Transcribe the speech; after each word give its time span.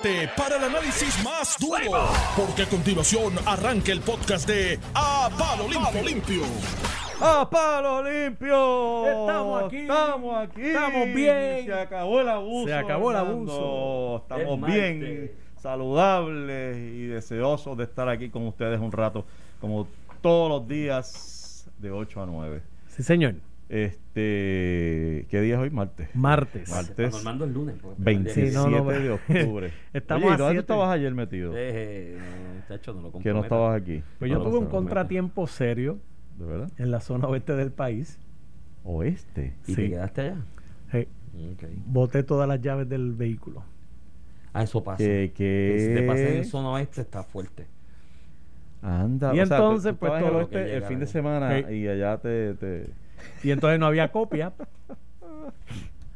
prepárate 0.00 0.28
para 0.36 0.56
el 0.56 0.64
análisis 0.64 1.22
más 1.24 1.56
duro, 1.58 2.08
porque 2.36 2.62
a 2.62 2.66
continuación 2.66 3.34
arranca 3.46 3.92
el 3.92 4.00
podcast 4.00 4.48
de 4.48 4.78
A 4.94 5.30
Palo 5.38 5.68
Limpio. 5.68 6.02
Limpio. 6.02 6.42
¡A 7.20 7.48
palo 7.48 8.02
limpio! 8.02 9.06
Estamos 9.06 9.64
aquí. 9.64 9.76
Estamos 9.78 10.36
aquí. 10.36 10.62
Estamos 10.62 11.14
bien. 11.14 11.66
Se 11.66 11.72
acabó 11.72 12.20
el 12.20 12.28
abuso. 12.28 12.68
Se 12.68 12.74
acabó 12.74 13.10
el 13.12 13.16
abuso. 13.16 14.16
Estamos 14.22 14.68
Es 14.68 14.74
bien, 14.74 15.32
saludables 15.56 16.76
y 16.76 17.06
deseosos 17.06 17.76
de 17.76 17.84
estar 17.84 18.08
aquí 18.08 18.30
con 18.30 18.46
ustedes 18.48 18.80
un 18.80 18.90
rato, 18.90 19.24
como 19.60 19.86
todos 20.20 20.48
los 20.48 20.68
días 20.68 21.70
de 21.78 21.92
8 21.92 22.22
a 22.22 22.26
9. 22.26 22.62
Sí, 22.88 23.02
señor. 23.04 23.34
Este, 23.68 25.26
¿qué 25.30 25.40
día 25.40 25.54
es 25.54 25.60
hoy? 25.60 25.70
Martes. 25.70 26.08
Martes. 26.14 26.68
Martes. 26.70 27.12
Normando 27.12 27.44
el 27.44 27.52
lunes. 27.54 27.76
porque- 27.80 28.02
27 28.02 28.50
Sí, 28.50 28.54
no, 28.56 28.68
no, 28.68 28.84
de 28.90 29.10
octubre. 29.10 29.72
Estamos 29.92 30.24
Oye, 30.24 30.34
¿y 30.34 30.38
¿dónde 30.38 30.54
tú 30.54 30.60
estabas 30.60 30.90
ayer 30.90 31.14
metido? 31.14 31.52
Eh, 31.56 32.16
no, 32.18 32.54
muchacho, 32.60 32.92
no 32.94 33.00
lo 33.02 33.12
que 33.12 33.32
no 33.32 33.42
estabas 33.42 33.80
aquí. 33.80 34.02
Pues 34.18 34.30
yo 34.30 34.42
tuve 34.42 34.58
un 34.58 34.66
contratiempo 34.66 35.46
serio 35.46 35.98
¿De 36.38 36.44
verdad? 36.46 36.70
en 36.78 36.90
la 36.90 37.00
zona 37.00 37.26
oeste 37.28 37.54
del 37.54 37.70
país. 37.72 38.18
Oeste. 38.84 39.54
¿Y 39.66 39.74
Sí. 39.74 39.76
te 39.76 39.90
quedaste 39.90 40.20
allá? 40.20 40.36
Sí, 40.92 41.08
Ok. 41.52 41.64
boté 41.86 42.22
todas 42.22 42.46
las 42.48 42.60
llaves 42.60 42.88
del 42.88 43.12
vehículo. 43.12 43.62
Ah, 44.52 44.62
eso 44.62 44.84
pasa. 44.84 44.98
¿Qué? 44.98 45.32
Que 45.34 45.76
Si 45.80 45.94
te 46.00 46.06
pasa 46.06 46.28
en 46.28 46.44
zona 46.44 46.68
oeste, 46.70 47.00
está 47.00 47.22
fuerte. 47.24 47.66
Anda, 48.82 49.34
Y 49.34 49.40
o 49.40 49.42
entonces, 49.44 49.94
pues, 49.98 50.12
todo 50.22 50.48
el 50.52 50.82
fin 50.84 50.98
de 51.00 51.06
semana 51.06 51.58
y 51.70 51.88
allá 51.88 52.18
te, 52.18 52.52
te- 52.54 52.86
Y 53.42 53.50
entonces 53.50 53.78
no 53.78 53.86
había 53.86 54.10
copia. 54.12 54.52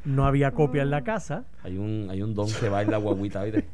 No 0.04 0.24
había 0.26 0.52
copia 0.52 0.82
en 0.82 0.90
la 0.90 1.02
casa. 1.04 1.44
Hay 1.62 1.76
un, 1.76 2.08
hay 2.10 2.22
un 2.22 2.34
don 2.34 2.48
que 2.60 2.68
va 2.68 2.82
en 2.82 2.90
la 2.90 2.96
guaguita, 2.98 3.44
¿viste? 3.44 3.64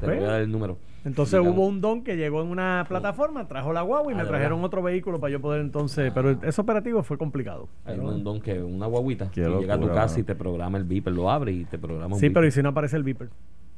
Te 0.00 0.06
¿Ves? 0.06 0.16
voy 0.20 0.24
a 0.28 0.32
dar 0.32 0.40
el 0.42 0.50
número. 0.52 0.78
Entonces 1.04 1.38
hubo 1.40 1.66
un 1.66 1.80
don 1.82 2.02
que 2.02 2.16
llegó 2.16 2.40
en 2.42 2.48
una 2.48 2.86
plataforma, 2.88 3.46
trajo 3.46 3.72
la 3.74 3.82
guagua 3.82 4.10
y 4.10 4.14
Ah, 4.14 4.18
me 4.18 4.22
¿de 4.22 4.28
trajeron 4.28 4.58
verdad? 4.58 4.66
otro 4.66 4.82
vehículo 4.82 5.20
para 5.20 5.32
yo 5.32 5.40
poder 5.40 5.60
entonces. 5.60 6.10
Pero 6.14 6.30
ese 6.30 6.60
operativo 6.60 7.02
fue 7.02 7.18
complicado. 7.18 7.68
Hay 7.84 7.96
Pero- 7.96 8.08
un 8.08 8.24
don 8.24 8.40
que 8.40 8.62
una 8.62 8.86
guaguita 8.86 9.30
que 9.30 9.42
llega 9.42 9.74
a 9.74 9.80
tu 9.80 9.88
casa 9.88 10.20
y 10.20 10.22
te 10.22 10.34
programa 10.34 10.78
el 10.78 10.84
beeper, 10.84 11.12
lo 11.12 11.30
abre 11.30 11.52
y 11.52 11.64
te 11.64 11.78
programa 11.78 12.14
un 12.14 12.20
Sí, 12.20 12.26
beeper. 12.26 12.34
pero 12.34 12.46
¿y 12.46 12.50
si 12.52 12.62
no 12.62 12.70
aparece 12.70 12.96
el 12.96 13.02
beeper? 13.02 13.28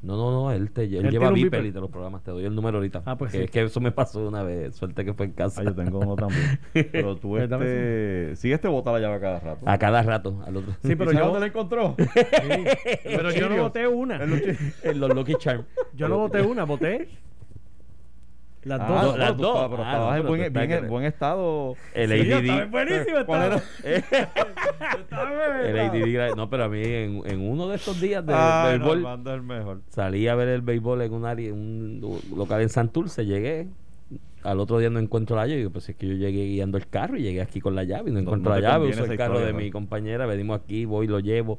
No, 0.07 0.17
no, 0.17 0.31
no, 0.31 0.53
él, 0.53 0.71
te, 0.71 0.85
él, 0.85 1.05
Él 1.07 1.11
lleva 1.11 1.31
beeper. 1.31 1.65
y 1.67 1.73
te 1.73 1.81
lo 1.81 1.89
programas. 1.91 2.23
Te 2.23 2.31
doy 2.31 2.45
el 2.45 2.55
número 2.55 2.79
ahorita. 2.79 3.03
Ah, 3.05 3.19
pues 3.19 3.33
que 3.33 3.39
sí. 3.39 3.45
Es 3.45 3.51
que 3.51 3.63
eso 3.65 3.81
me 3.81 3.91
pasó 3.93 4.27
una 4.27 4.43
vez. 4.45 4.75
Suerte 4.77 5.05
que 5.05 5.13
fue 5.15 5.27
en 5.27 5.33
casa. 5.33 5.61
Ah, 5.61 5.65
yo 5.65 5.75
tengo 5.75 5.99
uno 5.99 6.15
también. 6.15 6.61
Pero 6.93 7.17
tú 7.17 7.31
Pues 7.31 7.51
este... 7.51 8.37
Sigues 8.37 8.61
te 8.61 8.69
bota 8.69 8.93
la 8.93 9.01
llave 9.01 9.17
a 9.17 9.21
cada 9.21 9.41
rato. 9.41 9.69
A 9.69 9.79
cada 9.79 10.03
rato, 10.03 10.43
al 10.47 10.57
otro. 10.57 10.73
Sí, 10.83 10.95
pero 10.97 11.11
¿Y 11.11 11.15
sabes 11.15 11.19
yo- 11.19 11.25
dónde 11.25 11.41
la 11.41 11.47
encontró? 11.47 11.97
Pero 13.05 13.31
yo 13.33 13.49
no 13.49 13.57
voté 13.63 13.87
una. 13.89 14.21
en 14.23 15.01
los 15.01 15.15
Lucky 15.15 15.35
Charm. 15.39 15.65
Yo 15.95 16.09
no 16.09 16.19
voté 16.19 16.43
una, 16.43 16.65
voté 16.65 17.09
las 18.67 18.81
Ah, 18.81 19.03
dos. 19.05 19.19
las 19.19 19.37
dos. 19.37 19.47
estabas- 19.55 19.71
pero 19.71 19.83
Ah, 19.85 19.93
estabas 19.93 20.09
no, 20.11 20.17
en 20.17 20.23
pero 20.23 20.29
buen, 20.29 20.41
bien- 20.91 21.05
estado. 21.05 21.77
El 21.95 22.11
Sí, 22.11 22.33
ADD. 22.33 22.45
estaba 22.45 22.65
buenísimo. 22.67 23.17
¿Cuál 23.27 23.43
estaba. 23.43 23.63
El 25.67 25.79
ADD 25.79 26.37
No, 26.37 26.51
pero 26.51 26.65
a 26.65 26.69
mí 26.69 26.83
en, 26.83 27.23
en 27.27 27.41
uno 27.49 27.69
de 27.69 27.77
estos 27.77 28.01
días 28.01 28.25
de 28.27 28.33
Ah, 28.35 28.67
béisbol 28.71 29.07
el 29.27 29.43
mejor. 29.43 29.81
salí 29.89 30.29
a 30.29 30.35
ver 30.35 30.49
el 30.49 30.63
béisbol 30.63 31.03
en 31.03 31.13
un 31.13 31.25
área, 31.25 31.49
en 31.49 31.55
un 31.55 32.21
local 32.37 32.61
en 32.63 32.69
Santurce, 32.69 33.25
llegué. 33.25 33.69
Al 34.43 34.61
otro 34.61 34.79
día 34.79 34.91
no 34.91 35.01
encuentro 35.01 35.35
la 35.37 35.43
llave. 35.47 35.55
Y 35.55 35.59
digo, 35.59 35.71
pues 35.71 35.89
es 35.89 35.97
que 35.97 36.07
yo 36.07 36.15
llegué 36.15 36.45
guiando 36.47 36.79
el 36.79 36.87
carro 36.89 37.17
y 37.17 37.23
llegué 37.23 37.41
aquí 37.41 37.61
con 37.61 37.75
la 37.75 37.83
llave 37.85 38.11
y 38.11 38.13
no 38.13 38.21
No- 38.21 38.27
encuentro 38.27 38.53
la 38.55 38.61
llave. 38.61 38.89
Uso 38.91 39.05
el 39.05 39.17
carro 39.17 39.41
de 39.41 39.53
mi 39.53 39.71
compañera, 39.71 40.27
venimos 40.27 40.61
aquí, 40.61 40.85
voy, 40.85 41.07
lo 41.09 41.19
llevo. 41.21 41.59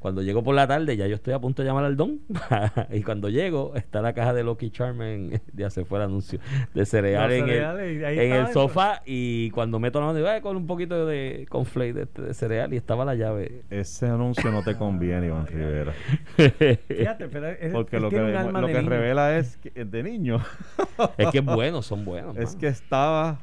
Cuando 0.00 0.22
llego 0.22 0.42
por 0.42 0.54
la 0.54 0.66
tarde, 0.66 0.96
ya 0.96 1.06
yo 1.06 1.14
estoy 1.14 1.34
a 1.34 1.38
punto 1.38 1.62
de 1.62 1.68
llamar 1.68 1.84
al 1.84 1.94
don. 1.96 2.20
y 2.90 3.02
cuando 3.02 3.28
llego, 3.28 3.74
está 3.76 4.00
la 4.00 4.14
caja 4.14 4.32
de 4.32 4.42
Lucky 4.42 4.70
Charm, 4.70 5.02
en, 5.02 5.40
ya 5.54 5.68
se 5.70 5.84
fue 5.84 5.98
el 5.98 6.04
anuncio, 6.06 6.40
de 6.74 6.86
cereal 6.86 7.30
en, 7.32 7.48
el, 7.48 8.02
en 8.18 8.52
sofá. 8.52 9.02
Y 9.04 9.50
cuando 9.50 9.78
meto 9.78 10.00
la 10.00 10.06
mano, 10.06 10.16
digo, 10.16 10.28
"Ay, 10.28 10.40
con 10.40 10.56
un 10.56 10.66
poquito 10.66 11.06
de 11.06 11.46
conflate 11.50 11.92
de, 11.92 12.02
este- 12.04 12.22
de 12.22 12.34
cereal 12.34 12.72
y 12.72 12.76
estaba 12.78 13.04
la 13.04 13.14
llave. 13.14 13.62
Ese 13.68 14.06
anuncio 14.06 14.50
no 14.50 14.62
te 14.62 14.74
conviene, 14.76 15.26
Iván 15.26 15.46
Rivera. 15.48 15.92
Fíjate, 16.36 17.28
pero 17.28 17.48
es- 17.48 17.72
Porque 17.72 18.00
lo 18.00 18.08
que, 18.10 18.18
lo 18.18 18.66
que 18.66 18.72
niño. 18.74 18.88
revela 18.88 19.36
es 19.36 19.58
que 19.58 19.84
de 19.84 20.02
niño. 20.02 20.38
es 21.18 21.28
que 21.30 21.38
es 21.38 21.44
bueno, 21.44 21.82
son 21.82 22.04
buenos. 22.06 22.36
es 22.36 22.46
mano. 22.50 22.58
que 22.58 22.66
estaba 22.68 23.40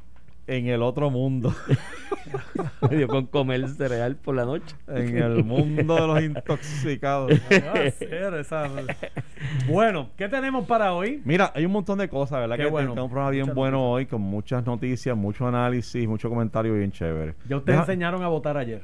en 0.48 0.68
el 0.68 0.82
otro 0.82 1.10
mundo. 1.10 1.54
Me 2.90 2.98
dio 2.98 3.08
con 3.08 3.26
comer 3.26 3.68
cereal 3.70 4.16
por 4.16 4.36
la 4.36 4.46
noche. 4.46 4.76
en 4.88 5.18
el 5.18 5.44
mundo 5.44 5.96
de 5.96 6.08
los 6.08 6.22
intoxicados. 6.22 7.32
¿Qué 7.50 7.60
va 7.60 7.72
a 7.72 7.88
hacer 7.88 8.34
esa- 8.36 8.70
Bueno, 9.70 10.10
¿qué 10.18 10.28
tenemos 10.30 10.66
para 10.66 10.94
hoy? 10.94 11.22
Mira, 11.26 11.52
hay 11.56 11.66
un 11.66 11.72
montón 11.72 12.00
de 12.00 12.10
cosas, 12.10 12.40
¿verdad? 12.40 12.56
Qué 12.58 12.64
que 12.64 12.70
bueno. 12.70 12.90
tenemos 12.90 13.06
un 13.06 13.12
programa 13.12 13.32
bien 13.32 13.44
Muchas 13.44 13.56
bueno 13.56 13.92
hoy, 13.92 14.06
con 14.06 14.22
muchas 14.22 14.66
noticias, 14.66 15.16
mucho 15.18 15.48
análisis, 15.48 16.08
mucho 16.08 16.30
comentario 16.30 16.74
bien 16.74 16.92
chévere. 16.92 17.36
Ya 17.48 17.58
ustedes 17.58 17.78
Deja- 17.80 17.92
enseñaron 17.92 18.24
a 18.24 18.28
votar 18.28 18.58
ayer. 18.58 18.82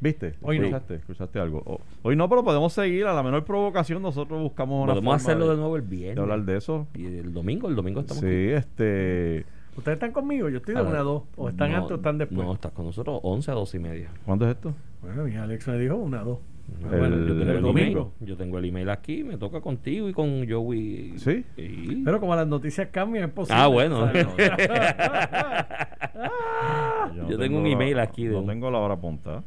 ¿Viste? 0.00 0.34
Hoy 0.42 0.58
no. 0.58 0.64
¿Escuchaste? 0.66 0.94
¿Escuchaste 0.96 1.38
algo? 1.38 1.80
Hoy 2.02 2.14
no, 2.16 2.28
pero 2.28 2.44
podemos 2.44 2.72
seguir. 2.74 3.06
A 3.06 3.14
la 3.14 3.22
menor 3.22 3.44
provocación 3.44 4.02
nosotros 4.02 4.42
buscamos 4.42 4.82
una 4.84 4.92
Podemos 4.92 5.12
forma 5.14 5.16
hacerlo 5.16 5.44
de, 5.46 5.52
de 5.52 5.56
nuevo 5.58 5.76
el 5.76 5.82
de 5.82 5.96
viernes. 5.96 6.18
hablar 6.18 6.42
de 6.42 6.56
eso. 6.58 6.86
Y 6.94 7.06
el 7.06 7.32
domingo, 7.32 7.68
el 7.68 7.74
domingo 7.76 8.00
estamos 8.00 8.20
Sí, 8.20 8.26
aquí. 8.26 8.50
este... 8.52 9.46
¿Ustedes 9.76 9.96
están 9.96 10.12
conmigo? 10.12 10.48
Yo 10.48 10.58
estoy 10.58 10.74
de 10.74 10.82
una 10.82 11.00
a 11.00 11.02
dos. 11.02 11.24
¿O 11.36 11.48
están 11.48 11.70
No, 11.72 11.76
antes 11.78 11.92
o 11.92 11.94
están 11.96 12.18
después? 12.18 12.46
No, 12.46 12.52
estás 12.54 12.72
con 12.72 12.86
nosotros 12.86 13.20
11 13.22 13.50
a 13.50 13.54
12 13.54 13.76
y 13.76 13.80
media. 13.80 14.10
¿Cuándo 14.24 14.46
es 14.48 14.54
esto? 14.54 14.72
Bueno, 15.02 15.24
mi 15.24 15.34
Alex 15.36 15.66
me 15.68 15.78
dijo 15.78 15.96
una 15.96 16.20
a 16.20 16.24
dos. 16.24 16.38
El- 16.80 16.86
Bueno, 16.98 17.16
yo 17.18 17.26
tengo 17.26 17.42
el 17.42 17.48
el 17.56 17.62
domingo. 17.62 18.00
email. 18.00 18.12
Yo 18.30 18.36
tengo 18.36 18.58
el 18.58 18.64
email 18.64 18.88
aquí, 18.88 19.22
me 19.24 19.36
toca 19.36 19.60
contigo 19.60 20.08
y 20.08 20.12
con 20.14 20.48
Joey. 20.48 21.14
¿Sí? 21.18 21.44
Sí. 21.56 22.02
Pero 22.04 22.20
como 22.20 22.34
las 22.34 22.46
noticias 22.46 22.88
cambian, 22.90 23.24
es 23.24 23.30
posible. 23.34 23.60
Ah, 23.60 23.66
bueno. 23.66 24.06
No. 24.06 24.12
Yo 27.28 27.38
tengo 27.38 27.58
un 27.58 27.64
la- 27.64 27.70
email 27.70 27.98
aquí 27.98 28.24
de 28.26 28.32
No 28.32 28.40
un- 28.40 28.46
tengo 28.46 28.70
la 28.70 28.78
hora 28.78 28.94
apuntada. 28.94 29.42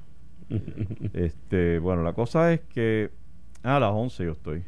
este, 1.13 1.79
bueno, 1.79 2.03
la 2.03 2.13
cosa 2.13 2.53
es 2.53 2.61
que... 2.61 3.09
Ah, 3.63 3.77
a 3.77 3.79
las 3.79 3.91
11 3.91 4.23
yo 4.25 4.31
estoy. 4.31 4.63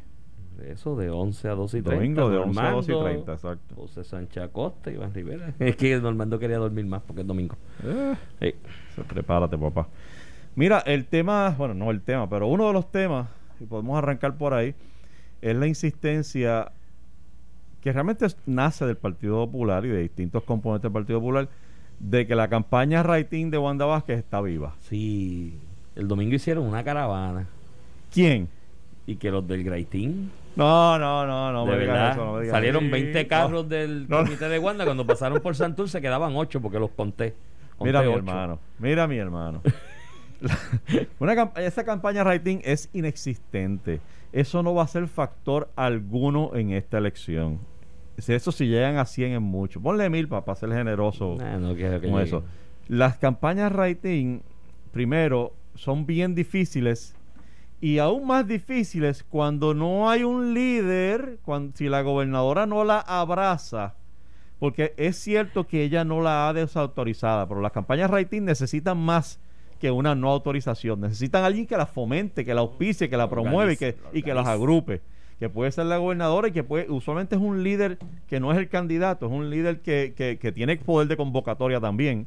Eso 0.66 0.96
de 0.96 1.10
11 1.10 1.48
a 1.48 1.54
12 1.54 1.78
y 1.78 1.82
30. 1.82 1.94
Domingo 2.22 2.30
de 2.30 2.38
11 2.38 2.60
a 2.60 2.70
12 2.70 2.90
y 2.90 2.94
Normando, 2.94 3.24
30, 3.24 3.32
exacto. 3.32 3.74
José 3.76 4.04
Sánchez 4.04 4.42
Acosta, 4.44 4.90
Iván 4.90 5.12
Rivera. 5.14 5.54
Es 5.58 5.76
que 5.76 5.98
Normando 5.98 6.38
quería 6.38 6.58
dormir 6.58 6.86
más 6.86 7.02
porque 7.02 7.22
es 7.22 7.26
domingo. 7.26 7.56
Eh, 7.84 8.14
Sí. 8.40 8.54
se- 8.96 9.02
prepárate, 9.04 9.56
papá. 9.58 9.88
Mira, 10.56 10.80
el 10.80 11.06
tema, 11.06 11.54
bueno, 11.56 11.74
no 11.74 11.90
el 11.90 12.00
tema, 12.02 12.28
pero 12.28 12.46
uno 12.48 12.66
de 12.66 12.72
los 12.72 12.90
temas, 12.90 13.28
y 13.60 13.64
podemos 13.64 13.96
arrancar 13.96 14.36
por 14.36 14.52
ahí, 14.54 14.74
es 15.40 15.56
la 15.56 15.66
insistencia 15.66 16.72
que 17.80 17.92
realmente 17.92 18.26
nace 18.46 18.84
del 18.84 18.96
Partido 18.96 19.46
Popular 19.46 19.86
y 19.86 19.88
de 19.88 20.00
distintos 20.02 20.42
componentes 20.42 20.82
del 20.82 20.92
Partido 20.92 21.20
Popular, 21.20 21.48
de 21.98 22.26
que 22.26 22.34
la 22.34 22.48
campaña 22.48 23.02
Raitín 23.02 23.50
de 23.50 23.58
Wanda 23.58 23.84
Vázquez 23.86 24.18
está 24.18 24.40
viva. 24.40 24.74
Sí. 24.80 25.54
El 25.96 26.08
domingo 26.08 26.34
hicieron 26.34 26.64
una 26.66 26.82
caravana 26.84 27.46
¿Quién? 28.12 28.48
y 29.06 29.16
que 29.16 29.30
los 29.30 29.46
del 29.46 29.64
Graitín, 29.64 30.30
No, 30.56 30.98
no, 30.98 31.26
no, 31.26 31.52
no 31.52 31.64
de 31.66 31.72
me 31.72 31.78
verdad, 31.78 32.10
eso, 32.12 32.24
no 32.24 32.32
me 32.40 32.46
salieron 32.48 32.84
eso. 32.84 32.92
20 32.92 33.22
No. 33.22 33.28
carros 33.28 33.68
del 33.68 34.08
no. 34.08 34.18
comité 34.24 34.48
de 34.48 34.58
Wanda. 34.58 34.84
Cuando 34.84 35.06
pasaron 35.06 35.40
por 35.40 35.54
Santurce 35.54 36.00
quedaban 36.00 36.34
8 36.36 36.60
porque 36.60 36.78
los 36.78 36.90
conté. 36.90 37.34
Conté 37.78 37.92
Mira 37.92 38.02
mi 38.02 38.12
hermano, 38.12 38.58
mira 38.78 39.06
mi 39.06 39.16
hermano. 39.16 39.62
La- 40.40 40.58
una 41.18 41.50
esa 41.56 41.84
campaña 41.84 42.24
rating 42.24 42.58
es 42.64 42.90
inexistente. 42.92 44.00
Eso 44.32 44.62
no 44.62 44.74
va 44.74 44.82
a 44.84 44.86
ser 44.86 45.06
factor 45.08 45.70
alguno 45.76 46.52
en 46.54 46.72
esta 46.72 46.98
elección. 46.98 47.58
Si 48.18 48.32
Eso 48.34 48.52
si 48.52 48.66
llegan 48.66 48.98
a 48.98 49.06
100 49.06 49.32
es 49.32 49.40
mucho. 49.40 49.80
Ponle 49.80 50.10
mil 50.10 50.28
para 50.28 50.54
ser 50.54 50.70
generoso 50.72 51.36
Nah, 51.38 51.56
no 51.58 51.74
quiero 51.74 52.00
que 52.00 52.08
con 52.10 52.18
llegue. 52.18 52.28
eso. 52.28 52.44
Las 52.88 53.16
campañas 53.16 53.72
rating, 53.72 54.40
primero, 54.92 55.52
son 55.74 56.04
bien 56.06 56.34
difíciles 56.34 57.14
y 57.80 57.98
aún 57.98 58.26
más 58.26 58.46
difíciles 58.46 59.24
cuando 59.24 59.74
no 59.74 60.10
hay 60.10 60.22
un 60.22 60.52
líder, 60.52 61.38
cuando, 61.42 61.76
si 61.76 61.88
la 61.88 62.02
gobernadora 62.02 62.66
no 62.66 62.84
la 62.84 63.00
abraza, 63.00 63.94
porque 64.58 64.92
es 64.98 65.16
cierto 65.16 65.66
que 65.66 65.82
ella 65.82 66.04
no 66.04 66.20
la 66.20 66.48
ha 66.48 66.52
desautorizada, 66.52 67.48
pero 67.48 67.60
las 67.60 67.72
campañas 67.72 68.10
rating 68.10 68.42
necesitan 68.42 68.98
más 68.98 69.40
que 69.80 69.90
una 69.90 70.14
no 70.14 70.30
autorización. 70.30 71.00
Necesitan 71.00 71.42
alguien 71.42 71.66
que 71.66 71.76
la 71.76 71.86
fomente, 71.86 72.44
que 72.44 72.52
la 72.52 72.60
auspicie, 72.60 73.08
que 73.08 73.16
la 73.16 73.30
promueve 73.30 73.72
y 73.72 73.76
que, 73.78 73.88
Organice, 73.88 74.18
y 74.18 74.22
que 74.22 74.34
las 74.34 74.46
agrupe. 74.46 75.00
Que 75.38 75.48
puede 75.48 75.72
ser 75.72 75.86
la 75.86 75.96
gobernadora 75.96 76.48
y 76.48 76.52
que 76.52 76.62
puede, 76.62 76.90
usualmente 76.90 77.34
es 77.36 77.40
un 77.40 77.64
líder 77.64 77.98
que 78.28 78.40
no 78.40 78.52
es 78.52 78.58
el 78.58 78.68
candidato, 78.68 79.24
es 79.24 79.32
un 79.32 79.48
líder 79.48 79.80
que, 79.80 80.12
que, 80.14 80.38
que 80.38 80.52
tiene 80.52 80.76
poder 80.76 81.08
de 81.08 81.16
convocatoria 81.16 81.80
también. 81.80 82.26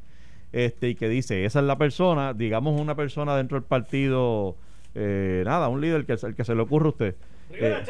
Este, 0.52 0.90
y 0.90 0.96
que 0.96 1.08
dice, 1.08 1.46
esa 1.46 1.60
es 1.60 1.66
la 1.66 1.78
persona, 1.78 2.34
digamos 2.34 2.80
una 2.80 2.96
persona 2.96 3.36
dentro 3.36 3.60
del 3.60 3.68
partido, 3.68 4.56
eh, 4.96 5.44
nada, 5.46 5.68
un 5.70 5.82
líder 5.82 6.06
que, 6.06 6.14
el 6.14 6.36
que 6.36 6.44
se 6.44 6.56
le 6.56 6.62
ocurre 6.62 6.88
a 6.88 6.90
usted. 6.90 7.16
Eh, 7.52 7.84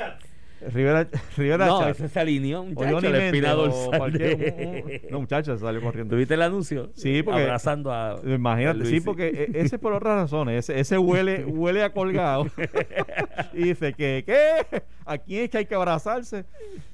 Rivera, 0.74 1.08
Rivera 1.36 1.66
No, 1.66 1.80
Chat. 1.82 1.90
ese 1.90 2.08
se 2.08 2.20
alineó, 2.22 2.64
muchacho, 2.64 2.96
Johnny 2.96 3.08
la 3.10 3.18
Méndez, 3.20 3.26
espina 3.34 3.54
o 3.54 3.58
dorsal. 3.58 4.00
cualquier- 4.00 4.38
de- 4.38 4.84
un- 4.86 4.92
un- 5.06 5.12
no, 5.12 5.20
muchacho, 5.20 5.58
salió 5.58 5.82
corriendo. 5.82 6.16
¿Tuviste 6.16 6.36
el 6.36 6.42
anuncio? 6.42 6.90
Sí, 6.94 7.22
porque- 7.22 7.42
Abrazando 7.42 7.92
a... 7.92 8.18
Imagínate, 8.26 8.86
sí, 8.86 8.92
Luisi. 8.92 9.06
porque 9.06 9.28
e- 9.28 9.60
ese 9.60 9.76
es 9.76 9.82
por 9.82 9.92
otras 9.92 10.16
razones. 10.16 10.70
Ese, 10.70 10.80
ese 10.80 10.98
huele, 10.98 11.44
huele 11.44 11.84
a 11.84 11.92
colgado. 11.92 12.46
y 13.54 13.64
dice 13.64 13.92
que, 13.94 14.24
¿qué? 14.26 14.82
¿A 15.06 15.18
quién 15.18 15.44
es 15.44 15.50
que 15.50 15.58
hay 15.58 15.66
que 15.66 15.76
abrazarse? 15.76 16.46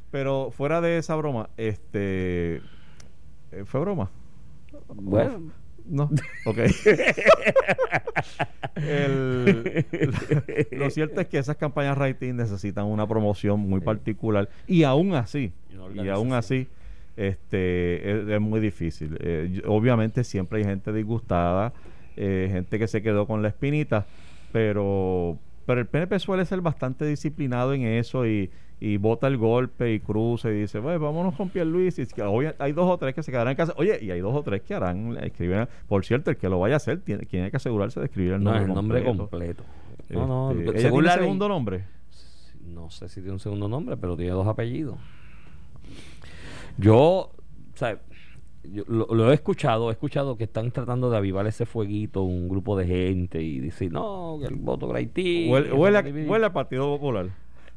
Pero 0.10 0.50
fuera 0.50 0.82
de 0.82 0.98
esa 0.98 1.16
broma, 1.16 1.52
este. 1.56 2.56
eh, 3.52 3.64
¿Fue 3.66 3.80
broma? 3.82 4.10
Bueno, 4.96 5.52
No. 5.90 6.10
Ok. 6.46 6.60
El- 8.76 9.86
lo 10.72 10.90
cierto 10.90 11.22
es 11.22 11.28
que 11.28 11.38
esas 11.38 11.58
campañas 11.58 11.98
rating 11.98 12.34
necesitan 12.36 12.86
una 12.86 13.08
promoción 13.08 13.60
muy 13.60 13.82
particular. 13.82 14.50
Y 14.68 14.84
aún 14.84 15.14
así, 15.16 15.52
Y 15.96 16.08
aún 16.10 16.34
así, 16.34 16.68
este 17.18 18.12
es, 18.22 18.28
es 18.30 18.40
muy 18.42 18.60
difícil. 18.60 19.18
Eh, 19.20 19.62
obviamente 19.66 20.24
siempre 20.24 20.60
hay 20.60 20.66
gente 20.66 20.94
disgustada, 20.94 21.74
eh, 22.16 22.50
gente 22.52 22.80
que 22.80 22.88
se 22.88 23.02
quedó 23.02 23.26
con 23.28 23.42
la 23.42 23.50
espinita, 23.50 24.06
pero, 24.52 25.38
pero 25.66 25.82
el 25.82 25.88
PNP 25.88 26.20
suele 26.20 26.46
ser 26.46 26.62
bastante 26.62 27.06
disciplinado 27.06 27.74
en 27.74 27.84
eso 27.84 28.26
y, 28.28 28.50
y 28.82 28.98
bota 28.98 29.28
el 29.28 29.38
golpe 29.38 29.94
y 29.94 30.00
cruza 30.00 30.50
y 30.50 30.54
dice, 30.62 30.80
bueno, 30.80 31.00
vámonos 31.00 31.36
con 31.36 31.50
Pierluisi. 31.50 32.06
Que 32.08 32.22
obvia- 32.24 32.56
hay 32.60 32.72
dos 32.72 32.90
o 32.90 32.98
tres 32.98 33.14
que 33.14 33.24
se 33.24 33.32
quedarán 33.32 33.52
en 33.52 33.58
casa. 33.58 33.74
Oye, 33.78 34.00
y 34.02 34.12
hay 34.12 34.20
dos 34.22 34.34
o 34.36 34.42
tres 34.44 34.62
que 34.62 34.74
harán, 34.74 35.18
escriben. 35.22 35.68
Por 35.88 36.06
cierto, 36.06 36.32
el 36.32 36.38
que 36.38 36.48
lo 36.50 36.60
vaya 36.60 36.76
a 36.76 36.78
hacer 36.78 37.00
tiene, 37.02 37.26
tiene 37.26 37.52
que 37.52 37.58
asegurarse 37.58 38.00
de 38.00 38.06
escribir 38.06 38.34
el 38.34 38.44
no, 38.44 38.52
nombre 38.52 38.66
el 38.70 38.74
nombre 38.74 39.04
completo. 39.04 39.30
completo. 39.30 39.64
No, 40.10 40.28
no, 40.28 40.52
Este, 40.52 40.72
¿ella 40.72 40.80
según 40.80 41.04
tiene 41.04 41.18
segundo 41.20 41.48
nombre? 41.50 41.84
No 42.66 42.90
sé 42.90 43.10
si 43.10 43.16
tiene 43.22 43.34
un 43.34 43.40
segundo 43.40 43.68
nombre, 43.68 43.98
pero 43.98 44.16
tiene 44.16 44.32
dos 44.32 44.48
apellidos. 44.48 44.98
Yo, 46.78 46.98
o 47.04 47.32
sea, 47.76 48.00
yo 48.64 48.84
lo, 48.88 49.08
lo 49.14 49.32
he 49.32 49.34
escuchado, 49.34 49.90
he 49.90 49.94
escuchado 49.94 50.38
que 50.38 50.46
están 50.46 50.72
tratando 50.72 51.10
de 51.10 51.18
avivar 51.18 51.46
ese 51.48 51.66
fueguito 51.66 52.24
un 52.24 52.48
grupo 52.48 52.78
de 52.78 52.86
gente 52.88 53.42
y 53.42 53.60
decir, 53.60 53.92
no, 53.92 54.38
que 54.40 54.48
el 54.48 54.56
voto 54.56 54.88
Graití. 54.88 55.50
Huele, 55.50 55.74
huele 55.74 55.98
a- 55.98 56.02
va 56.02 56.08
a 56.08 56.12
dividir". 56.12 56.30
huele 56.30 56.46
al 56.46 56.54
Partido 56.54 56.88
Popular. 56.88 57.28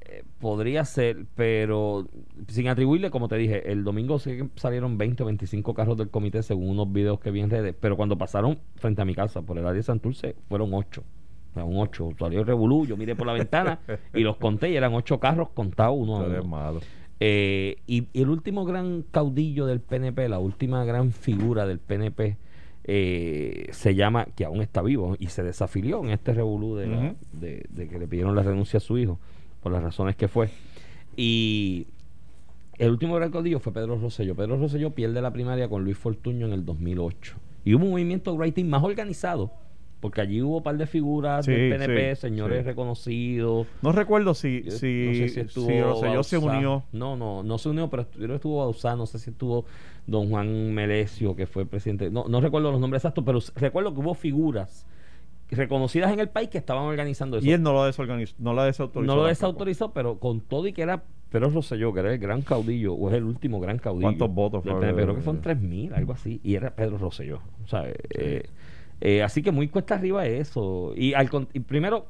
Eh, 0.04 0.25
podría 0.40 0.84
ser, 0.84 1.26
pero 1.37 2.08
sin 2.49 2.69
atribuirle, 2.69 3.10
como 3.10 3.28
te 3.28 3.37
dije, 3.37 3.70
el 3.70 3.84
domingo 3.84 4.19
sí 4.19 4.37
que 4.37 4.49
salieron 4.56 4.99
20 4.99 5.22
o 5.22 5.26
25 5.26 5.75
carros 5.75 5.96
del 5.96 6.10
comité 6.10 6.43
según 6.43 6.70
unos 6.70 6.93
videos 6.93 7.20
que 7.20 7.31
vi 7.31 7.40
en 7.40 7.50
redes, 7.50 7.75
pero 7.78 7.96
cuando 7.96 8.19
pasaron 8.19 8.58
frente 8.76 9.02
a 9.02 9.04
mi 9.04 9.14
casa 9.14 9.43
por 9.43 9.58
el 9.58 9.64
área 9.64 9.76
de 9.76 9.82
Santurce 9.82 10.34
fueron 10.49 10.75
8. 10.75 11.02
O 11.02 11.54
sea, 11.54 11.64
un 11.64 11.76
8. 11.76 12.10
Salió 12.19 12.40
el 12.40 12.46
revolú, 12.46 12.87
yo 12.87 12.96
miré 12.96 13.14
por 13.14 13.26
la 13.26 13.34
ventana 13.34 13.81
y 14.14 14.20
los 14.20 14.37
conté 14.38 14.70
y 14.70 14.76
eran 14.76 14.93
8 14.94 15.20
carros 15.20 15.50
contados 15.50 15.94
uno 15.96 16.16
a 16.16 16.25
uno. 16.25 16.44
malo. 16.44 16.81
Eh, 17.20 17.76
y, 17.87 18.08
y 18.12 18.22
el 18.22 18.31
último 18.31 18.64
gran 18.64 19.02
caudillo 19.02 19.66
del 19.66 19.81
PNP, 19.81 20.28
la 20.28 20.40
última 20.40 20.84
gran 20.84 21.12
figura 21.12 21.66
del 21.66 21.78
PNP, 21.78 22.37
eh, 22.84 23.69
se 23.70 23.94
llama, 23.94 24.26
que 24.34 24.44
aún 24.44 24.60
está 24.60 24.82
vivo 24.82 25.14
y 25.20 25.28
se 25.28 25.44
desafilió 25.44 26.02
en 26.02 26.10
este 26.10 26.32
revolú 26.32 26.75
de, 26.75 27.14
de, 27.32 27.64
de 27.69 27.88
que 27.88 27.99
le 28.00 28.08
pidieron 28.08 28.34
la 28.34 28.43
renuncia 28.43 28.78
a 28.78 28.81
su 28.81 28.99
hijo, 28.99 29.20
por 29.62 29.73
las 29.73 29.82
razones 29.82 30.17
que 30.17 30.29
fue. 30.29 30.50
Y 31.17 31.87
el 32.79 32.91
último 32.91 33.14
gran 33.14 33.31
caudillo 33.31 33.61
fue 33.61 33.73
Pedro 33.73 33.97
Rosselló. 33.99 34.35
Pedro 34.35 34.56
Rosselló 34.59 34.91
pierde 34.91 35.20
la 35.23 35.32
primaria 35.32 35.69
con 35.69 35.85
Luis 35.85 35.97
Fortuño 35.99 36.47
en 36.47 36.53
el 36.53 36.64
2008. 36.64 37.35
Y 37.64 37.75
hubo 37.75 37.85
un 37.85 37.91
movimiento 37.93 38.37
rating 38.37 38.64
más 38.64 38.82
organizado, 38.82 39.53
porque 40.00 40.20
allí 40.20 40.43
hubo 40.43 40.56
un 40.56 40.62
par 40.64 40.76
de 40.79 40.87
figuras 40.87 41.44
Sí, 41.44 41.53
del 41.53 41.70
PNP, 41.70 42.17
sí, 42.17 42.20
señores 42.23 42.59
sí. 42.61 42.64
reconocidos. 42.64 43.67
No 43.82 43.93
recuerdo 43.93 44.35
si, 44.35 44.62
si, 44.64 45.05
no 45.06 45.14
sé 45.14 45.29
si, 45.29 45.41
estuvo 45.41 45.69
Rosselló 45.69 46.23
se 46.25 46.38
unió. 46.38 46.82
No, 46.93 47.17
no, 47.17 47.43
no 47.44 47.59
se 47.59 47.69
unió, 47.69 47.88
pero 47.88 48.03
estu- 48.03 48.14
yo 48.14 48.19
creo 48.19 48.29
que 48.31 48.35
estuvo 48.37 48.59
Bauzá, 48.59 48.97
no 48.97 49.06
sé 49.06 49.19
si 49.20 49.31
estuvo 49.31 49.64
don 50.09 50.29
Juan 50.31 50.75
Melesio, 50.75 51.37
que 51.37 51.47
fue 51.47 51.67
presidente. 51.67 52.11
No, 52.11 52.25
no 52.29 52.41
recuerdo 52.41 52.73
los 52.73 52.81
nombres 52.81 53.00
exactos, 53.05 53.23
pero 53.25 53.38
recuerdo 53.55 53.94
que 53.94 54.00
hubo 54.00 54.14
figuras 54.14 54.87
reconocidas 55.54 56.12
en 56.12 56.20
el 56.20 56.28
país 56.28 56.49
que 56.49 56.58
estaban 56.58 56.84
organizando 56.84 57.38
eso. 57.38 57.46
Y 57.46 57.52
él 57.52 57.62
no 57.62 57.72
lo 57.72 57.84
desorganizó, 57.84 58.34
no 58.38 58.54
la 58.54 58.64
desautorizó. 58.64 59.14
no 59.14 59.20
lo 59.20 59.26
desautorizó, 59.26 59.93
pero 59.93 60.19
con 60.19 60.40
todo 60.40 60.66
y 60.66 60.72
que 60.72 60.82
era 60.82 61.02
Pedro 61.31 61.50
Rosselló, 61.50 61.94
que 61.94 62.00
era 62.00 62.12
el 62.12 62.19
gran 62.19 62.43
caudillo, 62.43 62.93
o 62.94 63.08
es 63.08 63.16
el 63.16 63.25
último 63.25 63.58
gran 63.58 63.78
caudillo. 63.78 64.06
¿Cuántos 64.06 64.34
votos 64.34 64.62
fue? 64.62 64.78
Creo 64.78 65.14
que 65.14 65.22
son 65.22 65.40
3.000, 65.40 65.94
algo 65.94 66.12
así, 66.12 66.40
y 66.44 66.54
era 66.54 66.75
Pedro 66.75 66.99
Rosselló. 66.99 67.40
O 67.64 67.69
sea, 67.69 67.84
eh, 68.10 68.43
eh, 69.00 69.22
así 69.22 69.43
que 69.43 69.50
muy 69.50 69.69
cuesta 69.69 69.94
arriba 69.94 70.26
eso. 70.26 70.93
Y, 70.94 71.14
al, 71.14 71.31
y 71.54 71.60
primero, 71.60 72.06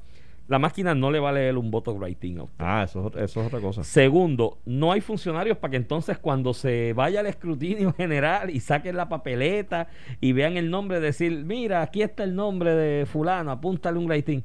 la 0.49 0.59
máquina 0.59 0.95
no 0.95 1.11
le 1.11 1.19
va 1.21 1.31
a 1.31 1.33
leer 1.33 1.57
un 1.57 1.71
voto 1.71 1.99
rating 1.99 2.37
a 2.39 2.43
usted. 2.45 2.57
Ah, 2.65 2.83
eso, 2.85 3.09
es- 3.15 3.23
eso 3.23 3.41
es 3.41 3.47
otra 3.47 3.61
cosa. 3.61 3.85
Segundo, 3.85 4.59
no 4.67 4.93
hay 4.93 5.01
funcionarios 5.01 5.57
para 5.57 5.71
que 5.73 5.77
entonces 5.79 6.19
cuando 6.19 6.53
se 6.55 6.93
vaya 6.95 7.21
al 7.21 7.27
escrutinio 7.27 7.93
general 7.97 8.51
y 8.51 8.61
saquen 8.61 8.97
la 8.97 9.09
papeleta 9.09 9.89
y 10.21 10.33
vean 10.33 10.57
el 10.57 10.71
nombre, 10.71 11.01
decir, 11.01 11.45
mira, 11.45 11.83
aquí 11.83 12.03
está 12.03 12.25
el 12.25 12.35
nombre 12.35 12.75
de 12.75 13.07
fulano, 13.07 13.51
apúntale 13.51 13.99
un 13.99 14.09
rating. 14.09 14.41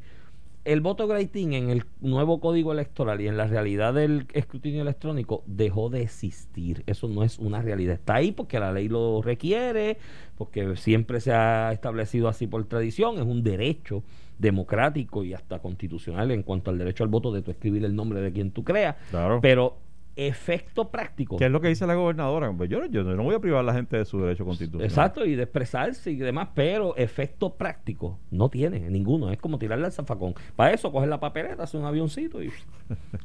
El 0.68 0.82
voto 0.82 1.08
rating 1.08 1.54
en 1.54 1.70
el 1.70 1.86
nuevo 2.02 2.42
código 2.42 2.74
electoral 2.74 3.22
y 3.22 3.30
en 3.30 3.38
la 3.38 3.48
realidad 3.48 3.94
del 3.94 4.28
escrutinio 4.34 4.82
electrónico 4.82 5.42
dejó 5.46 5.90
de 5.90 6.02
existir. 6.02 6.84
Eso 6.88 7.08
no 7.08 7.24
es 7.24 7.40
una 7.40 7.62
realidad. 7.62 7.96
Está 7.96 8.16
ahí 8.16 8.34
porque 8.34 8.60
la 8.60 8.74
ley 8.74 8.90
lo 8.90 9.22
requiere, 9.22 9.98
porque 10.38 10.76
siempre 10.76 11.22
se 11.22 11.32
ha 11.32 11.72
establecido 11.72 12.28
así 12.28 12.48
por 12.48 12.66
tradición. 12.66 13.16
Es 13.16 13.24
un 13.24 13.44
derecho 13.44 14.04
democrático 14.40 15.24
y 15.24 15.34
hasta 15.34 15.60
constitucional 15.60 16.32
en 16.32 16.44
cuanto 16.44 16.70
al 16.70 16.78
derecho 16.78 17.06
al 17.06 17.10
voto 17.10 17.32
de 17.32 17.42
tu 17.42 17.52
escribir 17.52 17.86
el 17.86 17.96
nombre 17.96 18.20
de 18.20 18.34
quien 18.34 18.52
tú 18.52 18.66
creas. 18.66 18.98
Claro. 19.10 19.40
Pero 19.42 19.78
efecto 20.18 20.90
práctico. 20.90 21.38
¿Qué 21.38 21.46
es 21.46 21.52
lo 21.52 21.62
que 21.62 21.68
dice 21.70 21.86
la 21.88 21.94
gobernadora? 21.96 22.52
Pues 22.52 22.70
yo, 22.70 22.86
yo 22.88 23.04
no 23.04 23.24
voy 23.24 23.36
a 23.36 23.40
privar 23.40 23.60
a 23.62 23.64
la 23.64 23.74
gente 23.74 23.98
de 23.98 24.04
su 24.06 24.20
derecho 24.20 24.44
constitucional. 24.44 24.86
Exacto, 24.88 25.24
y 25.26 25.36
de 25.36 25.44
expresarse 25.44 26.12
y 26.12 26.18
demás, 26.18 26.50
pero 26.56 26.96
efecto 26.98 27.54
práctico 27.56 28.18
no 28.32 28.50
tiene 28.50 28.80
ninguno. 28.90 29.32
Es 29.32 29.38
como 29.40 29.58
tirarle 29.60 29.86
al 29.86 29.92
zafacón. 29.92 30.34
Para 30.56 30.74
eso, 30.74 30.92
coger 30.92 31.08
la 31.10 31.20
papeleta, 31.20 31.64
hace 31.64 31.78
un 31.78 31.86
avioncito 31.86 32.42
y 32.44 32.52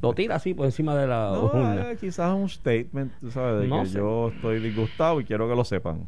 lo 0.00 0.12
tira 0.12 0.36
así 0.36 0.54
por 0.54 0.66
encima 0.66 0.94
de 0.94 1.06
la 1.06 1.30
No, 1.32 1.46
urna. 1.46 1.90
eh, 1.92 1.96
quizás 1.98 2.34
un 2.34 2.48
statement, 2.48 3.12
tú 3.20 3.30
sabes, 3.30 3.62
de 3.62 3.68
No 3.68 3.80
que 3.80 3.86
sé. 3.88 3.98
yo 3.98 4.28
estoy 4.28 4.60
disgustado 4.60 5.20
y 5.20 5.24
quiero 5.24 5.48
que 5.48 5.54
lo 5.56 5.64
sepan. 5.64 6.06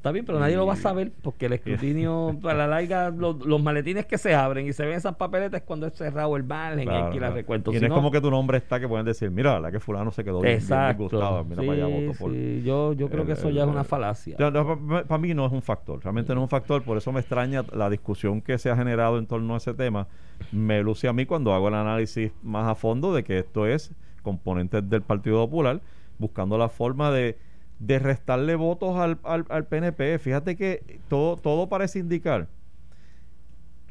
Está 0.00 0.12
bien, 0.12 0.24
pero 0.24 0.38
nadie 0.38 0.56
lo 0.56 0.64
va 0.64 0.72
a 0.72 0.76
saber 0.76 1.12
porque 1.20 1.44
el 1.44 1.52
escrutinio, 1.52 2.34
para 2.42 2.56
la 2.60 2.66
larga, 2.66 3.10
lo- 3.10 3.34
los 3.34 3.62
maletines 3.62 4.06
que 4.06 4.16
se 4.16 4.34
abren 4.34 4.66
y 4.66 4.72
se 4.72 4.86
ven 4.86 4.94
esas 4.94 5.14
papeletas 5.16 5.60
cuando 5.60 5.86
es 5.86 5.92
cerrado 5.92 6.38
el 6.38 6.44
margen 6.44 6.80
y 6.80 6.84
Claro, 6.84 7.04
hay 7.04 7.10
que 7.10 7.16
ir 7.18 7.22
a 7.24 7.26
claro. 7.26 7.34
recuento. 7.34 7.70
Y 7.70 7.74
Si 7.74 7.80
no 7.80 7.86
es 7.86 7.90
no- 7.90 7.94
como 7.96 8.10
que 8.10 8.18
tu 8.22 8.30
nombre 8.30 8.56
está 8.56 8.80
que 8.80 8.88
pueden 8.88 9.04
decir, 9.04 9.30
mira, 9.30 9.60
la 9.60 9.70
que 9.70 9.78
fulano 9.78 10.10
se 10.10 10.24
quedó 10.24 10.40
bien, 10.40 10.52
bien 10.54 10.62
Exacto. 10.62 11.02
disgustado, 11.04 11.44
mira 11.44 11.56
para 11.60 11.72
allá, 11.74 11.86
Sí, 11.86 12.06
voto 12.06 12.18
por... 12.18 12.32
sí, 12.32 12.62
Yo, 12.64 12.92
yo 12.94 13.10
creo 13.10 13.26
que 13.26 13.32
eso 13.32 13.48
el- 13.48 13.56
ya 13.56 13.64
es 13.64 13.68
una 13.68 13.84
falacia. 13.84 14.38
para 14.38 15.18
mí 15.18 15.34
no 15.34 15.44
es 15.44 15.52
un 15.52 15.60
factor, 15.60 16.02
realmente 16.02 16.34
no 16.34 16.40
es 16.40 16.44
un 16.44 16.48
factor, 16.48 16.82
por 16.82 16.96
eso 16.96 17.12
me 17.12 17.20
extraña 17.20 17.62
la 17.74 17.90
discusión 17.90 18.40
que 18.40 18.56
se 18.56 18.70
ha 18.70 18.76
generado 18.76 19.18
en 19.18 19.26
torno 19.26 19.52
a 19.52 19.58
ese 19.58 19.74
tema. 19.74 20.06
Me 20.50 20.82
luce 20.82 21.08
a 21.08 21.12
mí 21.12 21.26
cuando 21.26 21.52
hago 21.52 21.68
el 21.68 21.74
análisis 21.74 22.32
más 22.42 22.66
a 22.66 22.74
fondo 22.74 23.12
de 23.14 23.22
que 23.22 23.38
esto 23.38 23.66
es 23.66 23.92
componentes 24.22 24.88
del 24.88 25.02
Partido 25.02 25.44
Popular 25.44 25.82
buscando 26.18 26.56
la 26.56 26.70
forma 26.70 27.10
de, 27.10 27.38
de 27.80 27.98
restarle 27.98 28.54
votos 28.54 28.96
al, 28.96 29.18
al, 29.24 29.44
al 29.48 29.66
PNP. 29.66 30.18
Fíjate 30.18 30.56
que 30.56 31.00
todo, 31.08 31.36
todo 31.36 31.68
parece 31.68 31.98
indicar 31.98 32.46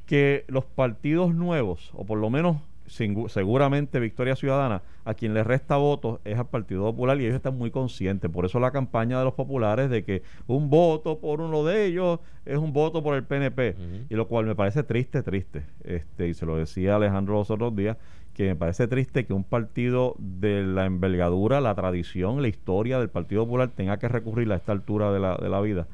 que 0.06 0.46
los 0.48 0.66
partidos 0.66 1.36
nuevos, 1.36 1.92
o 1.94 2.06
por 2.06 2.18
lo 2.18 2.30
menos 2.30 2.58
seguramente 2.88 4.00
Victoria 4.00 4.36
Ciudadana, 4.36 4.82
a 5.06 5.14
quien 5.14 5.34
le 5.34 5.44
resta 5.44 5.78
votos 5.78 6.20
es 6.26 6.38
al 6.38 6.48
Partido 6.48 6.84
Popular 6.84 7.20
y 7.20 7.26
ellos 7.26 7.36
están 7.36 7.58
muy 7.58 7.72
conscientes. 7.72 8.30
Por 8.32 8.46
eso 8.46 8.60
la 8.60 8.72
campaña 8.72 9.20
de 9.20 9.26
los 9.26 9.36
populares 9.36 9.90
de 9.90 10.04
que 10.04 10.24
un 10.48 10.70
voto 10.70 11.20
por 11.20 11.42
uno 11.42 11.64
de 11.64 11.86
ellos 11.86 12.20
es 12.46 12.58
un 12.58 12.74
voto 12.74 13.04
por 13.04 13.16
el 13.16 13.24
PNP. 13.24 13.76
Y 14.10 14.16
lo 14.16 14.28
cual 14.28 14.46
me 14.46 14.56
parece 14.56 14.84
triste, 14.84 15.22
triste. 15.22 15.64
Este, 15.84 16.28
y 16.28 16.34
se 16.34 16.46
lo 16.46 16.58
decía 16.58 16.96
Alejandro 16.96 17.36
los 17.36 17.52
otros 17.52 17.76
días, 17.76 17.98
que 18.34 18.48
me 18.48 18.56
parece 18.56 18.88
triste 18.88 19.26
que 19.26 19.34
un 19.34 19.44
partido 19.44 20.16
de 20.18 20.64
la 20.64 20.86
envergadura, 20.86 21.60
la 21.62 21.76
tradición, 21.76 22.42
la 22.42 22.48
historia 22.48 23.00
del 23.00 23.10
Partido 23.10 23.44
Popular 23.44 23.70
tenga 23.70 23.98
que 23.98 24.08
recurrir 24.08 24.52
a 24.52 24.56
esta 24.56 24.72
altura 24.72 25.12
de 25.12 25.20
la, 25.20 25.36
de 25.36 25.50
la 25.50 25.60
vida 25.62 25.88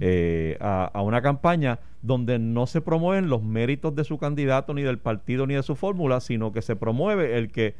eh, 0.00 0.56
a, 0.60 0.84
a 0.86 1.02
una 1.02 1.22
campaña 1.22 1.80
donde 2.02 2.38
no 2.38 2.66
se 2.66 2.80
promueven 2.80 3.28
los 3.28 3.42
méritos 3.42 3.94
de 3.94 4.04
su 4.04 4.18
candidato, 4.18 4.74
ni 4.74 4.82
del 4.82 4.98
partido, 4.98 5.46
ni 5.46 5.54
de 5.54 5.62
su 5.62 5.74
fórmula, 5.74 6.20
sino 6.20 6.52
que 6.52 6.62
se 6.62 6.76
promueve 6.76 7.36
el 7.36 7.50
que 7.50 7.74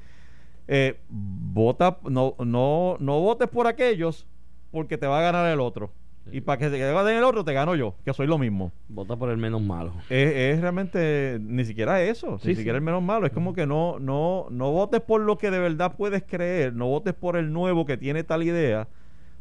eh, 0.67 0.99
vota, 1.09 1.99
no, 2.09 2.35
no, 2.38 2.97
no 3.00 3.21
votes 3.21 3.49
por 3.49 3.67
aquellos 3.67 4.27
porque 4.71 4.99
te 4.99 5.07
va 5.07 5.21
a 5.21 5.23
ganar 5.23 5.50
el 5.50 5.61
otro. 5.61 5.91
Y 6.33 6.41
para 6.41 6.59
que 6.59 6.69
te 6.71 6.79
gane 6.79 7.17
el 7.19 7.25
otro, 7.25 7.45
te 7.45 7.53
gano 7.53 7.75
yo, 7.75 7.95
que 8.05 8.13
soy 8.13 8.27
lo 8.27 8.39
mismo. 8.39 8.71
Vota 8.89 9.17
por 9.17 9.31
el 9.31 9.37
menos 9.39 9.63
malo. 9.63 9.93
Es, 10.11 10.33
es 10.35 10.61
realmente 10.61 11.39
ni 11.41 11.65
siquiera 11.65 12.03
eso, 12.03 12.39
Sí, 12.39 12.49
ni 12.49 12.55
sí. 12.55 12.59
siquiera 12.61 12.77
el 12.79 12.85
menos 12.85 13.03
malo. 13.03 13.27
Es 13.27 13.33
como 13.33 13.55
que 13.55 13.67
no, 13.67 13.99
no, 13.99 14.47
no 14.51 14.71
votes 14.71 15.01
por 15.01 15.21
lo 15.21 15.39
que 15.39 15.51
de 15.51 15.59
verdad 15.59 15.95
puedes 15.97 16.23
creer, 16.23 16.75
no 16.75 16.87
votes 16.89 17.15
por 17.15 17.37
el 17.37 17.53
nuevo 17.53 17.87
que 17.87 17.97
tiene 17.97 18.25
tal 18.25 18.43
idea, 18.43 18.89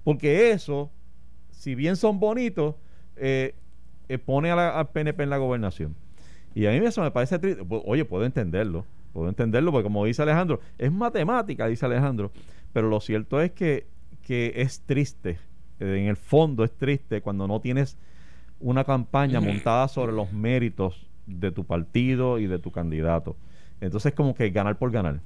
porque 0.03 0.51
eso, 0.51 0.89
si 1.51 1.75
bien 1.75 1.95
son 1.95 2.19
bonitos, 2.19 2.75
eh, 3.17 3.55
eh, 4.09 4.17
pone 4.17 4.51
a 4.51 4.55
la- 4.55 4.79
al 4.79 4.89
PNP 4.89 5.23
en 5.23 5.29
la 5.29 5.37
gobernación. 5.37 5.95
Y 6.55 6.65
a 6.65 6.71
mí 6.71 6.77
eso 6.85 7.01
me 7.01 7.11
parece 7.11 7.37
triste. 7.39 7.63
Oye, 7.69 8.05
puedo 8.05 8.25
entenderlo, 8.25 8.85
puedo 9.13 9.27
entenderlo, 9.29 9.71
porque 9.71 9.83
como 9.83 10.05
dice 10.05 10.21
Alejandro, 10.21 10.59
es 10.77 10.91
matemática, 10.91 11.67
dice 11.67 11.85
Alejandro, 11.85 12.31
pero 12.73 12.87
lo 12.89 12.99
cierto 13.01 13.41
es 13.41 13.51
que, 13.51 13.85
que 14.21 14.53
es 14.55 14.79
triste, 14.81 15.39
en 15.79 16.07
el 16.07 16.17
fondo 16.17 16.63
es 16.63 16.71
triste 16.71 17.21
cuando 17.21 17.47
no 17.47 17.59
tienes 17.59 17.97
una 18.59 18.83
campaña 18.83 19.39
montada 19.39 19.87
sobre 19.87 20.13
los 20.13 20.33
méritos 20.33 21.07
de 21.27 21.51
tu 21.51 21.65
partido 21.65 22.39
y 22.39 22.47
de 22.47 22.59
tu 22.59 22.71
candidato. 22.71 23.35
Entonces 23.81 24.13
como 24.13 24.33
que 24.33 24.49
ganar 24.49 24.77
por 24.77 24.91
ganar. 24.91 25.21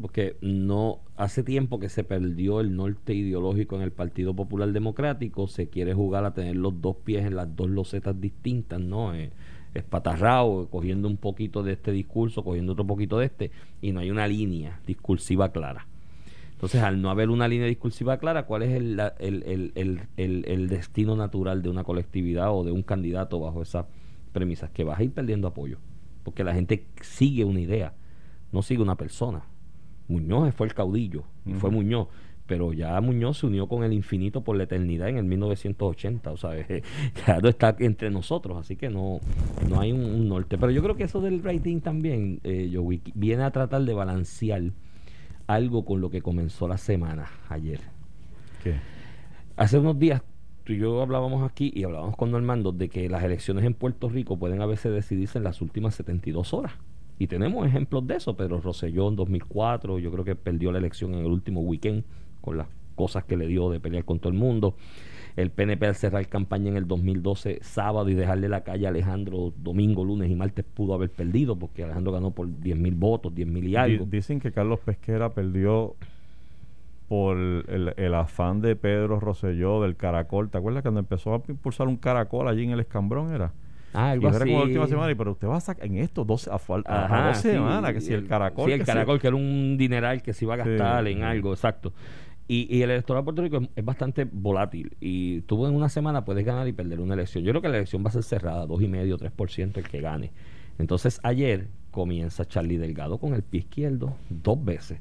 Porque 0.00 0.36
no 0.40 1.00
hace 1.16 1.42
tiempo 1.42 1.78
que 1.78 1.88
se 1.88 2.04
perdió 2.04 2.60
el 2.60 2.76
norte 2.76 3.14
ideológico 3.14 3.76
en 3.76 3.82
el 3.82 3.92
Partido 3.92 4.34
Popular 4.34 4.70
Democrático, 4.72 5.48
se 5.48 5.68
quiere 5.68 5.94
jugar 5.94 6.24
a 6.24 6.34
tener 6.34 6.56
los 6.56 6.80
dos 6.80 6.96
pies 6.96 7.24
en 7.24 7.36
las 7.36 7.54
dos 7.56 7.70
losetas 7.70 8.20
distintas, 8.20 8.80
¿no? 8.80 9.14
Eh, 9.14 9.30
espatarrado, 9.74 10.68
cogiendo 10.70 11.08
un 11.08 11.16
poquito 11.16 11.62
de 11.62 11.72
este 11.72 11.92
discurso, 11.92 12.42
cogiendo 12.42 12.72
otro 12.72 12.86
poquito 12.86 13.18
de 13.18 13.26
este, 13.26 13.50
y 13.80 13.92
no 13.92 14.00
hay 14.00 14.10
una 14.10 14.26
línea 14.26 14.80
discursiva 14.86 15.52
clara. 15.52 15.86
Entonces, 16.58 16.82
al 16.82 17.00
no 17.00 17.10
haber 17.10 17.30
una 17.30 17.46
línea 17.46 17.68
discursiva 17.68 18.16
clara, 18.16 18.44
¿cuál 18.44 18.64
es 18.64 18.72
el, 18.72 19.00
el, 19.20 19.72
el, 19.76 20.44
el, 20.44 20.68
destino 20.68 21.14
natural 21.14 21.62
de 21.62 21.68
una 21.68 21.84
colectividad 21.84 22.52
o 22.52 22.64
de 22.64 22.72
un 22.72 22.82
candidato 22.82 23.38
bajo 23.38 23.62
esas 23.62 23.86
premisas? 24.32 24.68
Que 24.70 24.82
vas 24.82 24.98
a 24.98 25.04
ir 25.04 25.12
perdiendo 25.12 25.46
apoyo, 25.46 25.78
porque 26.24 26.42
la 26.42 26.54
gente 26.54 26.84
sigue 27.00 27.44
una 27.44 27.60
idea, 27.60 27.92
no 28.50 28.62
sigue 28.62 28.82
una 28.82 28.96
persona. 28.96 29.44
Muñoz 30.08 30.52
fue 30.52 30.66
el 30.66 30.74
caudillo, 30.74 31.22
y 31.46 31.52
fue 31.52 31.70
Ujú. 31.70 31.78
Muñoz, 31.78 32.08
pero 32.48 32.72
ya 32.72 33.00
Muñoz 33.00 33.38
se 33.38 33.46
unió 33.46 33.68
con 33.68 33.84
el 33.84 33.92
infinito 33.92 34.42
por 34.42 34.56
la 34.56 34.64
eternidad 34.64 35.10
en 35.10 35.18
el 35.18 35.26
1980, 35.26 36.32
o 36.32 36.36
sea, 36.36 36.50
ya 37.24 37.38
no 37.38 37.48
está 37.48 37.76
entre 37.78 38.10
nosotros, 38.10 38.58
así 38.58 38.74
que 38.74 38.90
no, 38.90 39.20
no 39.70 39.78
hay 39.78 39.92
un, 39.92 40.04
un 40.04 40.28
norte. 40.28 40.58
Pero 40.58 40.72
yo 40.72 40.82
creo 40.82 40.96
que 40.96 41.04
eso 41.04 41.20
del 41.20 41.40
rating 41.40 41.78
también, 41.78 42.40
eh, 42.42 42.68
Joey, 42.74 43.00
viene 43.14 43.44
a 43.44 43.52
tratar 43.52 43.82
de 43.82 43.94
balancear 43.94 44.72
algo 45.48 45.84
con 45.84 46.00
lo 46.00 46.10
que 46.10 46.22
comenzó 46.22 46.68
la 46.68 46.78
semana 46.78 47.28
ayer. 47.48 47.80
¿Qué? 48.62 48.76
Hace 49.56 49.78
unos 49.78 49.98
días 49.98 50.22
tú 50.62 50.74
y 50.74 50.78
yo 50.78 51.02
hablábamos 51.02 51.42
aquí 51.42 51.72
y 51.74 51.82
hablábamos 51.82 52.14
con 52.16 52.30
Normando 52.30 52.70
de 52.70 52.88
que 52.88 53.08
las 53.08 53.24
elecciones 53.24 53.64
en 53.64 53.74
Puerto 53.74 54.08
Rico 54.08 54.38
pueden 54.38 54.60
a 54.60 54.66
veces 54.66 54.92
decidirse 54.92 55.38
en 55.38 55.44
las 55.44 55.60
últimas 55.62 55.94
72 55.96 56.52
horas. 56.52 56.72
Y 57.18 57.26
tenemos 57.26 57.66
ejemplos 57.66 58.06
de 58.06 58.16
eso. 58.16 58.36
Pedro 58.36 58.60
Rosselló 58.60 59.08
en 59.08 59.16
2004, 59.16 59.98
yo 59.98 60.12
creo 60.12 60.24
que 60.24 60.36
perdió 60.36 60.70
la 60.70 60.78
elección 60.78 61.14
en 61.14 61.20
el 61.20 61.32
último 61.32 61.62
weekend 61.62 62.04
con 62.40 62.58
las 62.58 62.68
cosas 62.94 63.24
que 63.24 63.36
le 63.36 63.46
dio 63.46 63.70
de 63.70 63.80
pelear 63.80 64.04
con 64.04 64.18
todo 64.18 64.30
el 64.30 64.38
mundo. 64.38 64.74
El 65.40 65.50
PNP 65.50 65.86
al 65.86 65.94
cerrar 65.94 66.26
campaña 66.26 66.68
en 66.68 66.76
el 66.76 66.88
2012, 66.88 67.58
sábado, 67.62 68.08
y 68.08 68.14
dejarle 68.14 68.48
la 68.48 68.62
calle 68.64 68.86
a 68.86 68.88
Alejandro 68.88 69.52
domingo, 69.56 70.04
lunes 70.04 70.30
y 70.30 70.34
martes 70.34 70.64
pudo 70.64 70.94
haber 70.94 71.10
perdido 71.10 71.56
porque 71.56 71.84
Alejandro 71.84 72.12
ganó 72.12 72.32
por 72.32 72.48
10 72.60 72.76
mil 72.76 72.94
votos, 72.96 73.34
10 73.34 73.46
mil 73.46 73.66
y 73.68 73.76
algo. 73.76 74.04
Dicen 74.04 74.40
que 74.40 74.50
Carlos 74.50 74.80
Pesquera 74.80 75.30
perdió 75.30 75.94
por 77.08 77.36
el, 77.38 77.94
el 77.96 78.14
afán 78.14 78.60
de 78.60 78.76
Pedro 78.76 79.18
Rosselló 79.18 79.80
del 79.80 79.96
caracol. 79.96 80.50
¿Te 80.50 80.58
acuerdas 80.58 80.82
cuando 80.82 81.00
empezó 81.00 81.34
a 81.34 81.42
impulsar 81.48 81.88
un 81.88 81.96
caracol 81.96 82.48
allí 82.48 82.64
en 82.64 82.70
el 82.70 82.80
escambrón? 82.80 83.32
Era. 83.32 83.52
Ah, 83.94 84.08
Y 84.08 84.12
algo 84.12 84.28
era 84.28 84.36
así. 84.36 84.44
como 84.46 84.58
la 84.58 84.64
última 84.64 84.86
semana, 84.88 85.10
y 85.12 85.14
pero 85.14 85.32
usted 85.32 85.48
va 85.48 85.56
a 85.56 85.60
sacar 85.60 85.86
en 85.86 85.96
estos 85.96 86.26
dos, 86.26 86.48
a, 86.48 86.52
a- 86.52 86.56
a 86.56 87.04
Ajá, 87.04 87.28
dos 87.28 87.36
sí, 87.38 87.48
semanas, 87.48 87.92
que 87.94 88.00
si 88.02 88.12
el 88.12 88.26
caracol. 88.26 88.66
Sí, 88.66 88.72
el 88.72 88.80
que 88.80 88.84
caracol, 88.84 89.18
que 89.20 89.26
era 89.28 89.36
un 89.36 89.76
dineral 89.78 90.20
que 90.22 90.34
se 90.34 90.44
iba 90.44 90.54
a 90.54 90.56
gastar 90.58 91.06
Sí, 91.06 91.12
en 91.12 91.22
algo, 91.22 91.52
exacto. 91.52 91.92
Y, 92.48 92.74
y 92.74 92.82
el 92.82 92.90
electorado 92.90 93.22
de 93.22 93.24
Puerto 93.24 93.42
Rico 93.42 93.58
es, 93.58 93.68
es 93.76 93.84
bastante 93.84 94.24
volátil. 94.24 94.96
Y 95.00 95.42
tú 95.42 95.66
en 95.66 95.74
una 95.74 95.90
semana 95.90 96.24
puedes 96.24 96.44
ganar 96.44 96.66
y 96.66 96.72
perder 96.72 97.00
una 97.00 97.14
elección. 97.14 97.44
Yo 97.44 97.52
creo 97.52 97.62
que 97.62 97.68
la 97.68 97.76
elección 97.76 98.02
va 98.02 98.08
a 98.08 98.12
ser 98.12 98.22
cerrada, 98.22 98.66
dos 98.66 98.82
y 98.82 98.88
medio, 98.88 99.18
3% 99.18 99.76
el 99.76 99.88
que 99.88 100.00
gane. 100.00 100.32
Entonces 100.78 101.20
ayer 101.22 101.68
comienza 101.90 102.46
Charlie 102.46 102.78
Delgado 102.78 103.18
con 103.18 103.34
el 103.34 103.42
pie 103.42 103.60
izquierdo 103.60 104.16
dos 104.30 104.64
veces. 104.64 104.98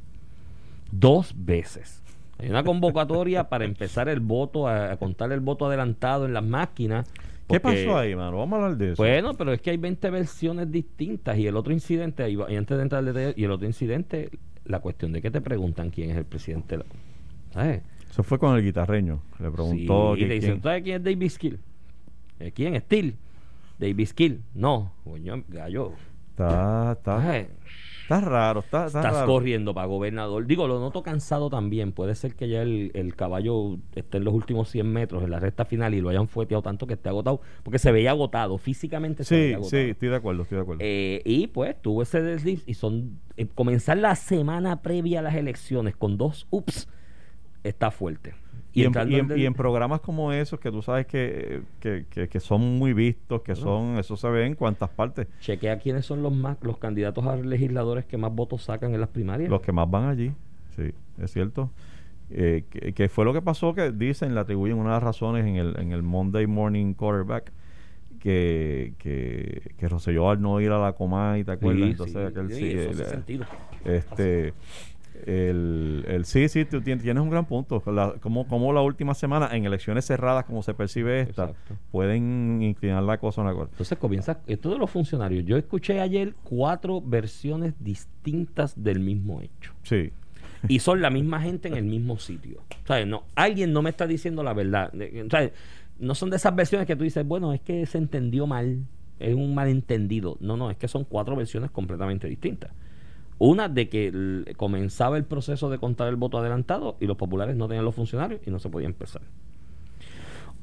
Dos 0.92 1.34
veces. 1.38 2.04
Hay 2.40 2.50
una 2.50 2.64
convocatoria 2.64 3.50
para 3.50 3.66
empezar 3.66 4.10
el 4.10 4.20
voto, 4.20 4.68
a, 4.68 4.92
a 4.92 4.98
contar 4.98 5.32
el 5.32 5.40
voto 5.40 5.66
adelantado 5.66 6.26
en 6.26 6.34
las 6.34 6.44
máquinas. 6.44 7.10
¿Qué 7.48 7.60
pasó 7.60 7.98
ahí, 7.98 8.16
mano? 8.16 8.38
Vamos 8.38 8.60
a 8.60 8.64
hablar 8.64 8.78
de 8.78 8.92
eso. 8.94 9.02
bueno, 9.02 9.34
pero 9.36 9.54
es 9.54 9.62
que 9.62 9.70
hay 9.70 9.78
20 9.78 10.10
versiones 10.10 10.72
distintas 10.72 11.38
y 11.38 11.48
el 11.48 11.56
otro 11.56 11.72
incidente, 11.72 12.30
y 12.30 12.56
antes 12.56 12.78
de 12.78 12.84
entrar 12.84 13.00
al 13.00 13.06
detalle, 13.06 13.34
y 13.38 13.44
el 13.46 13.52
otro 13.52 13.66
incidente, 13.66 14.30
la 14.66 14.80
cuestión 14.80 15.14
de 15.14 15.22
que 15.22 15.32
te 15.32 15.40
preguntan 15.40 15.90
quién 15.90 16.12
es 16.12 16.18
el 16.18 16.26
presidente. 16.26 16.80
¿Sabes? 17.58 17.82
Eso 18.10 18.24
fue 18.24 18.40
con 18.40 18.56
el 18.56 18.64
guitarreño. 18.64 19.20
Le 19.40 19.52
preguntó 19.52 20.16
Sí, 20.16 20.22
y 20.22 20.26
le 20.26 20.36
dicen, 20.36 20.50
quién- 20.52 20.64
¿sabes 20.64 20.84
quién 20.84 20.96
es 20.98 21.04
David 21.04 21.30
Skill? 21.30 21.60
Eh, 22.40 22.52
¿Quién? 22.54 22.80
Steel. 22.82 23.16
David 23.80 24.06
Skill. 24.08 24.42
No, 24.54 24.92
coño, 25.04 25.44
gallo. 25.48 25.92
Está, 26.32 26.92
está, 26.94 27.22
¿sabes? 27.22 27.48
está 28.04 28.22
raro, 28.22 28.60
está, 28.62 28.86
está 28.86 29.00
Estás 29.00 29.14
raro. 29.14 29.28
corriendo 29.28 29.74
para 29.74 29.88
gobernador. 29.88 30.46
Digo, 30.46 30.68
lo 30.68 30.80
noto 30.80 31.02
cansado 31.04 31.50
también. 31.50 31.92
Puede 31.94 32.14
ser 32.16 32.36
que 32.36 32.48
ya 32.48 32.62
el, 32.62 32.92
el 32.94 33.16
caballo 33.16 33.78
esté 33.96 34.18
en 34.18 34.24
los 34.24 34.34
últimos 34.36 34.70
100 34.70 34.88
metros, 34.92 35.24
en 35.24 35.32
la 35.32 35.40
recta 35.40 35.66
final, 35.66 35.94
y 35.96 36.02
lo 36.02 36.10
hayan 36.10 36.28
fueteado 36.28 36.62
tanto 36.62 36.86
que 36.88 36.94
esté 36.94 37.10
agotado. 37.10 37.42
Porque 37.64 37.80
se 37.80 37.92
veía 37.92 38.12
agotado, 38.12 38.58
físicamente 38.60 39.24
se 39.24 39.36
Sí, 39.36 39.42
veía 39.42 39.56
agotado. 39.58 39.82
sí, 39.84 39.90
estoy 39.90 40.10
de 40.10 40.16
acuerdo, 40.16 40.44
estoy 40.44 40.56
de 40.58 40.62
acuerdo. 40.62 40.80
Eh, 40.84 41.22
y 41.26 41.48
pues 41.48 41.76
tuvo 41.82 42.04
ese 42.04 42.22
desliz 42.22 42.64
y 42.68 42.76
son 42.76 43.20
eh, 43.36 43.48
comenzar 43.54 43.98
la 43.98 44.16
semana 44.16 44.82
previa 44.84 45.20
a 45.20 45.24
las 45.24 45.36
elecciones 45.36 45.96
con 45.96 46.18
dos 46.18 46.46
ups 46.52 46.88
está 47.68 47.92
fuerte. 47.92 48.34
Y, 48.74 48.84
en, 48.84 48.94
y 49.36 49.44
y 49.46 49.50
programas 49.52 50.02
como 50.02 50.32
esos 50.32 50.60
que 50.60 50.70
tú 50.70 50.82
sabes 50.84 51.08
que, 51.08 51.62
que, 51.80 52.06
que- 52.12 52.28
que 52.28 52.40
son 52.40 52.78
muy 52.78 52.94
vistos, 52.94 53.42
que 53.42 53.56
son, 53.56 53.98
eso 53.98 54.16
se 54.16 54.30
ve 54.30 54.46
en 54.46 54.54
cuantas 54.54 54.90
partes, 54.90 55.28
chequea 55.42 55.80
quiénes 55.80 56.06
son 56.06 56.22
los 56.22 56.32
más 56.32 56.58
los 56.62 56.78
candidatos 56.78 57.26
a 57.26 57.36
legisladores 57.38 58.06
que 58.06 58.18
más 58.18 58.32
votos 58.32 58.64
sacan 58.64 58.94
en 58.94 59.00
las 59.00 59.10
primarias. 59.10 59.50
los 59.50 59.62
que 59.62 59.72
más 59.72 59.90
van 59.90 60.10
allí, 60.10 60.32
sí, 60.76 60.92
es 61.20 61.32
cierto. 61.32 61.72
Eh, 62.30 62.66
que, 62.70 62.94
que 62.94 63.10
fue 63.10 63.24
lo 63.26 63.34
que 63.34 63.42
pasó 63.42 63.74
que 63.74 63.92
dicen, 63.92 64.36
le 64.36 64.42
atribuyen 64.42 64.78
una 64.78 64.90
de 64.90 64.96
las 64.98 65.04
razones 65.04 65.46
en 65.46 65.56
el, 65.56 65.80
en 65.80 65.92
el 65.94 66.04
Monday 66.04 66.46
Morning 66.46 66.94
Quarterback 66.94 67.52
que, 68.20 68.94
que, 69.00 69.72
que 69.78 69.88
Rosselló 69.88 70.30
al 70.30 70.42
no 70.42 70.60
ir 70.62 70.72
a 70.72 70.78
la 70.80 70.94
Comay, 70.94 71.44
¿te 71.44 71.52
acuerdas? 71.52 71.84
Sí, 71.86 71.92
Entonces, 71.92 72.16
sí, 72.16 72.20
aquel 72.28 72.50
sí, 72.52 72.60
sí, 72.60 72.66
eso 72.78 72.90
el- 72.92 73.02
hace 73.02 73.10
sentido. 73.10 73.46
Este, 73.86 74.54
el, 75.26 76.06
el 76.08 76.26
sí, 76.26 76.48
sí, 76.50 76.66
tú 76.66 76.82
tienes 76.82 77.06
un 77.06 77.30
gran 77.30 77.46
punto. 77.46 77.82
La, 77.88 78.14
como, 78.20 78.48
como 78.48 78.72
la 78.74 78.82
última 78.82 79.14
semana, 79.14 79.50
en 79.56 79.66
elecciones 79.66 80.06
cerradas, 80.06 80.46
como 80.46 80.64
se 80.64 80.74
percibe 80.74 81.22
esta, 81.22 81.46
Exacto. 81.46 81.76
pueden 81.92 82.62
inclinar 82.62 83.04
la 83.04 83.18
cosa 83.18 83.42
a 83.42 83.46
una 83.46 83.54
cosa. 83.54 83.70
Entonces 83.72 83.98
comienza 83.98 84.40
esto 84.48 84.70
de 84.70 84.78
los 84.78 84.90
funcionarios. 84.90 85.46
Yo 85.46 85.58
escuché 85.58 86.00
ayer 86.00 86.34
cuatro 86.44 87.02
versiones 87.02 87.74
distintas 87.80 88.82
del 88.82 89.00
mismo 89.00 89.42
hecho. 89.42 89.74
Sí, 89.84 90.12
y 90.68 90.80
son 90.80 91.02
la 91.02 91.10
misma 91.10 91.42
gente 91.42 91.68
en 91.68 91.76
el 91.76 91.86
mismo 91.86 92.18
sitio. 92.18 92.62
¿Sabes? 92.86 93.08
No, 93.08 93.24
alguien 93.36 93.74
no 93.74 93.82
me 93.82 93.90
está 93.90 94.08
diciendo 94.08 94.44
la 94.44 94.54
verdad. 94.54 94.92
Eh. 95.00 95.54
No 96.00 96.16
son 96.16 96.30
de 96.30 96.38
esas 96.38 96.56
versiones 96.56 96.88
que 96.88 96.96
tú 96.96 97.04
dices, 97.04 97.26
bueno, 97.26 97.54
es 97.54 97.62
que 97.62 97.86
se 97.86 97.98
entendió 97.98 98.46
mal, 98.46 98.86
es 99.20 99.36
un 99.36 99.56
malentendido. 99.56 100.38
No, 100.40 100.58
no, 100.58 100.70
es 100.70 100.78
que 100.78 100.88
son 100.88 101.06
cuatro 101.06 101.36
versiones 101.36 101.72
completamente 101.72 102.28
distintas. 102.28 102.72
Una 103.40 103.70
de 103.70 103.88
que 103.88 104.54
comenzaba 104.58 105.18
el 105.18 105.24
proceso 105.24 105.70
de 105.70 105.78
contar 105.78 106.08
el 106.08 106.16
voto 106.16 106.38
adelantado 106.40 106.98
y 107.00 107.06
los 107.06 107.18
populares 107.18 107.56
no 107.56 107.68
tenían 107.68 107.86
los 107.86 107.96
funcionarios 107.96 108.42
y 108.46 108.50
no 108.52 108.60
se 108.60 108.70
podía 108.70 108.88
empezar. 108.88 109.22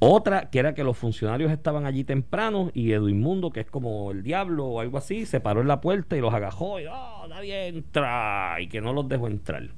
Otra 0.01 0.51
que 0.51 0.59
era 0.59 0.75
que 0.75 0.83
los 0.83 0.99
funcionarios 0.99 1.53
estaban 1.53 1.87
allí 1.87 2.03
temprano 2.05 2.71
y 2.75 2.93
Edwin 2.93 3.21
Mundo, 3.21 3.51
que 3.53 3.61
es 3.61 3.71
como 3.71 4.11
el 4.11 4.23
diablo 4.23 4.67
o 4.67 4.81
algo 4.81 4.99
así, 4.99 5.25
se 5.25 5.41
paró 5.41 5.61
en 5.61 5.69
la 5.69 5.81
puerta 5.81 6.17
y 6.17 6.21
los 6.21 6.35
agajó 6.35 6.81
y 6.81 6.87
"Oh, 6.87 7.27
nadie 7.29 7.69
entra 7.69 8.57
y 8.61 8.67
que 8.67 8.81
no 8.81 8.93
los 8.93 9.09
dejó 9.09 9.29
entrar. 9.29 9.69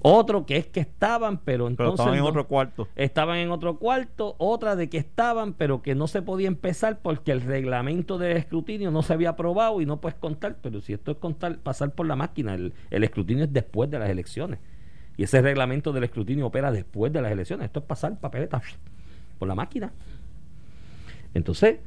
Otro 0.00 0.46
que 0.46 0.56
es 0.56 0.66
que 0.66 0.80
estaban, 0.80 1.38
pero 1.38 1.66
entonces 1.66 1.76
pero 1.76 1.90
estaban 1.94 2.14
en 2.14 2.20
no- 2.20 2.28
otro 2.28 2.46
cuarto. 2.46 2.88
estaban 2.94 3.38
en 3.38 3.50
otro 3.50 3.78
cuarto, 3.78 4.36
otra 4.38 4.76
de 4.76 4.88
que 4.88 4.98
estaban, 4.98 5.54
pero 5.54 5.82
que 5.82 5.94
no 5.96 6.06
se 6.06 6.22
podía 6.22 6.46
empezar 6.48 7.00
porque 7.02 7.32
el 7.32 7.40
reglamento 7.40 8.16
de 8.16 8.36
escrutinio 8.36 8.90
no 8.92 9.02
se 9.02 9.12
había 9.12 9.30
aprobado 9.30 9.80
y 9.80 9.86
no 9.86 10.00
puedes 10.00 10.16
contar, 10.18 10.58
pero 10.62 10.80
si 10.80 10.92
esto 10.92 11.10
es 11.10 11.16
contar, 11.18 11.58
pasar 11.58 11.90
por 11.92 12.06
la 12.06 12.14
máquina, 12.16 12.54
el, 12.54 12.74
el 12.90 13.02
escrutinio 13.04 13.44
es 13.44 13.52
después 13.52 13.90
de 13.90 13.98
las 13.98 14.08
elecciones. 14.08 14.60
Y 15.16 15.24
ese 15.24 15.42
reglamento 15.42 15.92
del 15.92 16.04
escrutinio 16.04 16.46
opera 16.46 16.70
después 16.70 17.12
de 17.12 17.20
las 17.20 17.32
elecciones. 17.32 17.64
Esto 17.66 17.80
es 17.80 17.86
pasar 17.86 18.16
papeleta 18.20 18.62
por 19.38 19.48
la 19.48 19.56
máquina. 19.56 19.92
Entonces, 21.34 21.78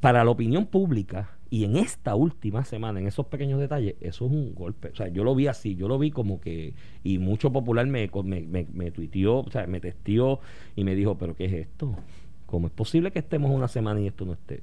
para 0.00 0.22
la 0.24 0.30
opinión 0.30 0.66
pública, 0.66 1.30
y 1.52 1.64
en 1.66 1.76
esta 1.76 2.14
última 2.14 2.64
semana, 2.64 2.98
en 2.98 3.06
esos 3.06 3.26
pequeños 3.26 3.60
detalles, 3.60 3.96
eso 4.00 4.24
es 4.24 4.32
un 4.32 4.54
golpe. 4.54 4.88
O 4.88 4.94
sea, 4.94 5.08
yo 5.08 5.22
lo 5.22 5.34
vi 5.34 5.48
así, 5.48 5.76
yo 5.76 5.86
lo 5.86 5.98
vi 5.98 6.10
como 6.10 6.40
que, 6.40 6.72
y 7.04 7.18
mucho 7.18 7.52
popular 7.52 7.86
me, 7.86 8.10
me, 8.24 8.40
me, 8.40 8.66
me 8.72 8.90
tuiteó, 8.90 9.40
o 9.40 9.50
sea, 9.50 9.66
me 9.66 9.78
testió 9.78 10.40
y 10.76 10.84
me 10.84 10.94
dijo, 10.94 11.18
pero 11.18 11.36
¿qué 11.36 11.44
es 11.44 11.52
esto? 11.52 11.94
¿Cómo 12.46 12.68
es 12.68 12.72
posible 12.72 13.10
que 13.10 13.18
estemos 13.18 13.50
una 13.50 13.68
semana 13.68 14.00
y 14.00 14.06
esto 14.06 14.24
no 14.24 14.32
esté? 14.32 14.62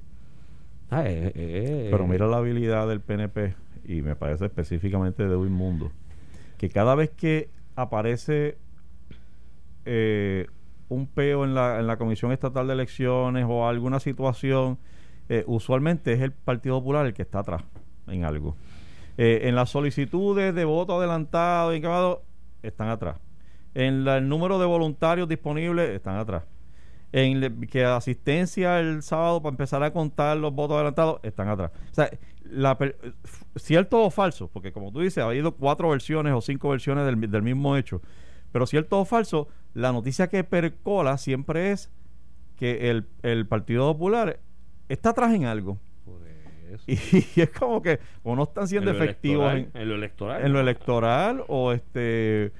Ah, 0.90 1.04
eh, 1.06 1.30
eh, 1.36 1.88
Pero 1.92 2.08
mira 2.08 2.26
la 2.26 2.38
habilidad 2.38 2.88
del 2.88 3.00
PNP, 3.00 3.54
y 3.84 4.02
me 4.02 4.16
parece 4.16 4.46
específicamente 4.46 5.22
de 5.22 5.32
Edwin 5.32 5.52
Mundo, 5.52 5.92
que 6.58 6.70
cada 6.70 6.96
vez 6.96 7.10
que 7.10 7.50
aparece 7.76 8.58
eh, 9.84 10.48
un 10.88 11.06
peo 11.06 11.44
en 11.44 11.54
la, 11.54 11.78
en 11.78 11.86
la 11.86 11.98
Comisión 11.98 12.32
Estatal 12.32 12.66
de 12.66 12.72
Elecciones 12.72 13.46
o 13.48 13.68
alguna 13.68 14.00
situación, 14.00 14.78
eh, 15.30 15.44
usualmente 15.46 16.12
es 16.12 16.20
el 16.20 16.32
Partido 16.32 16.80
Popular 16.80 17.06
el 17.06 17.14
que 17.14 17.22
está 17.22 17.38
atrás 17.38 17.62
en 18.08 18.24
algo. 18.24 18.56
Eh, 19.16 19.42
en 19.44 19.54
las 19.54 19.70
solicitudes 19.70 20.52
de 20.52 20.64
voto 20.64 20.98
adelantado 20.98 21.72
y 21.72 21.76
encabado, 21.76 22.24
están 22.64 22.88
atrás. 22.88 23.16
En 23.74 24.08
el 24.08 24.28
número 24.28 24.58
de 24.58 24.66
voluntarios 24.66 25.28
disponibles, 25.28 25.90
están 25.90 26.16
atrás. 26.16 26.42
En 27.12 27.60
que 27.68 27.84
asistencia 27.84 28.80
el 28.80 29.04
sábado 29.04 29.40
para 29.40 29.52
empezar 29.52 29.84
a 29.84 29.92
contar 29.92 30.36
los 30.36 30.52
votos 30.52 30.74
adelantados, 30.74 31.20
están 31.22 31.48
atrás. 31.48 31.70
O 31.92 31.94
sea, 31.94 32.10
la 32.50 32.76
cierto 33.54 34.02
o 34.02 34.10
falso, 34.10 34.48
porque 34.48 34.72
como 34.72 34.90
tú 34.90 34.98
dices, 34.98 35.22
ha 35.22 35.28
habido 35.28 35.52
cuatro 35.52 35.90
versiones 35.90 36.32
o 36.32 36.40
cinco 36.40 36.70
versiones 36.70 37.06
del, 37.06 37.30
del 37.30 37.42
mismo 37.42 37.76
hecho. 37.76 38.02
Pero 38.50 38.66
cierto 38.66 38.98
o 38.98 39.04
falso, 39.04 39.46
la 39.74 39.92
noticia 39.92 40.26
que 40.26 40.42
percola 40.42 41.18
siempre 41.18 41.70
es 41.70 41.88
que 42.56 42.90
el, 42.90 43.06
el 43.22 43.46
Partido 43.46 43.92
Popular 43.92 44.40
está 44.92 45.10
atrás 45.10 45.32
en 45.34 45.44
algo. 45.46 45.78
Por 46.04 46.20
eso. 46.26 46.84
Y, 47.36 47.40
es 47.40 47.50
como 47.50 47.80
que 47.82 47.98
o 48.22 48.36
no 48.36 48.44
están 48.44 48.68
siendo 48.68 48.90
En 48.90 48.96
efectivos 48.96 49.52
en, 49.54 49.88
lo 49.88 49.94
electoral. 49.94 50.44
en 50.44 50.52
lo 50.52 50.60
electoral 50.60 51.44
o 51.48 51.72
este 51.72 52.52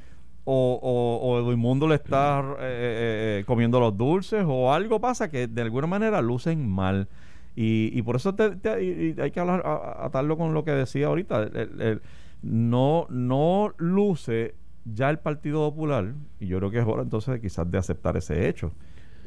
o, 0.45 0.81
o, 0.83 1.29
o 1.45 1.51
Edmundo 1.53 1.87
le 1.87 1.95
está 1.97 2.41
eh, 2.41 2.55
eh, 2.61 3.39
eh, 3.41 3.45
comiendo 3.47 3.79
los 3.79 3.97
dulces 3.97 4.45
o 4.47 4.73
algo 4.73 5.01
pasa 5.01 5.31
que 5.31 5.47
de 5.47 5.63
alguna 5.63 5.87
manera 5.87 6.21
lucen 6.23 6.67
mal 6.69 7.07
y, 7.55 7.91
y 7.97 8.03
por 8.03 8.17
eso 8.17 8.35
te- 8.35 8.57
te- 8.57 8.83
y- 8.83 9.15
y 9.17 9.21
hay 9.21 9.31
que 9.31 9.39
hablar, 9.41 9.63
atarlo 9.99 10.37
con 10.39 10.55
lo 10.55 10.65
que 10.65 10.71
decía 10.73 11.07
ahorita 11.09 11.43
el- 11.45 11.57
el- 11.57 11.81
el- 11.83 12.03
no 12.43 13.07
no 13.11 13.75
luce 13.77 14.55
ya 14.87 15.11
el 15.11 15.19
Partido 15.19 15.71
Popular 15.71 16.15
y 16.41 16.47
yo 16.47 16.59
creo 16.59 16.71
que 16.71 16.79
es 16.79 16.87
hora 16.87 17.03
entonces 17.03 17.35
de 17.35 17.41
quizás 17.41 17.71
de 17.71 17.77
aceptar 17.79 18.17
ese 18.17 18.49
hecho 18.49 18.73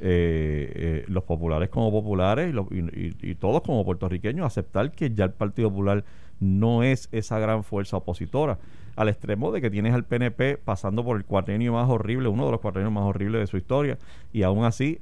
eh, 0.06 0.72
eh, 0.76 1.06
los 1.08 1.24
populares 1.24 1.70
como 1.70 1.90
populares 1.90 2.50
y, 2.50 2.52
los- 2.52 2.68
y- 2.72 3.36
todos 3.36 3.62
como 3.62 3.86
puertorriqueños 3.86 4.46
aceptar 4.46 4.92
que 4.92 5.12
ya 5.16 5.24
el 5.26 5.32
Partido 5.32 5.70
Popular 5.70 6.04
no 6.42 6.84
es 6.84 7.08
esa 7.14 7.40
gran 7.40 7.64
fuerza 7.64 7.96
opositora 7.98 8.58
al 8.98 9.08
extremo 9.08 9.52
de 9.54 9.62
que 9.62 9.72
tienes 9.72 9.94
al 9.94 10.04
PNP 10.04 10.58
pasando 10.58 11.06
por 11.06 11.16
el 11.16 11.24
cuatrienio 11.24 11.72
más 11.74 11.90
horrible, 11.90 12.28
uno 12.28 12.46
de 12.46 12.52
los 12.52 12.60
cuatrenios 12.60 12.92
más 12.92 13.04
horribles 13.06 13.40
de 13.42 13.48
su 13.48 13.56
historia 13.56 13.98
y 14.34 14.44
aún 14.44 14.66
así 14.66 15.00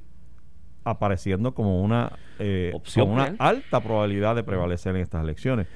apareciendo 0.84 1.52
como 1.54 1.82
una 1.82 2.12
eh, 2.38 2.70
Opción 2.74 3.06
con 3.08 3.14
una 3.14 3.34
alta 3.38 3.80
probabilidad 3.80 4.34
de 4.36 4.42
prevalecer 4.44 4.94
en 4.96 5.02
estas 5.02 5.22
elecciones. 5.22 5.66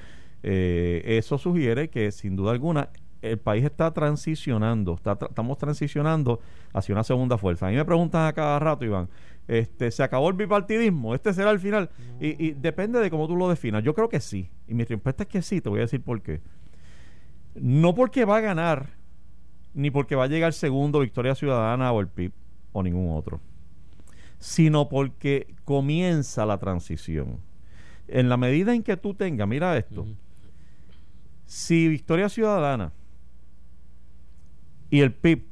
Eh, 0.43 1.01
eso 1.17 1.37
sugiere 1.37 1.89
que 1.89 2.11
sin 2.11 2.35
duda 2.35 2.51
alguna 2.51 2.89
el 3.21 3.39
país 3.39 3.63
está 3.65 3.91
transicionando, 3.93 4.93
está 4.95 5.17
tra- 5.17 5.29
estamos 5.29 5.57
transicionando 5.57 6.39
hacia 6.73 6.93
una 6.93 7.03
segunda 7.03 7.37
fuerza. 7.37 7.67
A 7.67 7.69
mí 7.69 7.75
me 7.75 7.85
preguntan 7.85 8.27
a 8.27 8.33
cada 8.33 8.59
rato, 8.59 8.85
Iván, 8.85 9.09
este, 9.47 9.91
¿se 9.91 10.03
acabó 10.03 10.29
el 10.29 10.35
bipartidismo? 10.35 11.15
¿Este 11.15 11.33
será 11.33 11.51
el 11.51 11.59
final? 11.59 11.89
Y, 12.19 12.45
y 12.47 12.51
depende 12.51 12.99
de 12.99 13.09
cómo 13.09 13.27
tú 13.27 13.35
lo 13.35 13.49
definas. 13.49 13.83
Yo 13.83 13.93
creo 13.93 14.09
que 14.09 14.19
sí. 14.19 14.49
Y 14.67 14.73
mi 14.73 14.83
respuesta 14.83 15.23
es 15.23 15.29
que 15.29 15.41
sí, 15.41 15.61
te 15.61 15.69
voy 15.69 15.79
a 15.79 15.83
decir 15.83 16.01
por 16.01 16.21
qué. 16.21 16.41
No 17.55 17.95
porque 17.95 18.25
va 18.25 18.37
a 18.37 18.41
ganar, 18.41 18.89
ni 19.73 19.89
porque 19.89 20.15
va 20.15 20.25
a 20.25 20.27
llegar 20.27 20.53
segundo 20.53 20.99
Victoria 20.99 21.33
Ciudadana 21.33 21.91
o 21.91 22.01
el 22.01 22.07
PIB 22.07 22.31
o 22.73 22.83
ningún 22.83 23.15
otro, 23.17 23.39
sino 24.37 24.89
porque 24.89 25.55
comienza 25.65 26.45
la 26.45 26.59
transición. 26.59 27.39
En 28.07 28.29
la 28.29 28.37
medida 28.37 28.75
en 28.75 28.83
que 28.83 28.95
tú 28.95 29.13
tengas, 29.15 29.47
mira 29.47 29.75
esto, 29.77 30.05
si 31.45 31.87
Victoria 31.87 32.29
Ciudadana 32.29 32.91
y 34.89 35.01
el 35.01 35.13
PIB 35.13 35.43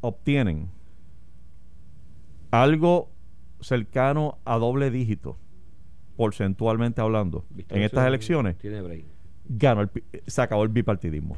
obtienen 0.00 0.70
algo 2.50 3.10
cercano 3.60 4.38
a 4.44 4.56
doble 4.58 4.90
dígito, 4.90 5.36
porcentualmente 6.16 7.00
hablando, 7.00 7.44
Victoria 7.50 7.80
en 7.80 7.86
estas 7.86 8.06
elecciones, 8.06 8.56
ganó 9.48 9.82
el, 9.82 9.90
se 10.26 10.42
acabó 10.42 10.62
el 10.62 10.68
bipartidismo. 10.68 11.36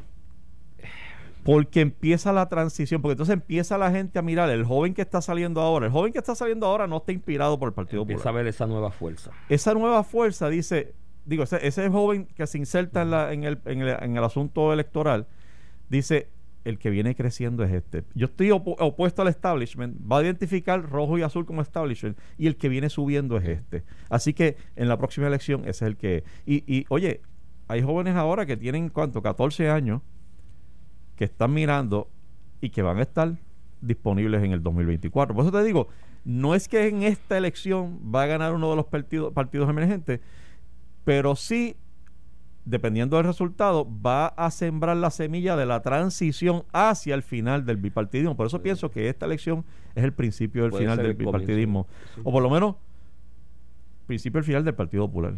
Porque 1.43 1.81
empieza 1.81 2.31
la 2.31 2.47
transición, 2.49 3.01
porque 3.01 3.13
entonces 3.13 3.33
empieza 3.33 3.75
la 3.79 3.89
gente 3.89 4.19
a 4.19 4.21
mirar 4.21 4.47
el 4.51 4.63
joven 4.63 4.93
que 4.93 5.01
está 5.01 5.23
saliendo 5.23 5.59
ahora. 5.59 5.87
El 5.87 5.91
joven 5.91 6.13
que 6.13 6.19
está 6.19 6.35
saliendo 6.35 6.67
ahora 6.67 6.85
no 6.85 6.97
está 6.97 7.13
inspirado 7.13 7.57
por 7.57 7.67
el 7.69 7.73
Partido 7.73 8.03
Empieza 8.03 8.21
a 8.21 8.23
Popular. 8.25 8.43
ver 8.43 8.47
esa 8.53 8.67
nueva 8.67 8.91
fuerza. 8.91 9.31
Esa 9.49 9.73
nueva 9.73 10.03
fuerza 10.03 10.49
dice, 10.49 10.93
digo, 11.25 11.41
ese, 11.43 11.65
ese 11.65 11.89
joven 11.89 12.27
que 12.35 12.45
se 12.45 12.59
inserta 12.59 13.01
en, 13.01 13.09
la, 13.09 13.33
en, 13.33 13.43
el, 13.43 13.59
en, 13.65 13.81
el, 13.81 13.89
en 14.03 14.17
el 14.17 14.23
asunto 14.23 14.71
electoral, 14.71 15.25
dice, 15.89 16.29
el 16.63 16.77
que 16.77 16.89
viene 16.89 17.15
creciendo 17.15 17.63
es 17.63 17.71
este. 17.71 18.03
Yo 18.13 18.25
estoy 18.27 18.49
opu- 18.49 18.75
opuesto 18.79 19.21
al 19.21 19.27
establishment, 19.27 19.97
va 20.09 20.19
a 20.19 20.23
identificar 20.23 20.81
rojo 20.87 21.17
y 21.17 21.23
azul 21.23 21.45
como 21.45 21.61
establishment, 21.61 22.17
y 22.37 22.47
el 22.47 22.55
que 22.55 22.69
viene 22.69 22.89
subiendo 22.89 23.37
es 23.37 23.47
este. 23.47 23.83
Así 24.09 24.33
que 24.33 24.57
en 24.75 24.87
la 24.87 24.97
próxima 24.97 25.27
elección 25.27 25.61
ese 25.61 25.69
es 25.69 25.81
el 25.83 25.97
que... 25.97 26.23
Y, 26.45 26.63
y 26.71 26.85
oye, 26.89 27.21
hay 27.67 27.81
jóvenes 27.81 28.15
ahora 28.15 28.45
que 28.45 28.57
tienen, 28.57 28.89
¿cuánto? 28.89 29.21
14 29.21 29.69
años, 29.69 30.01
que 31.15 31.25
están 31.25 31.53
mirando 31.53 32.09
y 32.61 32.69
que 32.69 32.81
van 32.81 32.97
a 32.99 33.01
estar 33.03 33.37
disponibles 33.81 34.43
en 34.43 34.51
el 34.51 34.61
2024. 34.61 35.33
Por 35.33 35.45
eso 35.45 35.51
te 35.51 35.63
digo, 35.63 35.87
no 36.25 36.53
es 36.53 36.67
que 36.67 36.87
en 36.87 37.01
esta 37.03 37.37
elección 37.37 37.99
va 38.13 38.23
a 38.23 38.25
ganar 38.27 38.53
uno 38.53 38.69
de 38.69 38.75
los 38.75 38.85
partidos 38.85 39.69
emergentes, 39.69 40.19
pero 41.03 41.35
sí, 41.35 41.75
dependiendo 42.65 43.17
del 43.17 43.25
resultado, 43.25 43.87
va 44.05 44.27
a 44.27 44.51
sembrar 44.51 44.95
la 44.97 45.09
semilla 45.09 45.55
de 45.55 45.65
la 45.65 45.81
transición 45.81 46.63
hacia 46.73 47.15
el 47.15 47.23
final 47.23 47.65
del 47.65 47.77
bipartidismo. 47.77 48.35
Por 48.35 48.47
eso 48.47 48.61
pienso 48.61 48.91
que 48.91 49.09
esta 49.09 49.25
elección 49.25 49.65
es 49.95 50.03
el 50.03 50.13
principio 50.13 50.61
del 50.63 50.71
Puede 50.71 50.83
final 50.83 50.97
del 50.97 51.13
bipartidismo. 51.15 51.87
Sí. 52.15 52.21
O 52.23 52.31
por 52.31 52.43
lo 52.43 52.49
menos, 52.49 52.75
principio 54.07 54.37
del 54.39 54.45
final 54.45 54.63
del 54.65 54.75
Partido 54.75 55.07
Popular. 55.07 55.35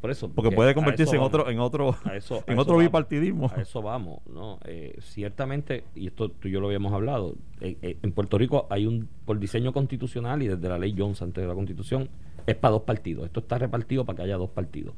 Por 0.00 0.10
eso. 0.10 0.28
Porque 0.30 0.50
que 0.50 0.56
puede 0.56 0.74
convertirse 0.74 1.16
en 1.16 1.22
otro, 1.22 1.48
en 1.48 1.58
otro, 1.60 1.96
A 2.04 2.14
eso- 2.14 2.44
a 2.46 2.52
en 2.52 2.58
otro 2.58 2.74
vamos. 2.74 2.84
bipartidismo. 2.84 3.50
A 3.56 3.62
eso 3.62 3.80
vamos, 3.80 4.20
¿no? 4.26 4.58
Eh, 4.66 4.98
ciertamente, 5.00 5.84
y 5.94 6.08
esto 6.08 6.28
tú 6.28 6.48
y 6.48 6.50
yo 6.50 6.60
lo 6.60 6.66
habíamos 6.66 6.92
hablado, 6.92 7.36
eh, 7.62 7.78
eh, 7.80 7.96
en 8.02 8.12
Puerto 8.12 8.36
Rico 8.36 8.66
hay 8.68 8.86
un, 8.86 9.08
por 9.24 9.38
diseño 9.38 9.72
constitucional 9.72 10.42
y 10.42 10.48
desde 10.48 10.68
la 10.68 10.78
ley 10.78 10.94
Jones 10.96 11.22
antes 11.22 11.40
de 11.42 11.48
la 11.48 11.54
constitución, 11.54 12.10
es 12.46 12.54
para 12.54 12.72
dos 12.72 12.82
partidos. 12.82 13.24
Esto 13.24 13.40
está 13.40 13.56
repartido 13.56 14.04
para 14.04 14.16
que 14.16 14.22
haya 14.24 14.36
dos 14.36 14.50
partidos. 14.50 14.94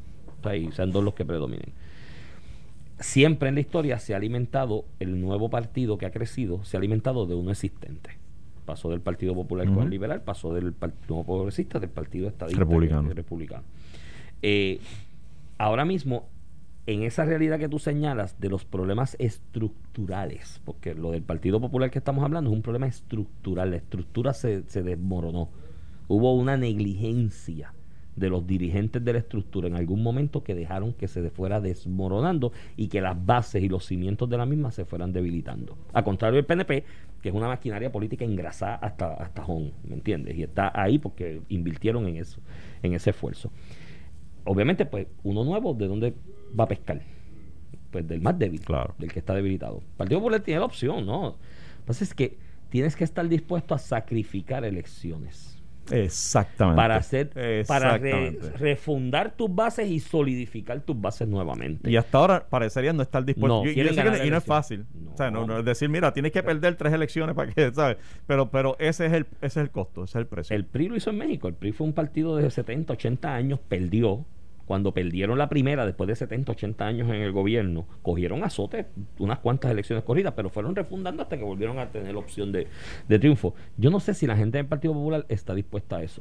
Y 0.55 0.71
sean 0.73 0.93
dos 0.93 1.03
los 1.03 1.15
que 1.15 1.25
predominen. 1.25 1.73
Siempre 2.99 3.49
en 3.49 3.57
la 3.57 3.61
historia 3.61 3.99
se 3.99 4.15
ha 4.15 4.17
alimentado, 4.17 4.85
el 5.01 5.21
nuevo 5.21 5.51
partido 5.51 5.99
que 5.99 6.07
ha 6.07 6.11
crecido, 6.11 6.65
se 6.65 6.77
ha 6.77 6.79
alimentado 6.79 7.27
de 7.27 7.35
uno 7.35 7.51
existente. 7.51 8.11
Pasó 8.65 8.91
del 8.91 9.01
Partido 9.01 9.35
Popular 9.35 9.67
con 9.67 9.85
el 9.85 9.91
Liberal, 9.91 10.23
pasó 10.23 10.53
del 10.53 10.73
Partido 10.73 11.23
Progresista, 11.23 11.79
del 11.79 11.91
Partido 11.91 12.27
Estadista 12.27 12.59
Republicano. 12.59 13.13
republicano. 13.13 13.63
Eh, 14.43 14.81
ahora 15.59 15.85
mismo, 15.85 16.27
en 16.87 17.03
esa 17.03 17.25
realidad 17.25 17.59
que 17.59 17.69
tú 17.69 17.79
señalas 17.79 18.41
de 18.41 18.49
los 18.49 18.65
problemas 18.65 19.17
estructurales, 19.19 20.61
porque 20.65 20.95
lo 20.95 21.11
del 21.11 21.23
Partido 21.23 21.61
Popular 21.61 21.91
que 21.91 21.99
estamos 21.99 22.25
hablando 22.25 22.51
es 22.51 22.57
un 22.57 22.63
problema 22.63 22.87
estructural, 22.87 23.71
la 23.71 23.77
estructura 23.77 24.33
se, 24.33 24.63
se 24.69 24.83
desmoronó. 24.83 25.49
Hubo 26.09 26.35
una 26.35 26.57
negligencia 26.57 27.73
de 28.17 28.31
los 28.31 28.47
dirigentes 28.47 29.05
de 29.05 29.13
la 29.13 29.19
estructura 29.19 29.69
en 29.69 29.77
algún 29.77 30.03
momento 30.03 30.43
que 30.43 30.55
dejaron 30.55 30.93
que 30.95 31.07
se 31.07 31.29
fuera 31.31 31.61
desmoronando 31.61 32.53
y 32.77 32.89
que 32.89 33.01
las 33.01 33.25
bases 33.25 33.63
y 33.63 33.69
los 33.69 33.85
cimientos 33.85 34.29
de 34.29 34.39
la 34.39 34.47
misma 34.47 34.71
se 34.71 34.85
fueran 34.85 35.13
debilitando. 35.13 35.77
A 35.93 36.03
contrario 36.03 36.37
del 36.37 36.47
PNP, 36.47 36.85
que 37.23 37.29
es 37.29 37.35
una 37.35 37.49
maquinaria 37.49 37.93
política 37.93 38.25
engrasada 38.25 38.77
hasta, 38.77 39.15
hasta 39.15 39.47
¿me 39.47 39.95
entiendes? 39.95 40.37
Y 40.37 40.43
está 40.43 40.73
ahí 40.75 40.99
porque 40.99 41.41
invirtieron 41.49 42.07
en 42.09 42.17
eso, 42.17 42.41
en 42.83 42.95
ese 42.95 43.11
esfuerzo 43.11 43.51
obviamente, 44.47 44.87
pues, 44.87 45.07
uno 45.25 45.45
nuevo, 45.45 45.75
¿de 45.75 45.87
dónde 45.87 46.15
va 46.59 46.65
a 46.65 46.69
pescar? 46.69 47.03
Pues 47.91 48.07
del 48.09 48.21
más 48.21 48.39
débil, 48.39 48.61
Claro. 48.61 48.95
del 48.99 49.13
que 49.13 49.19
está 49.19 49.35
debilitado. 49.35 49.79
El 49.79 49.97
Partido 49.97 50.21
Popular 50.21 50.41
tiene 50.41 50.61
la 50.61 50.67
opción, 50.67 51.05
¿no? 51.05 51.37
Pasa 51.85 52.05
es 52.05 52.15
que 52.15 52.39
tienes 52.71 52.97
que 52.97 53.05
estar 53.05 53.29
dispuesto 53.29 53.75
a 53.75 53.79
sacrificar 53.79 54.65
elecciones 54.65 55.63
Exactamente. 55.91 56.77
para 56.77 56.97
hacer 56.97 57.31
para 57.67 57.99
re- 57.99 58.39
refundar 58.59 59.33
tus 59.37 59.55
bases 59.55 59.89
y 59.91 60.01
solidificar 60.01 60.81
tus 60.81 61.01
bases 61.01 61.29
nuevamente. 61.29 61.91
Y 61.91 61.97
hasta 61.97 62.19
ahora 62.19 62.47
parecería 62.49 62.93
no 62.93 63.03
estar 63.03 63.25
dispuesto. 63.25 63.59
No, 63.59 63.65
Yo- 63.65 63.71
y, 63.71 63.75
quieren 63.75 63.93
yo 63.93 63.95
sé 63.95 64.01
que 64.03 64.05
ganar 64.05 64.19
no- 64.19 64.23
la 64.25 64.27
y 64.29 64.31
no 64.31 64.37
es 64.39 64.45
fácil. 64.45 64.87
No. 64.95 65.13
O 65.13 65.17
sea, 65.17 65.31
no, 65.31 65.47
no 65.47 65.59
es 65.59 65.65
decir, 65.65 65.89
mira, 65.89 66.13
tienes 66.13 66.33
que 66.33 66.43
perder 66.43 66.77
tres 66.77 66.93
elecciones 66.93 67.35
para 67.35 67.53
que, 67.53 67.73
¿sabes? 67.73 67.97
Pero, 68.27 68.51
pero 68.51 68.77
ese 68.79 69.07
es 69.07 69.13
el, 69.13 69.27
ese 69.41 69.47
es 69.47 69.57
el 69.57 69.71
costo, 69.71 70.05
ese 70.05 70.19
es 70.19 70.23
el 70.23 70.27
precio. 70.27 70.57
El 70.57 70.65
PRI 70.65 70.89
lo 70.89 70.97
hizo 70.97 71.11
en 71.11 71.19
México. 71.19 71.49
El 71.49 71.55
PRI 71.55 71.73
fue 71.73 71.87
un 71.87 71.93
partido 71.93 72.37
de 72.37 72.51
70, 72.51 72.93
80 72.95 73.35
años, 73.35 73.61
perdió. 73.69 74.25
Cuando 74.67 74.93
perdieron 74.93 75.39
la 75.39 75.49
primera, 75.49 75.87
después 75.87 76.09
de 76.09 76.17
70, 76.17 76.53
80 76.53 76.85
años 76.85 77.09
en 77.09 77.23
el 77.23 77.33
gobierno, 77.33 77.87
cogieron 78.03 78.43
azote 78.43 78.87
unas 79.19 79.39
cuantas 79.39 79.71
elecciones 79.71 80.05
corridas, 80.05 80.35
pero 80.35 80.51
fueron 80.51 80.75
refundando 80.75 81.23
hasta 81.23 81.39
que 81.39 81.45
volvieron 81.45 81.79
a 81.79 81.91
tener 81.91 82.17
opción 82.17 82.51
de, 82.51 82.67
de 83.09 83.19
triunfo. 83.19 83.55
Yo 83.77 83.91
no 83.91 84.01
sé 84.01 84.13
si 84.13 84.27
la 84.27 84.37
gente 84.37 84.59
del 84.59 84.67
Partido 84.67 84.93
Popular 84.93 85.25
está 85.29 85.55
dispuesta 85.55 85.99
a 85.99 86.03
eso. 86.03 86.21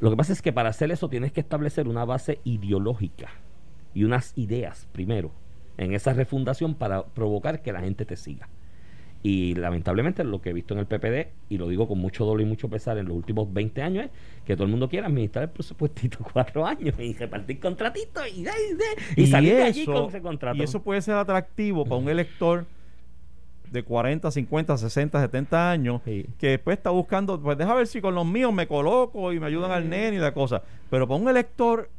Lo 0.00 0.10
que 0.10 0.16
pasa 0.16 0.32
es 0.32 0.40
que 0.40 0.52
para 0.52 0.68
hacer 0.68 0.92
eso 0.92 1.08
tienes 1.08 1.32
que 1.32 1.40
establecer 1.40 1.88
una 1.88 2.04
base 2.04 2.40
ideológica 2.44 3.30
y 3.92 4.04
unas 4.04 4.32
ideas 4.38 4.86
primero 4.92 5.32
en 5.76 5.94
esa 5.94 6.12
refundación 6.12 6.74
para 6.74 7.04
provocar 7.06 7.62
que 7.62 7.72
la 7.72 7.80
gente 7.80 8.04
te 8.04 8.16
siga. 8.16 8.48
Y 9.22 9.54
lamentablemente 9.56 10.22
lo 10.22 10.40
que 10.40 10.50
he 10.50 10.52
visto 10.52 10.74
en 10.74 10.80
el 10.80 10.86
PPD, 10.86 11.28
y 11.48 11.58
lo 11.58 11.68
digo 11.68 11.88
con 11.88 11.98
mucho 11.98 12.24
dolor 12.24 12.40
y 12.40 12.44
mucho 12.44 12.68
pesar 12.68 12.98
en 12.98 13.08
los 13.08 13.16
últimos 13.16 13.52
20 13.52 13.82
años, 13.82 14.04
es 14.04 14.10
que 14.46 14.54
todo 14.54 14.64
el 14.64 14.70
mundo 14.70 14.88
quiere 14.88 15.06
administrar 15.06 15.44
el 15.44 15.50
presupuestito 15.50 16.18
cuatro 16.32 16.64
años 16.64 16.94
y 17.00 17.14
repartir 17.14 17.58
contratitos 17.58 18.22
y, 18.32 18.44
y, 19.16 19.22
y 19.22 19.26
salir 19.26 19.56
de 19.56 19.62
allí 19.64 19.84
con 19.86 20.04
ese 20.08 20.22
contrato. 20.22 20.56
Y 20.56 20.62
eso 20.62 20.80
puede 20.82 21.02
ser 21.02 21.16
atractivo 21.16 21.84
para 21.84 21.96
un 21.96 22.08
elector 22.08 22.64
de 23.72 23.82
40, 23.82 24.30
50, 24.30 24.78
60, 24.78 25.20
70 25.20 25.70
años 25.70 26.00
Sí. 26.04 26.24
que 26.38 26.50
después 26.50 26.78
está 26.78 26.90
buscando, 26.90 27.38
pues 27.40 27.58
deja 27.58 27.74
ver 27.74 27.86
si 27.86 28.00
con 28.00 28.14
los 28.14 28.24
míos 28.24 28.52
me 28.52 28.66
coloco 28.66 29.32
y 29.32 29.40
me 29.40 29.46
ayudan 29.46 29.72
al 29.72 29.90
nene 29.90 30.16
y 30.16 30.20
la 30.20 30.32
cosa. 30.32 30.62
Pero 30.90 31.06
para 31.08 31.20
un 31.20 31.28
elector 31.28 31.90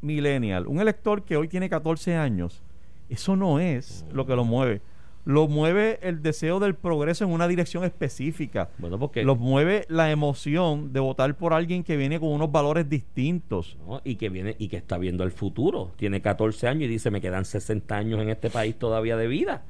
millennial, 0.00 0.66
un 0.66 0.80
elector 0.80 1.22
que 1.24 1.36
hoy 1.36 1.48
tiene 1.48 1.68
14 1.68 2.14
años, 2.14 2.62
eso 3.08 3.36
no 3.36 3.58
es 3.58 4.04
lo 4.12 4.26
que 4.26 4.36
lo 4.36 4.44
mueve. 4.44 4.80
Lo 5.24 5.48
mueve 5.48 5.98
el 6.02 6.22
deseo 6.22 6.58
del 6.58 6.74
progreso 6.74 7.24
en 7.24 7.30
una 7.30 7.46
dirección 7.48 7.84
específica. 7.84 8.70
Bueno, 8.78 8.98
porque 8.98 9.22
Lo 9.22 9.36
mueve 9.36 9.84
la 9.88 10.10
emoción 10.10 10.92
de 10.92 11.00
votar 11.00 11.36
por 11.36 11.52
alguien 11.52 11.84
que 11.84 11.96
viene 11.96 12.18
con 12.18 12.30
unos 12.30 12.50
valores 12.50 12.88
distintos. 12.88 13.76
¿no? 13.86 14.00
y 14.04 14.16
que 14.16 14.28
viene 14.28 14.56
y 14.58 14.68
que 14.68 14.76
está 14.76 14.98
viendo 14.98 15.24
el 15.24 15.30
futuro. 15.30 15.92
Tiene 15.96 16.20
14 16.20 16.68
años 16.68 16.84
y 16.84 16.88
dice, 16.88 17.10
me 17.10 17.20
quedan 17.20 17.44
60 17.44 17.96
años 17.96 18.20
en 18.20 18.28
este 18.28 18.50
país 18.50 18.76
todavía 18.76 19.16
de 19.16 19.28
vida. 19.28 19.62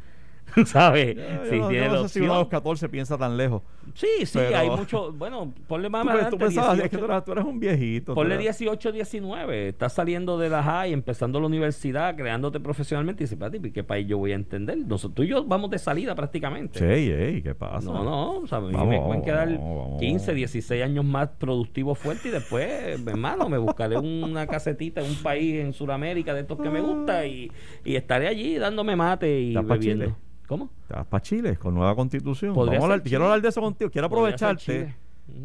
¿Sabes? 0.66 1.16
Si 1.48 1.56
yo 1.58 1.68
tiene 1.68 1.88
no 1.88 1.94
la 2.02 2.08
sé 2.08 2.08
si 2.14 2.20
uno 2.20 2.32
a 2.32 2.36
los 2.36 2.44
opción. 2.44 2.60
14 2.60 2.88
piensa 2.90 3.16
tan 3.16 3.36
lejos. 3.38 3.62
Sí, 3.94 4.06
sí, 4.24 4.38
pero- 4.38 4.56
hay 4.58 4.68
mucho. 4.70 5.12
Bueno, 5.12 5.52
ponle 5.66 5.88
más 5.88 6.02
Tú, 6.02 6.08
tú 6.08 6.12
adelante. 6.12 6.36
pensabas, 6.38 6.78
es 6.78 6.82
que 6.84 6.88
18. 6.90 6.98
tú 6.98 7.04
eras, 7.06 7.24
tú 7.24 7.32
eres 7.32 7.44
un 7.44 7.58
viejito. 7.58 8.12
tú 8.12 8.14
Ponle 8.14 8.34
eras- 8.34 8.58
18, 8.58 8.92
19, 8.92 9.68
estás 9.68 9.94
saliendo 9.94 10.36
de 10.38 10.50
la 10.50 10.62
high, 10.62 10.92
empezando 10.92 11.40
la 11.40 11.46
universidad, 11.46 12.14
creándote 12.16 12.60
profesionalmente 12.60 13.24
y 13.24 13.26
dices, 13.26 13.38
¿y 13.64 13.70
¿qué 13.70 13.82
país 13.82 14.06
yo 14.06 14.18
voy 14.18 14.32
a 14.32 14.34
entender? 14.34 14.76
Nosotros, 14.78 15.14
tú 15.14 15.22
y 15.22 15.28
yo 15.28 15.44
vamos 15.44 15.70
de 15.70 15.78
salida 15.78 16.14
prácticamente. 16.14 16.78
Sí, 16.78 17.10
ey, 17.10 17.42
¿qué 17.42 17.54
pasa? 17.54 17.86
No, 17.90 18.04
no, 18.04 18.38
o 18.40 18.46
sea, 18.46 18.58
Vamos, 18.58 18.86
me 18.88 19.00
pueden 19.00 19.22
quedar 19.22 19.48
vamos, 19.48 19.84
vamos. 19.84 20.00
15, 20.00 20.34
16 20.34 20.82
años 20.84 21.04
más 21.04 21.28
productivo 21.38 21.94
fuerte 21.94 22.28
y 22.28 22.30
después, 22.30 22.68
hermano, 23.06 23.48
me 23.48 23.56
buscaré 23.58 23.96
una 23.96 24.46
casetita 24.46 25.00
en 25.00 25.08
un 25.10 25.16
país 25.16 25.54
en 25.56 25.72
Sudamérica 25.72 26.34
de 26.34 26.42
estos 26.42 26.60
que 26.60 26.68
me 26.68 26.80
gusta 26.82 27.26
y, 27.26 27.50
y 27.84 27.96
estaré 27.96 28.28
allí 28.28 28.56
dándome 28.58 28.96
mate 28.96 29.40
y 29.40 29.48
¿Estás 29.48 29.64
pa' 29.64 29.74
bebiendo. 29.74 30.16
¿Cómo? 30.52 30.70
Te 30.86 30.94
vas 30.94 31.06
para 31.06 31.22
Chile 31.22 31.56
con 31.56 31.74
nueva 31.74 31.94
constitución. 31.96 32.52
Podría 32.54 32.78
Vamos 32.78 32.84
a 32.84 32.86
ser 32.88 32.92
hablar- 33.00 33.08
quiero 33.08 33.24
hablar 33.24 33.40
de 33.42 33.48
eso 33.48 33.60
contigo. 33.62 33.90
Quiero 33.90 34.06
aprovecharte. 34.08 34.94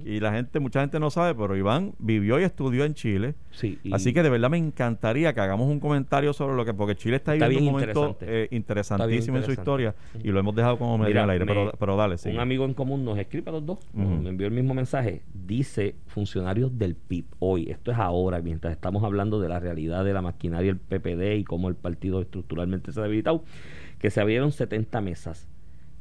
Y 0.03 0.19
la 0.19 0.33
gente, 0.33 0.59
mucha 0.59 0.81
gente 0.81 0.99
no 0.99 1.09
sabe, 1.11 1.33
pero 1.35 1.55
Iván 1.55 1.93
vivió 1.99 2.39
y 2.39 2.43
estudió 2.43 2.83
en 2.83 2.93
Chile. 2.95 3.35
Sí, 3.51 3.77
y- 3.83 3.93
Así 3.93 4.11
que 4.11 4.21
de 4.23 4.29
verdad 4.29 4.49
me 4.49 4.57
encantaría 4.57 5.33
que 5.33 5.39
hagamos 5.39 5.69
un 5.69 5.79
comentario 5.79 6.33
sobre 6.33 6.55
lo 6.57 6.65
que, 6.65 6.73
porque 6.73 6.95
Chile 6.95 7.17
está 7.17 7.35
Está 7.35 7.47
viviendo 7.47 7.69
un 7.69 7.73
momento 7.75 7.91
interesante. 8.01 8.43
eh, 8.43 8.47
interesantísimo 8.51 9.37
en 9.37 9.43
su 9.43 9.51
historia 9.51 9.95
y 10.21 10.29
lo 10.29 10.39
hemos 10.39 10.55
dejado 10.55 10.77
como 10.79 10.97
medio 10.97 11.21
al 11.23 11.29
aire. 11.29 11.45
me- 11.45 11.53
pero, 11.53 11.71
pero 11.79 11.95
dale, 11.95 12.17
sigue. 12.17 12.35
Un 12.35 12.41
amigo 12.41 12.65
en 12.65 12.73
común 12.73 13.05
nos 13.05 13.17
escribe 13.19 13.49
a 13.49 13.53
los 13.53 13.65
dos, 13.65 13.77
Ujú. 13.93 14.03
me 14.23 14.29
envió 14.29 14.47
el 14.47 14.53
mismo 14.53 14.73
mensaje. 14.73 15.21
Dice 15.33 15.95
funcionarios 16.07 16.77
del 16.77 16.95
PIB 16.95 17.25
hoy, 17.39 17.69
esto 17.69 17.91
es 17.91 17.97
ahora, 17.97 18.41
mientras 18.41 18.73
estamos 18.73 19.03
hablando 19.03 19.39
de 19.39 19.47
la 19.47 19.59
realidad 19.59 20.03
de 20.03 20.11
la 20.11 20.23
maquinaria 20.23 20.73
del 20.73 20.79
PPD 20.79 21.37
y 21.37 21.43
cómo 21.45 21.69
el 21.69 21.75
partido 21.75 22.19
estructuralmente 22.19 22.91
se 22.91 22.99
ha 22.99 23.03
debilitado, 23.03 23.43
que 23.99 24.09
se 24.11 24.21
abrieron 24.21 24.51
70 24.51 25.01
mesas, 25.01 25.47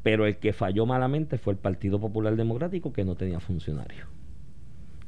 pero 0.03 0.27
el 0.27 0.37
que 0.37 0.53
falló 0.53 0.87
malamente 0.87 1.39
fue 1.39 1.53
el 1.55 1.59
Partido 1.59 1.99
Popular 2.01 2.37
Democrático 2.37 2.93
que 2.93 3.05
no 3.05 3.15
tenía 3.15 3.41
funcionarios. 3.41 4.07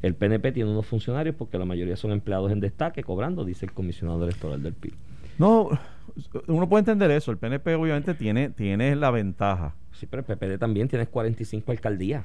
El 0.03 0.15
PNP 0.15 0.53
tiene 0.53 0.71
unos 0.71 0.87
funcionarios 0.87 1.35
porque 1.37 1.59
la 1.59 1.65
mayoría 1.65 1.97
son 1.97 2.13
empleados 2.13 2.53
en 2.53 2.61
destaque 2.61 3.03
cobrando, 3.03 3.45
dice 3.45 3.67
el 3.67 3.73
comisionado 3.73 4.23
electoral 4.25 4.63
del 4.63 4.73
PIB. 4.75 4.93
No, 5.39 5.69
uno 6.47 6.69
puede 6.69 6.81
entender 6.81 7.11
eso. 7.13 7.31
El 7.31 7.39
PNP 7.39 7.75
obviamente 7.75 8.15
tiene, 8.15 8.51
tiene 8.51 8.95
la 8.97 9.11
ventaja. 9.11 9.75
Sí, 9.93 10.07
pero 10.07 10.21
el 10.21 10.37
PPD 10.37 10.59
también 10.59 10.89
tienes 10.89 11.09
45 11.09 11.71
alcaldías. 11.73 12.25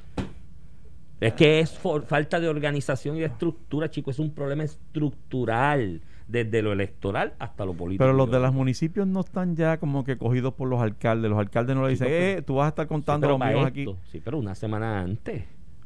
Es 1.19 1.33
que 1.33 1.59
es 1.59 1.71
for- 1.71 2.05
falta 2.05 2.39
de 2.39 2.47
organización 2.49 3.15
y 3.17 3.19
de 3.21 3.27
estructura, 3.27 3.89
chicos. 3.89 4.15
Es 4.15 4.19
un 4.19 4.31
problema 4.33 4.63
estructural, 4.63 6.01
desde 6.33 6.61
lo 6.63 6.73
electoral 6.73 7.33
hasta 7.39 7.63
lo 7.63 7.73
político. 7.73 8.03
Pero 8.03 8.11
los 8.13 8.29
de 8.29 8.39
los 8.39 8.51
municipios 8.53 9.05
no 9.07 9.21
están 9.21 9.55
ya 9.55 9.77
como 9.77 10.03
que 10.03 10.17
cogidos 10.17 10.55
por 10.55 10.67
los 10.67 10.81
alcaldes. 10.81 11.29
Los 11.29 11.39
alcaldes 11.39 11.75
no 11.75 11.83
le 11.83 11.89
Sí, 11.89 11.93
dicen, 11.93 12.07
porque- 12.07 12.31
eh, 12.33 12.41
tú 12.41 12.55
vas 12.55 12.65
a 12.65 12.69
estar 12.69 12.85
Sí, 12.85 12.89
contando 12.89 13.27
pero 13.27 13.37
los 13.37 13.47
míos 13.47 13.65
aquí. 13.67 13.85
Sí, 14.11 14.19
pero 14.25 14.39
una 14.39 14.55
semana 14.55 14.99
antes. 15.01 15.43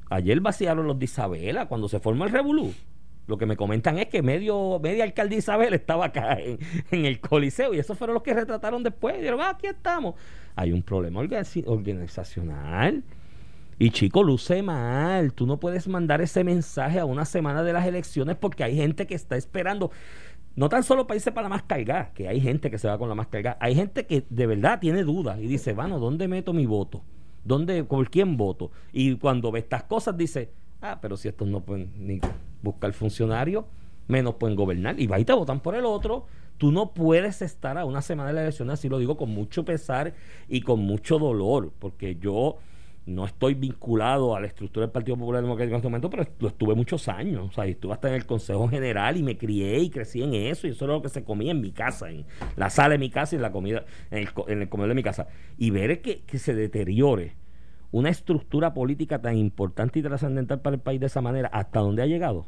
Ayer 0.09 0.39
vaciaron 0.39 0.87
los 0.87 0.97
de 0.97 1.03
Isabela 1.05 1.67
cuando 1.67 1.89
se 1.89 1.99
formó 1.99 2.23
el 2.23 2.31
Revolú. 2.31 2.73
Lo 3.27 3.37
que 3.37 3.45
me 3.45 3.57
comentan 3.57 3.97
es 3.99 4.07
que 4.07 4.21
medio, 4.21 4.79
media 4.81 5.03
alcaldía 5.03 5.39
Isabel 5.39 5.73
estaba 5.73 6.05
acá 6.05 6.39
en, 6.39 6.57
en 6.91 7.05
el 7.05 7.19
Coliseo 7.19 7.73
y 7.73 7.79
esos 7.79 7.97
fueron 7.97 8.13
los 8.13 8.23
que 8.23 8.33
retrataron 8.33 8.83
después. 8.83 9.17
Dijeron, 9.17 9.41
ah, 9.41 9.49
aquí 9.49 9.67
estamos. 9.67 10.15
Hay 10.55 10.71
un 10.71 10.81
problema 10.81 11.21
organi- 11.21 11.65
organizacional. 11.67 13.03
Y 13.79 13.91
chico, 13.91 14.23
luce 14.23 14.63
mal. 14.63 15.33
Tú 15.33 15.45
no 15.45 15.57
puedes 15.59 15.87
mandar 15.87 16.19
ese 16.21 16.43
mensaje 16.43 16.99
a 16.99 17.05
una 17.05 17.25
semana 17.25 17.61
de 17.61 17.73
las 17.73 17.85
elecciones 17.85 18.35
porque 18.35 18.63
hay 18.63 18.75
gente 18.75 19.05
que 19.05 19.13
está 19.13 19.35
esperando. 19.37 19.91
No 20.57 20.69
tan 20.69 20.81
solo 20.81 21.05
para 21.05 21.17
irse 21.17 21.31
para 21.31 21.49
más 21.49 21.61
cargada, 21.61 22.11
que 22.15 22.27
hay 22.27 22.41
gente 22.41 22.71
que 22.71 22.79
se 22.79 22.87
va 22.87 22.97
con 22.97 23.07
la 23.07 23.13
más 23.13 23.27
cargada. 23.27 23.57
Hay 23.61 23.75
gente 23.75 24.07
que 24.07 24.25
de 24.27 24.47
verdad 24.47 24.79
tiene 24.79 25.03
dudas 25.03 25.37
y 25.39 25.45
dice, 25.45 25.73
bueno, 25.73 25.99
¿dónde 25.99 26.27
meto 26.27 26.51
mi 26.51 26.65
voto? 26.65 27.03
¿Dónde, 27.43 27.83
¿Por 27.83 28.09
quién 28.09 28.37
voto? 28.37 28.71
Y 28.91 29.17
cuando 29.17 29.51
ve 29.51 29.59
estas 29.59 29.83
cosas 29.83 30.17
dice, 30.17 30.49
ah, 30.81 30.97
pero 30.99 31.15
si 31.15 31.27
estos 31.27 31.47
no 31.47 31.61
pueden 31.61 31.91
ni 32.07 32.19
buscar 32.63 32.91
funcionarios, 32.93 33.65
menos 34.07 34.33
pueden 34.33 34.55
gobernar. 34.55 34.99
Y 34.99 35.05
va 35.05 35.19
y 35.19 35.25
te 35.25 35.33
votan 35.33 35.59
por 35.59 35.75
el 35.75 35.85
otro. 35.85 36.25
Tú 36.57 36.71
no 36.71 36.91
puedes 36.91 37.43
estar 37.43 37.77
a 37.77 37.85
una 37.85 38.01
semana 38.01 38.29
de 38.29 38.33
la 38.33 38.41
elección, 38.41 38.71
así 38.71 38.89
lo 38.89 38.97
digo 38.97 39.15
con 39.15 39.29
mucho 39.29 39.63
pesar 39.63 40.15
y 40.49 40.61
con 40.61 40.79
mucho 40.79 41.19
dolor, 41.19 41.71
porque 41.77 42.15
yo 42.15 42.57
no 43.07 43.25
estoy 43.25 43.53
vinculado 43.53 44.35
a 44.35 44.41
la 44.41 44.47
estructura 44.47 44.85
del 44.85 44.91
Partido 44.91 45.15
Popular 45.17 45.41
Democrático 45.41 45.75
en 45.75 45.77
este 45.77 45.87
momento, 45.87 46.09
pero 46.09 46.25
lo 46.39 46.47
estuve 46.49 46.75
muchos 46.75 47.07
años. 47.07 47.47
O 47.49 47.51
sea, 47.53 47.65
estuve 47.65 47.93
hasta 47.93 48.09
en 48.09 48.15
el 48.15 48.25
Consejo 48.25 48.67
General 48.67 49.15
y 49.15 49.23
me 49.23 49.37
crié 49.37 49.79
y 49.79 49.89
crecí 49.89 50.21
en 50.21 50.33
eso. 50.33 50.67
Y 50.67 50.71
eso 50.71 50.83
era 50.85 50.93
lo 50.95 51.01
que 51.01 51.07
se 51.07 51.23
comía 51.23 51.51
en 51.51 51.61
mi 51.61 51.71
casa, 51.71 52.09
en 52.09 52.25
la 52.57 52.69
sala 52.69 52.89
de 52.89 52.97
mi 52.97 53.09
casa 53.09 53.35
y 53.35 53.37
en 53.37 53.41
la 53.43 53.51
comida, 53.53 53.85
en 54.11 54.17
el, 54.19 54.29
en 54.47 54.61
el 54.61 54.67
comedor 54.69 54.89
de 54.89 54.95
mi 54.95 55.03
casa. 55.03 55.27
Y 55.57 55.69
ver 55.71 56.01
que, 56.01 56.23
que 56.23 56.37
se 56.37 56.53
deteriore 56.53 57.35
una 57.91 58.09
estructura 58.09 58.73
política 58.73 59.21
tan 59.21 59.37
importante 59.37 59.99
y 59.99 60.01
trascendental 60.03 60.59
para 60.59 60.75
el 60.75 60.81
país 60.81 60.99
de 60.99 61.05
esa 61.05 61.21
manera, 61.21 61.47
hasta 61.53 61.79
dónde 61.79 62.01
ha 62.03 62.07
llegado. 62.07 62.45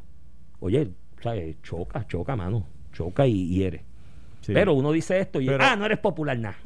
Oye, 0.60 0.90
¿sabes? 1.22 1.56
choca, 1.62 2.06
choca, 2.06 2.36
mano. 2.36 2.66
Choca 2.92 3.26
y 3.26 3.48
hiere. 3.48 3.84
Sí. 4.42 4.52
Pero 4.52 4.74
uno 4.74 4.92
dice 4.92 5.18
esto 5.20 5.40
y, 5.40 5.46
Pero- 5.46 5.64
ah, 5.64 5.74
no 5.74 5.86
eres 5.86 5.98
popular, 6.00 6.38
nada. 6.38 6.56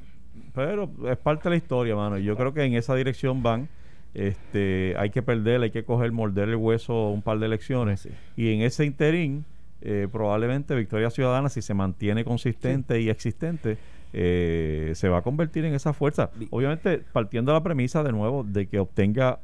Pero 0.53 0.91
es 1.09 1.17
parte 1.17 1.45
de 1.45 1.51
la 1.51 1.57
historia, 1.57 1.95
mano. 1.95 2.19
y 2.19 2.25
Yo 2.25 2.37
creo 2.37 2.53
que 2.53 2.65
en 2.65 2.75
esa 2.75 2.97
dirección 2.97 3.41
van. 3.43 3.69
Este, 4.15 4.95
hay 4.97 5.11
que 5.11 5.23
perder, 5.23 5.61
hay 5.63 5.71
que 5.71 5.85
coger, 5.85 6.13
morder 6.13 6.49
el 6.49 6.57
hueso 6.57 7.11
un 7.11 7.21
par 7.23 7.39
de 7.39 7.47
elecciones. 7.47 8.01
Sí. 8.01 8.11
Y 8.37 8.53
en 8.55 8.63
ese 8.63 8.85
interín, 8.85 9.45
eh, 9.83 10.09
probablemente 10.11 10.75
Victoria 10.75 11.11
Ciudadana, 11.11 11.49
si 11.49 11.61
se 11.63 11.75
mantiene 11.75 12.25
consistente 12.25 13.01
y 13.01 13.11
existente, 13.11 13.77
eh, 14.13 14.93
se 14.95 15.09
va 15.09 15.19
a 15.19 15.23
convertir 15.23 15.65
en 15.65 15.75
esa 15.75 15.93
fuerza. 15.93 16.31
Vi- 16.37 16.47
Obviamente, 16.51 17.03
partiendo 17.13 17.53
de 17.53 17.59
la 17.59 17.63
premisa 17.65 18.03
de 18.05 18.13
nuevo 18.13 18.45
de 18.45 18.67
que 18.67 18.79
obtenga 18.79 19.41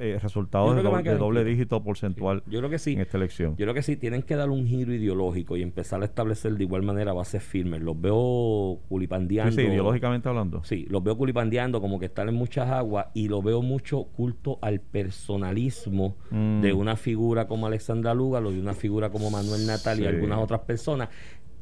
eh, 0.00 0.18
resultados 0.20 0.74
de, 0.74 0.82
doble- 0.82 1.44
de 1.44 1.44
dígito 1.44 1.82
porcentual 1.84 2.42
Yo 2.46 2.58
creo 2.58 2.70
que 2.70 2.78
sí. 2.78 2.94
en 2.94 3.00
esta 3.00 3.16
elección. 3.18 3.52
Yo 3.56 3.64
creo 3.66 3.74
que 3.74 3.82
sí, 3.82 3.96
tienen 3.96 4.22
que 4.22 4.34
dar 4.34 4.50
un 4.50 4.66
giro 4.66 4.92
ideológico 4.94 5.56
y 5.56 5.62
empezar 5.62 6.02
a 6.02 6.04
establecer 6.06 6.54
de 6.54 6.64
igual 6.64 6.82
manera 6.82 7.12
bases 7.12 7.42
firmes. 7.42 7.80
Los 7.82 8.00
veo 8.00 8.80
culipandeando. 8.88 9.52
sí, 9.54 9.62
ideológicamente 9.62 10.28
hablando. 10.28 10.64
Sí, 10.64 10.86
los 10.90 11.02
veo 11.04 11.16
culipandeando 11.16 11.80
como 11.80 11.98
que 12.00 12.06
están 12.06 12.28
en 12.28 12.34
muchas 12.34 12.68
aguas 12.70 13.06
y 13.14 13.28
lo 13.28 13.42
veo 13.42 13.62
mucho 13.62 14.04
culto 14.04 14.58
al 14.62 14.80
personalismo 14.80 16.16
Mm. 16.30 16.60
de 16.62 16.72
una 16.72 16.96
figura 16.96 17.46
como 17.46 17.66
Alexandra 17.66 18.14
Lugar 18.14 18.44
o 18.44 18.50
de 18.50 18.60
una 18.60 18.74
figura 18.74 19.10
como 19.10 19.30
Manuel 19.30 19.66
Natal 19.66 20.00
y 20.00 20.06
algunas 20.06 20.38
otras 20.38 20.60
personas. 20.60 21.08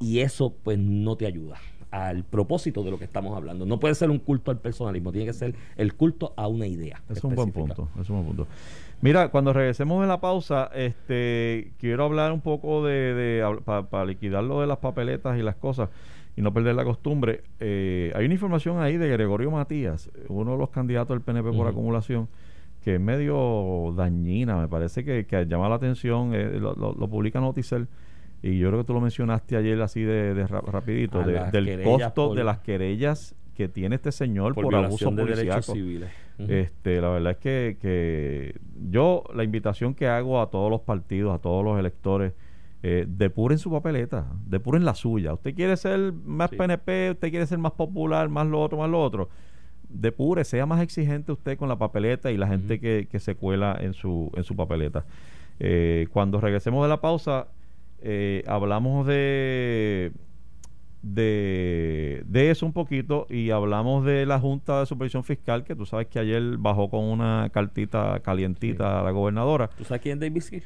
Y 0.00 0.20
eso 0.20 0.54
pues 0.62 0.78
no 0.78 1.16
te 1.16 1.26
ayuda 1.26 1.56
al 1.90 2.24
propósito 2.24 2.82
de 2.82 2.90
lo 2.90 2.98
que 2.98 3.04
estamos 3.04 3.36
hablando. 3.36 3.64
No 3.66 3.80
puede 3.80 3.94
ser 3.94 4.10
un 4.10 4.18
culto 4.18 4.50
al 4.50 4.58
personalismo, 4.58 5.10
tiene 5.12 5.26
que 5.26 5.32
ser 5.32 5.54
el 5.76 5.94
culto 5.94 6.34
a 6.36 6.46
una 6.46 6.66
idea. 6.66 7.02
Es 7.08 7.24
un 7.24 7.30
buen 7.36 7.48
punto, 7.86 7.88
es 8.02 8.10
un 8.10 8.16
buen 8.16 8.26
punto. 8.26 8.46
Mira, 9.00 9.28
cuando 9.28 9.52
regresemos 9.52 10.00
de 10.02 10.08
la 10.08 10.20
pausa, 10.20 10.70
este, 10.74 11.72
quiero 11.78 12.04
hablar 12.04 12.32
un 12.32 12.40
poco 12.40 12.84
de, 12.84 13.42
para 13.90 14.04
liquidar 14.04 14.42
lo 14.44 14.60
de 14.60 14.66
las 14.66 14.78
papeletas 14.78 15.38
y 15.38 15.42
las 15.42 15.54
cosas 15.56 15.88
y 16.36 16.42
no 16.42 16.52
perder 16.52 16.74
la 16.74 16.84
costumbre. 16.84 17.42
Eh, 17.60 18.12
hay 18.14 18.24
una 18.24 18.34
información 18.34 18.80
ahí 18.80 18.96
de 18.96 19.08
Gregorio 19.08 19.50
Matías, 19.50 20.10
uno 20.28 20.52
de 20.52 20.58
los 20.58 20.70
candidatos 20.70 21.10
del 21.16 21.20
PNP 21.22 21.52
por 21.56 21.66
acumulación, 21.68 22.28
que 22.84 22.94
es 22.96 23.00
medio 23.00 23.92
dañina, 23.96 24.56
me 24.56 24.68
parece 24.68 25.04
que, 25.04 25.26
que 25.26 25.46
llama 25.46 25.68
la 25.68 25.76
atención, 25.76 26.32
eh, 26.34 26.58
lo, 26.60 26.74
lo- 26.74 26.92
lo 26.94 27.08
publica 27.08 27.40
Noticel. 27.40 27.88
Y 28.42 28.58
yo 28.58 28.68
creo 28.68 28.80
que 28.82 28.86
tú 28.86 28.94
lo 28.94 29.00
mencionaste 29.00 29.56
ayer 29.56 29.80
así 29.82 30.02
de, 30.02 30.34
de 30.34 30.46
ra- 30.46 30.60
rapidito, 30.60 31.22
de- 31.22 31.50
del 31.50 31.82
costo 31.82 32.28
por- 32.28 32.36
de 32.36 32.44
las 32.44 32.58
querellas 32.60 33.34
que 33.54 33.68
tiene 33.68 33.96
este 33.96 34.12
señor 34.12 34.54
por, 34.54 34.64
por, 34.64 34.74
abuso 34.76 35.10
de 35.10 35.24
derechos 35.24 35.66
civiles. 35.66 36.08
Este, 36.38 37.00
la 37.00 37.08
verdad 37.08 37.32
es 37.32 37.38
que, 37.38 37.76
que 37.82 38.54
yo 38.88 39.24
la 39.34 39.42
invitación 39.42 39.92
que 39.94 40.06
hago 40.06 40.40
a 40.40 40.50
todos 40.50 40.70
los 40.70 40.82
partidos, 40.82 41.34
a 41.34 41.40
todos 41.40 41.64
los 41.64 41.76
electores, 41.80 42.32
eh, 42.84 43.06
depuren 43.08 43.58
su 43.58 43.72
papeleta, 43.72 44.28
depuren 44.46 44.84
la 44.84 44.94
suya. 44.94 45.32
Usted 45.32 45.52
quiere 45.56 45.76
ser 45.76 46.12
más 46.12 46.50
Sí. 46.50 46.56
PNP, 46.56 47.10
usted 47.10 47.30
quiere 47.30 47.44
ser 47.46 47.58
más 47.58 47.72
popular, 47.72 48.28
más 48.28 48.46
lo 48.46 48.60
otro, 48.60 48.78
más 48.78 48.88
lo 48.88 49.02
otro. 49.02 49.28
depure, 49.88 50.44
sea 50.44 50.64
más 50.66 50.80
exigente 50.82 51.32
usted 51.32 51.56
con 51.58 51.68
la 51.68 51.76
papeleta 51.76 52.30
y 52.30 52.36
la 52.36 52.46
gente 52.46 52.78
que, 52.78 53.08
que 53.10 53.18
se 53.18 53.34
cuela 53.34 53.76
en 53.80 53.94
su, 53.94 54.30
en 54.36 54.44
su 54.44 54.54
papeleta. 54.54 55.06
Eh, 55.58 56.06
cuando 56.12 56.40
regresemos 56.40 56.84
de 56.84 56.88
la 56.90 57.00
pausa, 57.00 57.48
eh, 58.00 58.42
hablamos 58.46 59.06
de, 59.06 60.12
de, 61.02 62.22
de 62.26 62.50
eso 62.50 62.66
un 62.66 62.72
poquito 62.72 63.26
y 63.30 63.50
hablamos 63.50 64.04
de 64.04 64.26
la 64.26 64.38
Junta 64.38 64.80
de 64.80 64.86
Supervisión 64.86 65.24
Fiscal, 65.24 65.64
que 65.64 65.74
tú 65.74 65.86
sabes 65.86 66.06
que 66.08 66.18
ayer 66.18 66.56
bajó 66.58 66.90
con 66.90 67.04
una 67.04 67.50
cartita 67.52 68.20
calientita 68.20 69.00
a 69.00 69.02
la 69.02 69.10
gobernadora. 69.10 69.68
¿Tú 69.68 69.84
sabes 69.84 70.02
quién 70.02 70.22
es 70.22 70.32
David? 70.32 70.62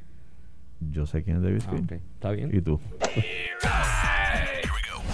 Yo 0.91 1.07
sé 1.07 1.23
quién 1.23 1.37
es 1.37 1.43
David 1.43 1.61
Ah, 1.67 1.71
Skill. 1.73 1.85
ok. 1.85 1.93
Está 1.93 2.31
bien. 2.33 2.51
¿Y 2.53 2.61
tú? 2.61 2.81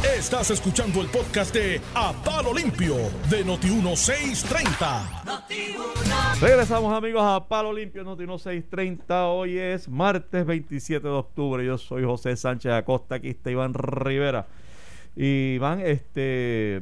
Estás 0.05 0.53
escuchando 0.53 1.01
el 1.01 1.09
podcast 1.09 1.53
de 1.53 1.81
A 1.93 2.13
Palo 2.25 2.55
Limpio 2.55 2.95
de 3.29 3.45
Noti1630. 3.45 6.41
Regresamos 6.41 6.95
amigos 6.95 7.21
a 7.25 7.49
Palo 7.49 7.73
Limpio 7.73 8.05
Noti 8.05 8.25
630. 8.25 9.27
Hoy 9.27 9.59
es 9.59 9.89
martes 9.89 10.47
27 10.47 11.05
de 11.05 11.13
octubre. 11.13 11.67
Yo 11.67 11.79
soy 11.79 12.05
José 12.05 12.37
Sánchez 12.37 12.71
Acosta. 12.73 13.17
Aquí 13.17 13.31
está 13.31 13.51
Iván 13.51 13.75
Rivera. 13.75 14.47
Y 15.17 15.55
Iván, 15.55 15.81
este, 15.81 16.81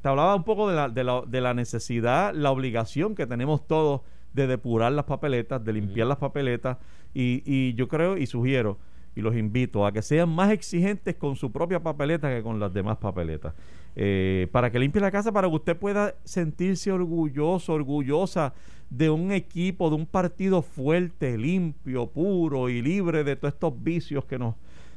te 0.00 0.08
hablaba 0.08 0.34
un 0.34 0.44
poco 0.44 0.70
de 0.70 0.76
la, 0.76 0.88
de, 0.88 1.04
la, 1.04 1.20
de 1.26 1.42
la 1.42 1.52
necesidad, 1.52 2.32
la 2.32 2.50
obligación 2.50 3.14
que 3.14 3.26
tenemos 3.26 3.66
todos 3.66 4.00
de 4.32 4.46
depurar 4.46 4.90
las 4.92 5.04
papeletas, 5.04 5.62
de 5.62 5.74
limpiar 5.74 6.06
las 6.06 6.16
papeletas. 6.16 6.78
Y, 7.12 7.42
y 7.44 7.74
yo 7.74 7.88
creo 7.88 8.16
y 8.16 8.26
sugiero 8.26 8.78
y 9.16 9.20
los 9.20 9.36
invito 9.36 9.86
a 9.86 9.92
que 9.92 10.02
sean 10.02 10.28
más 10.28 10.50
exigentes 10.50 11.14
con 11.14 11.36
su 11.36 11.52
propia 11.52 11.80
papeleta 11.80 12.28
que 12.28 12.42
con 12.42 12.58
las 12.58 12.72
demás 12.72 12.98
papeletas. 12.98 13.54
Eh, 13.96 14.48
para 14.50 14.70
que 14.70 14.78
limpie 14.78 15.00
la 15.00 15.10
casa, 15.10 15.30
para 15.30 15.48
que 15.48 15.54
usted 15.54 15.76
pueda 15.76 16.14
sentirse 16.24 16.90
orgulloso, 16.90 17.74
orgullosa 17.74 18.54
de 18.90 19.08
un 19.10 19.30
equipo, 19.30 19.88
de 19.88 19.96
un 19.96 20.06
partido 20.06 20.62
fuerte, 20.62 21.38
limpio, 21.38 22.08
puro 22.08 22.68
y 22.68 22.82
libre 22.82 23.22
de 23.22 23.36
todos 23.36 23.54
estos 23.54 23.82
vicios 23.82 24.24
que 24.24 24.38
nos, 24.38 24.56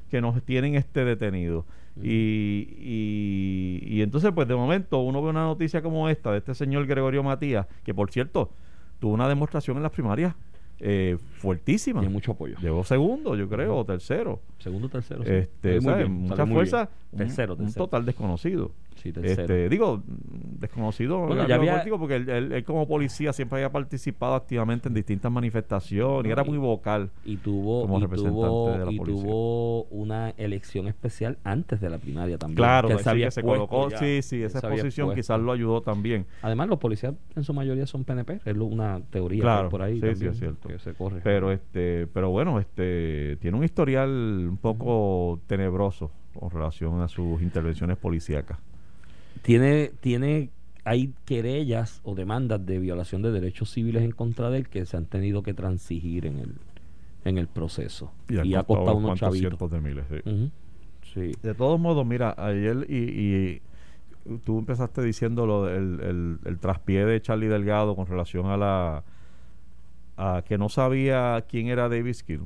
que 0.09 0.19
nos 0.19 0.41
tienen 0.43 0.75
este 0.75 1.05
detenido. 1.05 1.65
Y, 2.01 2.75
y, 2.79 3.83
y 3.85 4.01
entonces, 4.01 4.31
pues 4.33 4.47
de 4.47 4.55
momento, 4.55 4.99
uno 4.99 5.21
ve 5.21 5.29
una 5.29 5.43
noticia 5.43 5.81
como 5.81 6.09
esta 6.09 6.31
de 6.31 6.39
este 6.39 6.53
señor 6.53 6.85
Gregorio 6.85 7.23
Matías, 7.23 7.67
que 7.83 7.93
por 7.93 8.11
cierto, 8.11 8.51
tuvo 8.99 9.13
una 9.13 9.27
demostración 9.27 9.77
en 9.77 9.83
las 9.83 9.91
primarias 9.91 10.35
eh, 10.79 11.17
fuertísima. 11.37 11.99
Tiene 12.01 12.13
mucho 12.13 12.33
apoyo. 12.33 12.55
Llegó 12.61 12.83
segundo, 12.83 13.35
yo 13.35 13.47
creo, 13.49 13.77
o 13.77 13.85
tercero. 13.85 14.41
Segundo, 14.59 14.89
tercero. 14.89 15.23
sí. 15.23 15.31
Este, 15.31 15.79
Mucha 16.09 16.45
fuerza. 16.45 16.89
un- 17.11 17.17
Tercero, 17.19 17.53
un, 17.53 17.59
tercero. 17.59 17.85
total 17.85 18.05
desconocido. 18.05 18.71
Sí. 18.97 19.13
Este, 19.23 19.69
digo, 19.69 20.01
desconocido 20.05 21.19
Bueno, 21.19 21.43
en 21.43 21.47
ya 21.47 21.55
había- 21.55 21.71
político 21.73 21.99
porque 21.99 22.15
él, 22.15 22.29
él- 22.29 22.51
él 22.51 22.63
como 22.63 22.87
policía 22.87 23.33
siempre 23.33 23.57
había 23.59 23.71
participado 23.71 24.35
activamente 24.35 24.87
en 24.87 24.93
distintas 24.93 25.31
manifestaciones 25.31 26.27
y 26.29 26.31
era 26.31 26.43
muy 26.43 26.57
vocal. 26.57 27.09
y 27.23 27.37
tuvo, 27.37 27.81
como 27.81 27.99
y 27.99 28.01
representante 28.01 28.41
tuvo, 28.47 28.71
de 28.71 28.85
la 28.85 28.91
y 28.91 28.97
policía. 28.97 29.23
tuvo 29.23 29.83
una 29.83 30.29
elección 30.31 30.87
especial 30.87 31.37
antes 31.43 31.79
de 31.81 31.89
la 31.89 31.97
primaria 31.97 32.37
también. 32.37 32.57
Claro, 32.57 32.87
que 32.89 32.93
él 32.95 33.31
se 33.31 33.41
que 33.41 33.47
colocó, 33.47 33.89
ya. 33.89 33.97
sí, 33.97 34.21
sí, 34.21 34.43
esa 34.43 34.59
exposición 34.59 35.13
quizás 35.13 35.39
lo 35.39 35.51
ayudó 35.51 35.81
también. 35.81 36.25
Además, 36.41 36.67
los 36.69 36.79
policías 36.79 37.13
en 37.35 37.43
su 37.43 37.53
mayoría 37.53 37.85
son 37.85 38.03
PNP. 38.03 38.39
Es 38.45 38.55
una 38.57 38.99
teoría 39.09 39.41
Claro, 39.41 39.69
por 39.69 39.81
ahí 39.81 39.99
sí, 40.01 40.15
sí, 40.15 40.25
es 40.27 40.37
cierto. 40.39 40.67
que 40.67 40.79
se 40.79 40.93
corre. 40.93 41.21
Pero 41.23 41.51
este, 41.51 42.07
pero 42.07 42.29
bueno, 42.29 42.59
este 42.59 43.37
tiene 43.39 43.57
un 43.57 43.63
historial 43.63 44.09
un 44.09 44.57
poco 44.57 45.39
tenebroso 45.47 46.11
con 46.37 46.49
relación 46.51 47.01
a 47.01 47.07
sus 47.07 47.41
intervenciones 47.41 47.97
policíacas. 47.97 48.57
Tiene, 49.47 49.93
tiene, 50.01 50.49
hay 50.83 51.13
querellas 51.23 52.01
o 52.03 52.15
demandas 52.15 52.65
de 52.65 52.79
violación 52.79 53.21
de 53.21 53.31
derechos 53.31 53.71
civiles 53.71 54.03
en 54.03 54.11
contra 54.11 54.49
de 54.49 54.57
él 54.57 54.67
que 54.67 54.85
se 54.85 54.97
han 54.97 55.05
tenido 55.05 55.41
que 55.41 55.53
transigir 55.53 56.25
en 56.25 56.39
el, 56.39 56.55
en 57.23 57.37
el 57.37 57.47
proceso. 57.47 58.11
Y, 58.27 58.55
ha 58.55 58.63
costado 58.63 58.97
unos 58.97 59.17
chavitos. 59.17 59.39
cientos 59.39 59.71
de 59.71 59.79
miles. 59.79 60.05
Sí. 61.13 61.31
De 61.41 61.53
todos 61.53 61.79
modos, 61.79 62.05
mira, 62.05 62.35
ayer 62.37 62.85
y, 62.89 62.97
y 62.97 63.61
tú 64.43 64.59
empezaste 64.59 65.01
diciendo 65.01 65.45
lo 65.45 65.63
del 65.63 66.01
el, 66.01 66.39
el 66.43 66.59
traspié 66.59 67.05
de 67.05 67.21
Charlie 67.21 67.47
Delgado 67.47 67.95
con 67.95 68.05
relación 68.05 68.47
a 68.47 68.57
la 68.57 69.03
a 70.17 70.43
que 70.45 70.57
no 70.57 70.67
sabía 70.67 71.45
quién 71.47 71.67
era 71.67 71.87
David 71.87 72.15
Skill. 72.15 72.41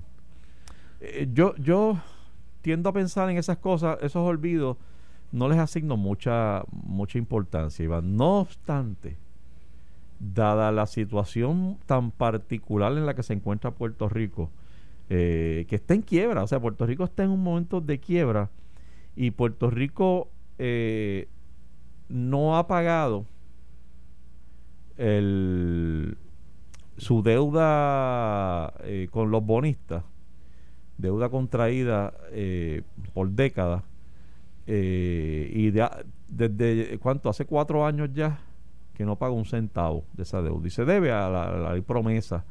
Eh, 1.00 1.28
yo 1.34 1.56
yo 1.56 2.00
tiendo 2.62 2.90
a 2.90 2.94
pensar 2.94 3.28
en 3.32 3.38
esas 3.38 3.58
cosas, 3.58 3.98
esos 4.04 4.22
olvidos, 4.22 4.78
no 5.32 5.50
les 5.50 5.60
asigno 5.60 5.98
mucha 5.98 6.64
mucha 6.72 7.18
importancia, 7.18 7.84
Iván. 7.84 8.16
No 8.16 8.40
obstante, 8.40 9.18
dada 10.20 10.72
la 10.72 10.86
situación 10.88 11.78
tan 11.86 12.12
particular 12.12 12.92
en 12.94 13.06
la 13.06 13.16
que 13.16 13.24
se 13.24 13.34
encuentra 13.34 13.72
Puerto 13.72 14.10
Rico, 14.10 14.50
eh, 15.10 15.66
que 15.68 15.76
está 15.76 15.94
en 15.94 16.02
quiebra, 16.02 16.44
o 16.44 16.48
sea, 16.48 16.60
Puerto 16.60 16.86
Rico 16.86 17.04
está 17.04 17.24
en 17.24 17.32
un 17.32 17.44
momento 17.44 17.82
de 17.82 18.00
quiebra 18.00 18.50
y 19.16 19.32
Puerto 19.32 19.70
Rico 19.70 20.30
eh, 20.58 21.28
no 22.10 22.58
ha 22.58 22.68
pagado 22.68 23.26
el, 24.98 26.18
su 26.98 27.24
deuda 27.24 28.74
eh, 28.84 29.08
con 29.10 29.32
los 29.32 29.44
bonistas, 29.44 30.04
deuda 30.98 31.30
contraída 31.30 32.14
eh, 32.32 32.84
por 33.14 33.30
décadas, 33.32 33.84
eh, 34.68 35.52
y 35.54 35.72
desde 35.72 36.98
cuánto, 37.00 37.30
hace 37.30 37.46
cuatro 37.46 37.86
años 37.86 38.10
ya 38.14 38.40
que 38.94 39.06
no 39.06 39.16
paga 39.16 39.34
un 39.34 39.46
centavo 39.46 40.04
de 40.14 40.24
esa 40.24 40.42
deuda. 40.42 40.68
Y 40.68 40.70
se 40.70 40.86
debe 40.86 41.12
a 41.12 41.30
la, 41.30 41.82
promesa 41.82 42.46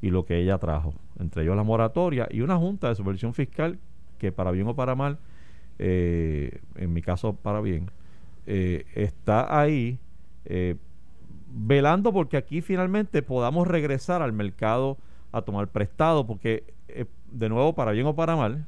y 0.00 0.10
lo 0.10 0.24
que 0.24 0.38
ella 0.38 0.58
trajo, 0.58 0.94
entre 1.18 1.42
ellos 1.42 1.56
la 1.56 1.62
moratoria 1.62 2.28
y 2.30 2.40
una 2.40 2.56
junta 2.56 2.88
de 2.88 2.94
supervisión 2.94 3.34
fiscal 3.34 3.78
que 4.18 4.32
para 4.32 4.50
bien 4.50 4.66
o 4.66 4.74
para 4.74 4.94
mal, 4.94 5.18
eh, 5.78 6.60
en 6.76 6.92
mi 6.92 7.02
caso 7.02 7.34
para 7.34 7.60
bien, 7.60 7.90
eh, 8.46 8.84
está 8.94 9.60
ahí 9.60 9.98
eh, 10.44 10.76
velando 11.54 12.12
porque 12.12 12.36
aquí 12.36 12.60
finalmente 12.60 13.22
podamos 13.22 13.68
regresar 13.68 14.22
al 14.22 14.32
mercado 14.32 14.96
a 15.30 15.42
tomar 15.42 15.68
prestado, 15.68 16.26
porque 16.26 16.64
eh, 16.88 17.06
de 17.30 17.48
nuevo, 17.48 17.74
para 17.74 17.92
bien 17.92 18.06
o 18.06 18.14
para 18.14 18.36
mal, 18.36 18.66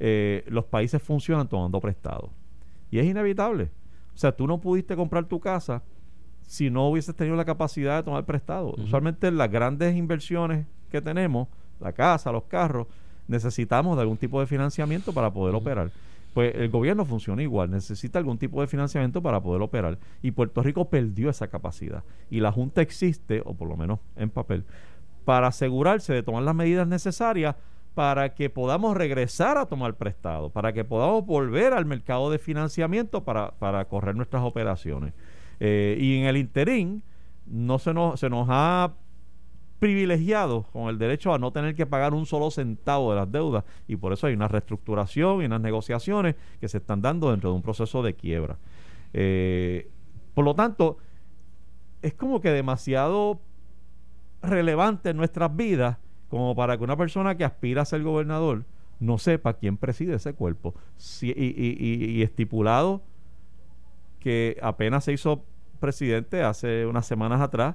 eh, 0.00 0.44
los 0.48 0.64
países 0.64 1.02
funcionan 1.02 1.46
tomando 1.46 1.78
prestado. 1.78 2.30
Y 2.90 2.98
es 2.98 3.06
inevitable. 3.06 3.70
O 4.14 4.18
sea, 4.18 4.32
tú 4.32 4.46
no 4.46 4.58
pudiste 4.58 4.96
comprar 4.96 5.26
tu 5.26 5.38
casa 5.38 5.82
si 6.40 6.70
no 6.70 6.88
hubieses 6.88 7.14
tenido 7.14 7.36
la 7.36 7.44
capacidad 7.44 7.98
de 7.98 8.02
tomar 8.02 8.24
prestado. 8.24 8.74
Usualmente 8.78 9.30
las 9.30 9.50
grandes 9.50 9.94
inversiones 9.94 10.66
que 10.90 11.00
tenemos, 11.00 11.48
la 11.78 11.92
casa, 11.92 12.32
los 12.32 12.44
carros, 12.44 12.88
necesitamos 13.28 13.96
de 13.96 14.02
algún 14.02 14.16
tipo 14.16 14.40
de 14.40 14.46
financiamiento 14.46 15.12
para 15.12 15.32
poder 15.32 15.54
operar. 15.54 15.90
Pues 16.34 16.54
el 16.54 16.70
gobierno 16.70 17.04
funciona 17.04 17.42
igual, 17.42 17.70
necesita 17.70 18.18
algún 18.18 18.38
tipo 18.38 18.60
de 18.60 18.66
financiamiento 18.66 19.20
para 19.20 19.40
poder 19.40 19.62
operar. 19.62 19.98
Y 20.22 20.30
Puerto 20.30 20.62
Rico 20.62 20.88
perdió 20.88 21.28
esa 21.28 21.48
capacidad. 21.48 22.02
Y 22.30 22.40
la 22.40 22.52
Junta 22.52 22.82
existe, 22.82 23.42
o 23.44 23.54
por 23.54 23.68
lo 23.68 23.76
menos 23.76 24.00
en 24.16 24.30
papel, 24.30 24.64
para 25.24 25.48
asegurarse 25.48 26.12
de 26.12 26.22
tomar 26.22 26.42
las 26.42 26.54
medidas 26.54 26.88
necesarias 26.88 27.54
para 27.94 28.34
que 28.34 28.50
podamos 28.50 28.96
regresar 28.96 29.58
a 29.58 29.66
tomar 29.66 29.96
prestado, 29.96 30.50
para 30.50 30.72
que 30.72 30.84
podamos 30.84 31.26
volver 31.26 31.72
al 31.72 31.86
mercado 31.86 32.30
de 32.30 32.38
financiamiento 32.38 33.24
para, 33.24 33.52
para 33.52 33.84
correr 33.86 34.14
nuestras 34.14 34.42
operaciones. 34.42 35.12
Eh, 35.58 35.96
y 36.00 36.18
en 36.18 36.26
el 36.26 36.36
interín 36.36 37.02
no 37.46 37.78
se 37.78 37.92
nos, 37.92 38.20
se 38.20 38.30
nos 38.30 38.46
ha 38.48 38.94
privilegiado 39.80 40.64
con 40.72 40.88
el 40.88 40.98
derecho 40.98 41.34
a 41.34 41.38
no 41.38 41.52
tener 41.52 41.74
que 41.74 41.86
pagar 41.86 42.14
un 42.14 42.26
solo 42.26 42.50
centavo 42.50 43.10
de 43.10 43.16
las 43.16 43.32
deudas 43.32 43.64
y 43.88 43.96
por 43.96 44.12
eso 44.12 44.26
hay 44.26 44.34
una 44.34 44.46
reestructuración 44.46 45.42
y 45.42 45.46
unas 45.46 45.60
negociaciones 45.60 46.36
que 46.60 46.68
se 46.68 46.78
están 46.78 47.00
dando 47.00 47.30
dentro 47.30 47.50
de 47.50 47.56
un 47.56 47.62
proceso 47.62 48.02
de 48.02 48.14
quiebra. 48.14 48.58
Eh, 49.12 49.90
por 50.34 50.44
lo 50.44 50.54
tanto, 50.54 50.98
es 52.02 52.14
como 52.14 52.40
que 52.40 52.50
demasiado 52.50 53.40
relevante 54.42 55.10
en 55.10 55.16
nuestras 55.16 55.54
vidas 55.54 55.98
como 56.30 56.54
para 56.56 56.78
que 56.78 56.84
una 56.84 56.96
persona 56.96 57.36
que 57.36 57.44
aspira 57.44 57.82
a 57.82 57.84
ser 57.84 58.02
gobernador 58.02 58.64
no 59.00 59.18
sepa 59.18 59.54
quién 59.54 59.76
preside 59.76 60.14
ese 60.14 60.32
cuerpo. 60.34 60.74
Si- 60.96 61.28
y, 61.28 61.32
y- 61.32 61.76
y- 61.78 62.10
y 62.18 62.22
estipulado 62.22 63.02
que 64.20 64.56
apenas 64.62 65.04
se 65.04 65.12
hizo 65.12 65.44
presidente 65.80 66.42
hace 66.42 66.86
unas 66.86 67.06
semanas 67.06 67.40
atrás 67.40 67.74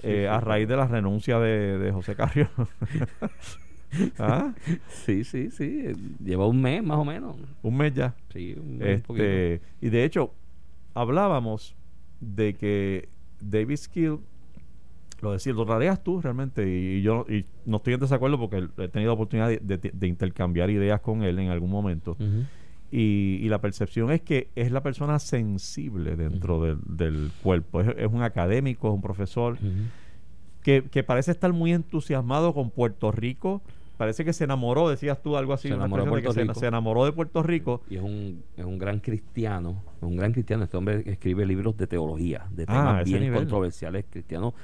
Sí, 0.00 0.06
eh, 0.06 0.20
sí, 0.22 0.26
a 0.26 0.40
raíz 0.40 0.66
de 0.66 0.76
la 0.76 0.86
renuncia 0.86 1.38
de, 1.38 1.76
de 1.78 1.92
José 1.92 2.14
Carrió. 2.16 2.48
¿Ah? 4.18 4.54
Sí, 4.88 5.24
sí, 5.24 5.50
sí. 5.50 5.92
Lleva 6.24 6.46
un 6.46 6.62
mes 6.62 6.82
más 6.82 6.96
o 6.98 7.04
menos. 7.04 7.36
Un 7.62 7.76
mes 7.76 7.92
ya. 7.92 8.14
Sí, 8.32 8.54
un, 8.58 8.78
mes, 8.78 9.02
poquito. 9.02 9.24
Este, 9.24 9.60
y 9.80 9.90
de 9.90 10.04
hecho, 10.04 10.32
hablábamos 10.94 11.74
de 12.20 12.54
que 12.54 13.08
David 13.40 13.76
Skill, 13.76 14.20
lo 15.22 15.32
decía, 15.32 15.52
lo 15.52 15.64
traerías 15.66 16.02
tú 16.02 16.20
realmente, 16.20 16.66
y 16.68 17.02
yo 17.02 17.26
y 17.28 17.44
no 17.66 17.78
estoy 17.78 17.94
en 17.94 18.00
desacuerdo 18.00 18.38
porque 18.38 18.66
he 18.78 18.88
tenido 18.88 19.12
oportunidad 19.12 19.48
de, 19.48 19.58
de- 19.58 19.90
de 19.92 20.06
intercambiar 20.06 20.70
ideas 20.70 21.00
con 21.00 21.22
él 21.22 21.38
en 21.38 21.48
algún 21.50 21.70
momento. 21.70 22.16
Y, 22.92 23.38
y 23.40 23.48
la 23.48 23.60
percepción 23.60 24.10
es 24.10 24.20
que 24.20 24.48
es 24.56 24.72
la 24.72 24.82
persona 24.82 25.18
sensible 25.20 26.16
dentro 26.16 26.60
del, 26.64 26.78
del 26.86 27.30
cuerpo. 27.42 27.80
Es, 27.82 27.94
es 27.96 28.08
un 28.10 28.22
académico, 28.22 28.88
es 28.88 28.94
un 28.94 29.00
profesor 29.02 29.58
que, 30.62 30.82
que 30.90 31.02
parece 31.02 31.30
estar 31.30 31.52
muy 31.52 31.72
entusiasmado 31.72 32.52
con 32.52 32.70
Puerto 32.70 33.12
Rico. 33.12 33.62
Parece 33.96 34.24
que 34.24 34.32
se 34.32 34.44
enamoró, 34.44 34.88
decías 34.88 35.22
tú 35.22 35.36
algo 35.36 35.52
así, 35.52 35.68
Se 35.68 35.74
enamoró 35.74 36.04
de 36.04 36.06
que 36.06 36.10
Puerto 36.10 36.32
se, 36.32 36.40
Rico. 36.40 36.54
se 36.54 36.66
enamoró 36.66 37.04
de 37.04 37.12
Puerto 37.12 37.42
Rico. 37.42 37.82
Y 37.90 37.96
es 37.96 38.02
un, 38.02 38.42
es 38.56 38.64
un 38.64 38.78
gran 38.78 38.98
cristiano, 38.98 39.82
un 40.00 40.16
gran 40.16 40.32
cristiano. 40.32 40.64
Este 40.64 40.76
hombre 40.76 41.02
escribe 41.06 41.44
libros 41.46 41.76
de 41.76 41.86
teología, 41.86 42.46
de 42.50 42.64
Ah, 42.66 42.66
temas 42.66 43.04
bien 43.04 43.20
nivel. 43.20 43.40
controversiales 43.40 44.06
cristianos. 44.10 44.54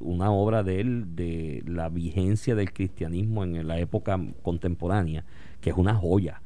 Una 0.00 0.30
obra 0.30 0.62
de 0.62 0.80
él 0.80 1.14
de 1.14 1.62
la 1.66 1.88
vigencia 1.88 2.54
del 2.54 2.72
cristianismo 2.72 3.44
en 3.44 3.66
la 3.66 3.78
época 3.78 4.20
contemporánea, 4.42 5.24
que 5.60 5.70
es 5.70 5.76
una 5.76 5.94
joya. 5.94 6.42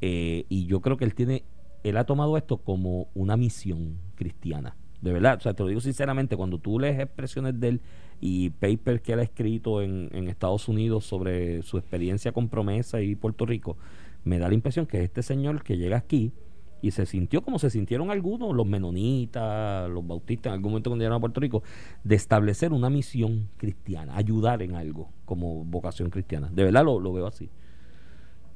Eh, 0.00 0.46
y 0.48 0.66
yo 0.66 0.80
creo 0.80 0.96
que 0.96 1.04
él 1.04 1.14
tiene, 1.14 1.44
él 1.84 1.96
ha 1.96 2.04
tomado 2.04 2.36
esto 2.36 2.58
como 2.58 3.08
una 3.14 3.36
misión 3.36 3.98
cristiana. 4.14 4.76
De 5.00 5.12
verdad, 5.12 5.38
o 5.38 5.40
sea, 5.40 5.54
te 5.54 5.62
lo 5.62 5.68
digo 5.68 5.80
sinceramente, 5.80 6.36
cuando 6.36 6.58
tú 6.58 6.78
lees 6.78 6.98
expresiones 6.98 7.58
de 7.58 7.68
él 7.68 7.80
y 8.20 8.50
papers 8.50 9.00
que 9.00 9.14
él 9.14 9.20
ha 9.20 9.22
escrito 9.22 9.82
en, 9.82 10.10
en 10.12 10.28
Estados 10.28 10.68
Unidos 10.68 11.06
sobre 11.06 11.62
su 11.62 11.78
experiencia 11.78 12.32
con 12.32 12.48
Promesa 12.48 13.00
y 13.00 13.14
Puerto 13.14 13.46
Rico, 13.46 13.78
me 14.24 14.38
da 14.38 14.48
la 14.48 14.54
impresión 14.54 14.86
que 14.86 15.02
este 15.02 15.22
señor 15.22 15.62
que 15.62 15.78
llega 15.78 15.96
aquí 15.96 16.32
y 16.82 16.90
se 16.92 17.06
sintió 17.06 17.42
como 17.42 17.58
se 17.58 17.70
sintieron 17.70 18.10
algunos, 18.10 18.54
los 18.54 18.66
menonitas, 18.66 19.88
los 19.90 20.06
bautistas 20.06 20.50
en 20.50 20.54
algún 20.54 20.72
momento 20.72 20.90
cuando 20.90 21.02
llegaron 21.02 21.16
a 21.18 21.20
Puerto 21.20 21.40
Rico, 21.40 21.62
de 22.04 22.14
establecer 22.16 22.72
una 22.72 22.90
misión 22.90 23.48
cristiana, 23.56 24.16
ayudar 24.16 24.62
en 24.62 24.74
algo 24.74 25.10
como 25.24 25.64
vocación 25.64 26.10
cristiana. 26.10 26.48
De 26.52 26.64
verdad 26.64 26.84
lo, 26.84 27.00
lo 27.00 27.12
veo 27.12 27.26
así. 27.26 27.48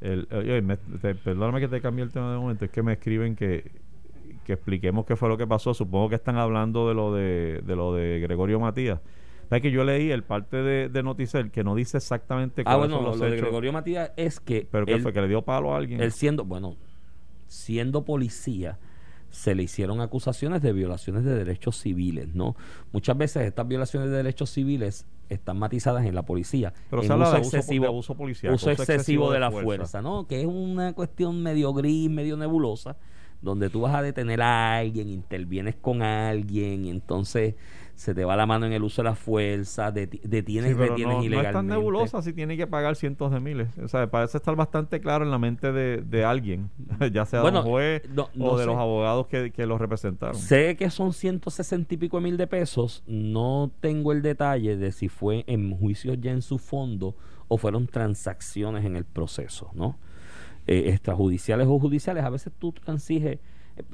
El, 0.01 0.29
oye, 0.33 0.61
me- 0.63 0.77
te- 0.77 1.15
perdóname 1.15 1.61
que 1.61 1.69
te 1.69 1.81
cambie 1.81 2.05
el 2.05 2.13
tema 2.13 2.33
de 2.33 2.39
momento, 2.39 2.65
es 2.65 2.71
que 2.71 2.83
me 2.83 2.93
escriben 2.95 3.37
que, 3.37 3.71
que 4.45 4.53
expliquemos 4.55 5.07
qué 5.07 5.17
fue 5.17 5.29
lo 5.29 5.37
que 5.39 5.47
pasó. 5.47 5.73
Supongo 5.73 6.09
que 6.11 6.17
están 6.17 6.37
hablando 6.37 6.89
de 6.89 6.95
lo 6.95 7.15
de, 7.15 7.63
de 7.65 7.77
lo 7.77 7.95
de 7.95 8.21
Gregorio 8.21 8.61
Matías. 8.61 9.01
¿Sabes 9.49 9.63
que 9.63 9.71
yo 9.71 9.85
leí 9.85 10.11
el 10.11 10.23
parte 10.25 10.57
de, 10.57 10.89
de 10.89 11.03
Noticel 11.03 11.51
que 11.51 11.63
no 11.65 11.75
dice 11.75 11.99
exactamente 11.99 12.63
Ah, 12.63 12.77
cuáles 12.77 12.81
bueno, 12.81 12.95
son 12.97 13.05
lo, 13.05 13.11
los 13.11 13.21
lo 13.21 13.27
de? 13.31 13.37
Gregorio 13.37 13.73
Matías 13.73 14.11
es 14.17 14.41
que 14.41 14.67
¿Pero 14.71 14.87
qué 14.87 14.95
él- 14.95 15.03
fue? 15.03 15.13
¿Que 15.13 15.21
le 15.21 15.29
dio 15.29 15.43
palo 15.43 15.75
a 15.75 15.77
alguien? 15.77 16.01
Él 16.01 16.13
siendo, 16.13 16.45
bueno, 16.45 16.77
siendo 17.55 18.05
policía, 18.05 18.79
se 19.31 19.55
le 19.55 19.65
hicieron 19.65 20.01
acusaciones 20.01 20.63
de 20.63 20.73
violaciones 20.73 21.25
de 21.25 21.35
derechos 21.35 21.77
civiles, 21.77 22.35
¿no? 22.35 22.55
Muchas 22.93 23.19
veces 23.19 23.47
estas 23.47 23.67
violaciones 23.67 24.11
de 24.11 24.17
derechos 24.17 24.51
civiles 24.51 25.07
están 25.29 25.59
matizadas 25.59 26.05
en 26.07 26.15
la 26.15 26.23
policía. 26.23 26.73
Pero 26.91 27.03
en 27.03 27.09
se 27.09 27.13
habla 27.13 27.25
uso 27.25 27.33
de 27.33 27.39
abuso, 27.39 27.57
excesivo, 27.57 27.83
de 27.83 27.89
abuso 27.89 28.15
policial. 28.15 28.55
uso 28.55 28.71
excesivo 28.71 29.33
de 29.33 29.41
la 29.41 29.51
fuerza. 29.51 30.03
¿no? 30.03 30.27
Que 30.27 30.43
es 30.43 30.47
una 30.47 30.93
cuestión 30.93 31.43
medio 31.43 31.73
gris, 31.73 32.09
medio 32.11 32.37
nebulosa, 32.37 32.97
donde 33.43 33.71
tú 33.71 33.81
vas 33.81 33.95
a 33.95 34.03
detener 34.03 34.41
a 34.43 34.77
alguien, 34.77 35.09
intervienes 35.09 35.75
con 35.75 36.03
alguien 36.03 36.85
y 36.85 36.91
entonces 36.91 37.55
se 37.97 38.13
te 38.15 38.25
va 38.25 38.35
la 38.37 38.45
mano 38.47 38.67
en 38.67 38.73
el 38.73 38.83
uso 38.83 39.03
de 39.03 39.09
la 39.11 39.15
fuerza, 39.15 39.93
deti- 39.95 40.21
detienes, 40.23 40.73
Sí, 40.73 40.77
retienes 40.79 41.07
no, 41.07 41.13
no 41.15 41.19
es 41.21 41.27
ilegalmente. 41.27 41.53
tan 41.55 41.67
nebulosa 41.69 42.23
si 42.23 42.33
tiene 42.33 42.57
que 42.57 42.67
pagar 42.67 42.97
cientos 42.97 43.31
de 43.31 43.39
miles. 43.41 43.69
O 43.79 43.87
sea, 43.89 44.11
parece 44.11 44.37
estar 44.39 44.57
bastante 44.57 45.01
claro 45.01 45.25
en 45.25 45.31
la 45.31 45.39
mente 45.39 45.71
de, 45.73 45.99
de 45.99 46.25
alguien, 46.25 46.71
ya 47.13 47.25
sea 47.25 47.39
de 47.39 47.43
Bueno, 47.45 47.61
un 47.61 47.67
juez 47.67 48.03
no- 48.13 48.29
no 48.35 48.47
o 48.47 48.57
de 48.59 48.65
sé. 48.65 48.67
los 48.71 48.77
abogados 48.79 49.27
que, 49.29 49.53
que 49.53 49.67
lo 49.67 49.79
representaron. 49.79 50.35
Sé 50.37 50.77
que 50.77 50.91
son 50.91 51.13
160 51.13 51.95
y 51.95 51.97
pico 51.97 52.17
de 52.17 52.23
mil 52.25 52.37
de 52.37 52.47
pesos. 52.47 53.03
No 53.07 53.71
tengo 53.81 54.13
el 54.13 54.23
detalle 54.23 54.77
de 54.77 54.91
si 54.93 55.09
fue 55.09 55.45
en 55.47 55.77
juicios 55.77 56.19
ya 56.21 56.33
en 56.33 56.43
su 56.43 56.59
fondo 56.59 57.15
o 57.49 57.59
fueron 57.59 57.87
transacciones 57.87 58.85
en 58.85 58.97
el 58.97 59.05
proceso, 59.05 59.71
¿no? 59.75 59.99
Eh, 60.67 60.85
extrajudiciales 60.89 61.67
o 61.69 61.79
judiciales. 61.79 62.25
A 62.25 62.31
veces 62.31 62.53
tú 62.59 62.73
transiges. 62.73 63.39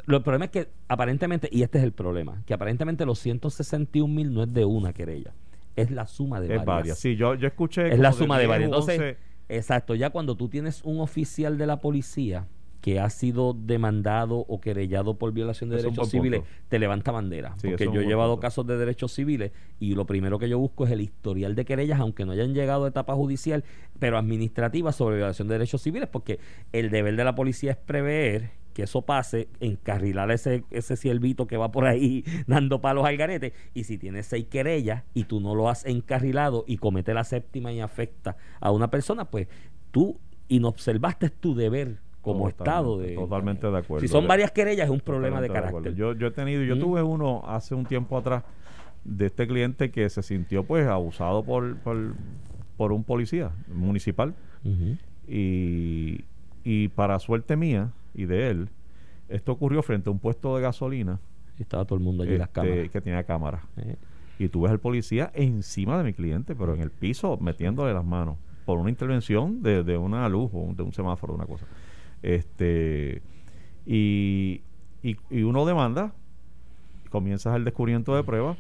Lo- 0.07 0.19
El 0.19 0.23
problema 0.23 0.45
es 0.47 0.51
que 0.51 0.69
aparentemente, 0.89 1.49
y 1.51 1.63
este 1.63 1.79
es 1.79 1.85
el 1.85 1.93
problema, 1.93 2.43
que 2.47 2.55
aparentemente 2.55 3.07
los 3.07 3.19
161 3.19 4.13
mil 4.15 4.33
no 4.33 4.43
es 4.43 4.53
de 4.53 4.65
una 4.65 4.93
querella, 4.93 5.33
es 5.77 5.91
la 5.91 6.07
suma 6.07 6.41
de 6.41 6.47
es 6.47 6.51
varias. 6.59 6.67
varias. 6.67 6.99
Sí, 6.99 7.17
yo, 7.17 7.35
yo 7.35 7.47
escuché. 7.47 7.93
Es 7.93 7.99
la 7.99 8.13
suma 8.13 8.37
de 8.37 8.43
10 8.45 8.49
varias. 8.51 8.67
Entonces, 8.69 8.99
11 9.01 9.17
exacto, 9.49 9.95
ya 9.95 10.11
cuando 10.11 10.37
tú 10.37 10.49
tienes 10.49 10.83
un 10.85 11.01
oficial 11.01 11.57
de 11.59 11.67
la 11.67 11.81
policía 11.81 12.47
que 12.83 12.99
ha 12.99 13.11
sido 13.11 13.53
demandado 13.53 14.37
o 14.49 14.59
querellado 14.61 15.19
por 15.19 15.33
violación 15.33 15.69
de 15.69 15.77
Es 15.77 15.83
derechos 15.83 16.09
civiles, 16.09 16.41
te 16.69 16.79
levanta 16.79 17.11
bandera. 17.13 17.55
Sí, 17.59 17.69
porque 17.69 17.85
yo 17.93 18.01
he 18.01 18.07
llevado 18.07 18.33
punto. 18.33 18.41
casos 18.41 18.67
de 18.67 18.79
derechos 18.79 19.13
civiles 19.13 19.53
y 19.79 19.95
lo 19.95 20.07
primero 20.07 20.39
que 20.39 20.49
yo 20.49 20.59
busco 20.59 20.87
es 20.87 20.91
el 20.93 21.03
historial 21.03 21.55
de 21.55 21.67
querellas, 21.67 22.01
aunque 22.01 22.25
no 22.25 22.33
hayan 22.33 22.55
llegado 22.55 22.87
a 22.87 22.89
etapa 22.89 23.15
judicial, 23.15 23.65
pero 23.99 24.17
administrativa 24.17 24.93
sobre 24.93 25.17
violación 25.17 25.47
de 25.49 25.55
derechos 25.57 25.83
civiles, 25.83 26.09
porque 26.11 26.39
el 26.73 26.89
deber 26.91 27.17
de 27.17 27.25
la 27.25 27.35
policía 27.35 27.73
es 27.73 27.77
prever 27.77 28.51
que 28.81 28.85
eso 28.85 29.03
pase, 29.03 29.49
encarrilar 29.61 30.31
ese, 30.31 30.65
ese 30.71 30.97
ciervito 30.97 31.47
que 31.47 31.59
va 31.59 31.71
por 31.71 31.85
ahí 31.87 32.25
dando 32.47 32.81
palos 32.81 33.05
al 33.05 33.19
garete, 33.19 33.53
y 33.75 33.85
si 33.85 33.99
tienes 33.99 34.25
seis 34.25 34.47
querellas 34.47 35.03
y 35.13 35.25
tú 35.25 35.39
no 35.39 35.55
lo 35.55 35.69
has 35.69 35.85
encarrilado 35.85 36.65
y 36.67 36.79
comete 36.79 37.13
la 37.13 37.25
séptima 37.25 37.73
y 37.73 37.81
afecta 37.81 38.39
a 38.59 38.71
una 38.71 38.89
persona, 38.91 39.27
pues 39.27 39.49
tú 39.91 40.19
inobservaste 40.49 41.29
tu 41.29 41.55
deber 41.55 41.99
como 42.23 42.49
Totalmente, 42.51 42.63
Estado 42.71 42.99
de... 42.99 43.15
Totalmente 43.15 43.71
de 43.71 43.79
acuerdo. 43.79 44.01
Si 44.01 44.09
son 44.09 44.27
varias 44.27 44.51
querellas 44.51 44.87
es 44.87 44.91
un 44.91 45.01
problema 45.01 45.43
de 45.43 45.49
carácter. 45.51 45.95
Yo, 45.95 46.15
yo 46.15 46.29
he 46.29 46.31
tenido, 46.31 46.63
yo 46.63 46.77
Mm. 46.77 46.81
tuve 46.81 47.03
uno 47.03 47.43
hace 47.47 47.75
un 47.75 47.85
tiempo 47.85 48.17
atrás 48.17 48.45
de 49.05 49.27
este 49.27 49.47
cliente 49.47 49.91
que 49.91 50.09
se 50.09 50.23
sintió 50.23 50.65
pues 50.65 50.87
abusado 50.87 51.43
por, 51.45 51.77
por, 51.81 52.15
por 52.79 52.93
un 52.93 53.05
policía 53.05 53.51
municipal 53.69 54.35
y, 55.29 56.25
y 56.65 56.89
para 56.89 57.19
suerte 57.19 57.57
mía 57.57 57.91
y 58.15 58.25
de 58.27 58.51
él, 58.51 58.69
esto 59.29 59.53
ocurrió 59.53 59.83
frente 59.83 60.09
a 60.09 60.13
un 60.13 60.19
puesto 60.19 60.57
de 60.57 60.63
gasolina 60.63 61.21
Y 61.59 61.63
estaba 61.63 61.85
todo 61.85 61.99
el 61.99 62.05
mundo 62.05 62.23
allí 62.25 62.33
en 62.33 62.39
las 62.39 62.49
este, 62.49 62.61
cámaras. 62.61 62.91
que 62.91 63.01
tenía 63.01 63.23
cámara. 63.25 63.63
Eh, 63.77 63.97
Y 64.39 64.49
tú 64.49 64.63
ves 64.63 64.73
al 64.73 64.81
policía 64.81 65.31
encima 65.35 65.99
de 65.99 66.05
mi 66.05 66.13
cliente, 66.15 66.55
pero 66.55 66.75
en 66.75 66.81
el 66.81 66.91
piso 66.91 67.37
metiéndole 67.39 67.93
las 67.95 68.05
manos 68.05 68.37
por 68.65 68.79
una 68.79 68.91
intervención 68.91 69.63
de, 69.63 69.83
de 69.85 69.97
una 69.99 70.29
luz 70.29 70.51
o 70.55 70.73
de 70.75 70.83
un 70.83 70.93
semáforo, 70.93 71.35
una 71.35 71.47
cosa. 71.47 71.67
Este 72.23 73.23
y, 73.87 74.63
y, 75.03 75.17
y 75.31 75.43
uno 75.43 75.65
demanda, 75.67 76.13
comienzas 77.11 77.57
el 77.57 77.65
descubrimiento 77.65 78.15
de 78.15 78.23
pruebas 78.25 78.59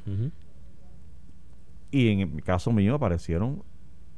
y 1.90 2.08
en 2.08 2.20
el 2.20 2.42
caso 2.42 2.72
mío 2.72 2.94
aparecieron, 2.94 3.62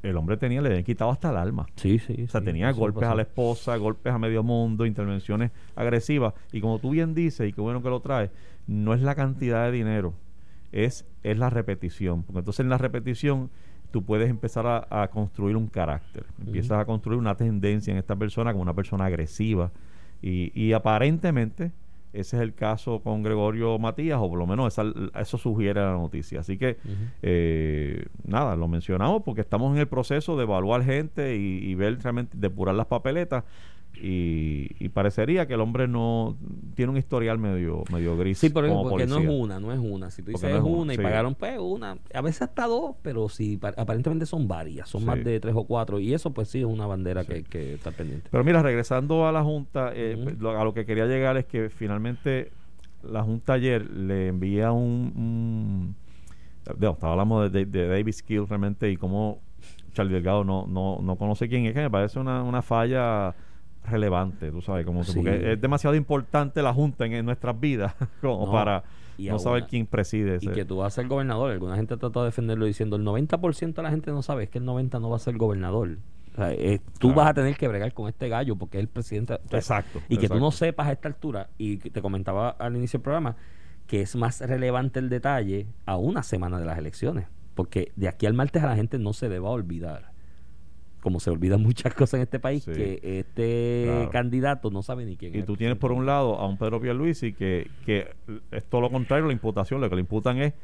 el 0.02 0.16
hombre 0.16 0.36
tenía, 0.36 0.60
le 0.60 0.68
habían 0.68 0.84
quitado 0.84 1.10
hasta 1.10 1.30
el 1.30 1.36
alma. 1.36 1.66
Sí, 1.76 1.98
sí. 1.98 2.24
O 2.24 2.28
sea, 2.28 2.40
sí, 2.40 2.46
tenía 2.46 2.70
golpes 2.72 3.02
pasó. 3.02 3.12
a 3.12 3.16
la 3.16 3.22
esposa, 3.22 3.76
golpes 3.76 4.12
a 4.12 4.18
medio 4.18 4.42
mundo, 4.42 4.84
intervenciones 4.84 5.50
agresivas. 5.76 6.34
Y 6.52 6.60
como 6.60 6.78
tú 6.78 6.90
bien 6.90 7.14
dices, 7.14 7.48
y 7.48 7.52
qué 7.52 7.60
bueno 7.60 7.82
que 7.82 7.88
lo 7.88 8.00
traes, 8.00 8.30
no 8.66 8.94
es 8.94 9.02
la 9.02 9.14
cantidad 9.14 9.64
de 9.66 9.72
dinero, 9.72 10.14
es, 10.72 11.06
es 11.22 11.38
la 11.38 11.50
repetición. 11.50 12.24
Porque 12.24 12.40
entonces 12.40 12.60
en 12.60 12.70
la 12.70 12.78
repetición 12.78 13.50
tú 13.90 14.02
puedes 14.04 14.28
empezar 14.28 14.66
a, 14.66 15.02
a 15.02 15.08
construir 15.08 15.56
un 15.56 15.68
carácter. 15.68 16.24
Empiezas 16.44 16.80
a 16.80 16.84
construir 16.84 17.18
una 17.18 17.36
tendencia 17.36 17.92
en 17.92 17.98
esta 17.98 18.16
persona 18.16 18.52
como 18.52 18.62
una 18.62 18.74
persona 18.74 19.04
agresiva. 19.04 19.70
Y, 20.20 20.52
y 20.60 20.72
aparentemente 20.72 21.72
ese 22.12 22.36
es 22.36 22.42
el 22.42 22.54
caso 22.54 23.00
con 23.00 23.22
Gregorio 23.22 23.78
Matías, 23.78 24.18
o 24.20 24.28
por 24.28 24.38
lo 24.38 24.46
menos 24.46 24.66
esa- 24.72 24.92
eso 25.20 25.38
sugiere 25.38 25.80
la 25.80 25.92
noticia. 25.92 26.40
Así 26.40 26.58
que 26.58 26.76
eh, 27.22 28.06
nada, 28.24 28.56
lo 28.56 28.68
mencionamos 28.68 29.22
porque 29.24 29.40
estamos 29.40 29.72
en 29.74 29.80
el 29.80 29.88
proceso 29.88 30.36
de 30.36 30.42
evaluar 30.44 30.84
gente 30.84 31.36
y, 31.36 31.58
y 31.70 31.74
ver 31.74 31.98
realmente, 32.02 32.36
depurar 32.38 32.74
las 32.74 32.86
papeletas. 32.86 33.44
Y, 34.04 34.74
y 34.84 34.88
parecería 34.88 35.46
que 35.46 35.54
el 35.54 35.60
hombre 35.60 35.86
no 35.86 36.36
tiene 36.74 36.90
un 36.90 36.98
historial 36.98 37.38
medio 37.38 37.84
medio 37.92 38.16
gris. 38.16 38.36
Sí, 38.38 38.50
pero 38.50 38.66
como 38.68 38.90
porque 38.90 39.06
no 39.06 39.18
es 39.18 39.28
una, 39.28 39.60
no 39.60 39.72
es 39.72 39.78
una. 39.78 40.10
Si 40.10 40.22
tú 40.22 40.32
dices 40.32 40.50
no 40.50 40.56
es 40.56 40.62
una, 40.64 40.72
una 40.82 40.94
y 40.94 40.96
sí. 40.96 41.02
pagaron, 41.04 41.36
pues 41.36 41.56
una. 41.60 41.96
A 42.12 42.20
veces 42.20 42.42
hasta 42.42 42.66
dos, 42.66 42.96
pero 43.02 43.28
sí, 43.28 43.58
pa- 43.58 43.74
aparentemente 43.76 44.26
son 44.26 44.48
varias. 44.48 44.88
Son 44.88 45.02
Sí. 45.02 45.06
más 45.06 45.22
de 45.22 45.38
tres 45.38 45.54
o 45.56 45.62
cuatro. 45.64 46.00
Y 46.00 46.12
eso, 46.14 46.32
pues 46.32 46.48
sí, 46.48 46.58
es 46.58 46.64
una 46.64 46.84
bandera 46.88 47.22
Sí. 47.22 47.28
que, 47.28 47.42
que 47.44 47.74
está 47.74 47.92
pendiente. 47.92 48.28
Pero 48.28 48.42
mira, 48.42 48.60
regresando 48.60 49.28
a 49.28 49.30
la 49.30 49.44
Junta, 49.44 49.92
eh, 49.94 50.34
lo- 50.40 50.58
a 50.60 50.64
lo 50.64 50.74
que 50.74 50.84
quería 50.84 51.06
llegar 51.06 51.36
es 51.36 51.44
que 51.44 51.70
finalmente 51.70 52.50
la 53.04 53.22
Junta 53.22 53.52
ayer 53.52 53.88
le 53.88 54.26
envía 54.26 54.72
un... 54.72 55.12
un 55.14 55.96
digo, 56.76 56.92
estaba 56.94 57.12
hablando 57.12 57.48
de, 57.48 57.50
de- 57.50 57.66
de 57.66 57.86
David 57.86 58.12
Skill 58.14 58.48
realmente 58.48 58.90
y 58.90 58.96
cómo 58.96 59.38
Charlie 59.92 60.12
Delgado 60.14 60.42
no, 60.42 60.66
no, 60.66 60.98
no 61.02 61.14
conoce 61.14 61.48
quién 61.48 61.66
es, 61.66 61.74
que 61.74 61.80
me 61.82 61.90
parece 61.90 62.18
una, 62.18 62.42
una 62.42 62.62
falla 62.62 63.34
relevante, 63.84 64.50
tú 64.50 64.60
sabes, 64.62 64.84
como 64.86 65.04
Sí. 65.04 65.14
porque 65.16 65.52
es 65.52 65.60
demasiado 65.60 65.96
importante 65.96 66.62
la 66.62 66.72
Junta 66.72 67.04
en, 67.06 67.12
en 67.14 67.24
nuestras 67.26 67.58
vidas 67.58 67.94
como 68.20 68.46
No, 68.46 68.52
para 68.52 68.84
no 69.18 69.38
saber 69.38 69.66
quién 69.66 69.86
preside 69.86 70.38
Y 70.40 70.48
que 70.48 70.64
tú 70.64 70.78
vas 70.78 70.92
a 70.92 70.96
ser 71.02 71.08
gobernador. 71.08 71.50
Alguna 71.50 71.76
gente 71.76 71.94
ha 71.94 71.96
tratado 71.96 72.24
de 72.24 72.28
defenderlo 72.30 72.64
diciendo 72.66 72.96
el 72.96 73.04
90% 73.04 73.74
de 73.74 73.82
la 73.82 73.90
gente 73.90 74.10
no 74.10 74.22
sabe, 74.22 74.44
es 74.44 74.50
que 74.50 74.58
el 74.58 74.64
90% 74.64 75.00
no 75.00 75.10
va 75.10 75.16
a 75.16 75.20
ser 75.20 75.36
gobernador. 75.36 75.98
O 76.32 76.36
sea, 76.36 76.52
eh, 76.52 76.80
tú 76.98 77.08
Claro. 77.08 77.14
vas 77.16 77.28
a 77.28 77.34
tener 77.34 77.56
que 77.56 77.68
bregar 77.68 77.92
con 77.92 78.08
este 78.08 78.28
gallo 78.28 78.56
porque 78.56 78.78
es 78.78 78.82
el 78.82 78.88
presidente. 78.88 79.34
Exacto. 79.50 80.00
Y 80.08 80.16
que 80.16 80.28
tú 80.28 80.38
no 80.40 80.50
sepas 80.50 80.86
a 80.88 80.92
esta 80.92 81.08
altura, 81.08 81.50
y 81.58 81.76
te 81.76 82.00
comentaba 82.00 82.50
al 82.50 82.74
inicio 82.76 82.98
del 82.98 83.02
programa, 83.04 83.36
que 83.86 84.00
es 84.00 84.16
más 84.16 84.40
relevante 84.40 84.98
el 84.98 85.10
detalle 85.10 85.66
a 85.84 85.96
una 85.98 86.22
semana 86.22 86.58
de 86.58 86.64
las 86.64 86.78
elecciones. 86.78 87.26
Porque 87.54 87.92
de 87.96 88.08
aquí 88.08 88.24
al 88.24 88.32
martes 88.32 88.62
a 88.62 88.66
la 88.66 88.76
gente 88.76 88.98
no 88.98 89.12
se 89.12 89.28
le 89.28 89.38
va 89.40 89.48
a 89.50 89.52
olvidar 89.52 90.11
como 91.02 91.20
se 91.20 91.28
olvidan 91.30 91.60
muchas 91.62 91.92
cosas 91.94 92.14
en 92.14 92.20
este 92.22 92.38
país, 92.38 92.62
Sí. 92.64 92.72
que 92.72 93.00
este 93.20 93.82
Claro. 93.86 94.10
candidato 94.10 94.70
no 94.70 94.82
sabe 94.82 95.04
ni 95.04 95.16
quién 95.16 95.34
Y 95.34 95.40
es. 95.40 95.44
tú 95.44 95.56
tienes 95.56 95.76
por 95.76 95.92
un 95.92 96.06
lado 96.06 96.36
a 96.38 96.46
un 96.48 96.56
Pedro 96.56 96.80
Pierluisi 96.80 97.32
que, 97.34 97.70
que 97.84 98.08
es 98.50 98.64
todo 98.64 98.80
lo 98.80 98.90
contrario, 98.90 99.26
la 99.26 99.32
imputación, 99.32 99.80
lo 99.80 99.90
que 99.90 99.96
le 99.96 100.00
imputan 100.02 100.38
es 100.38 100.54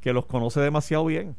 que 0.00 0.12
los 0.12 0.26
conoce 0.26 0.60
demasiado 0.60 1.04
bien, 1.04 1.36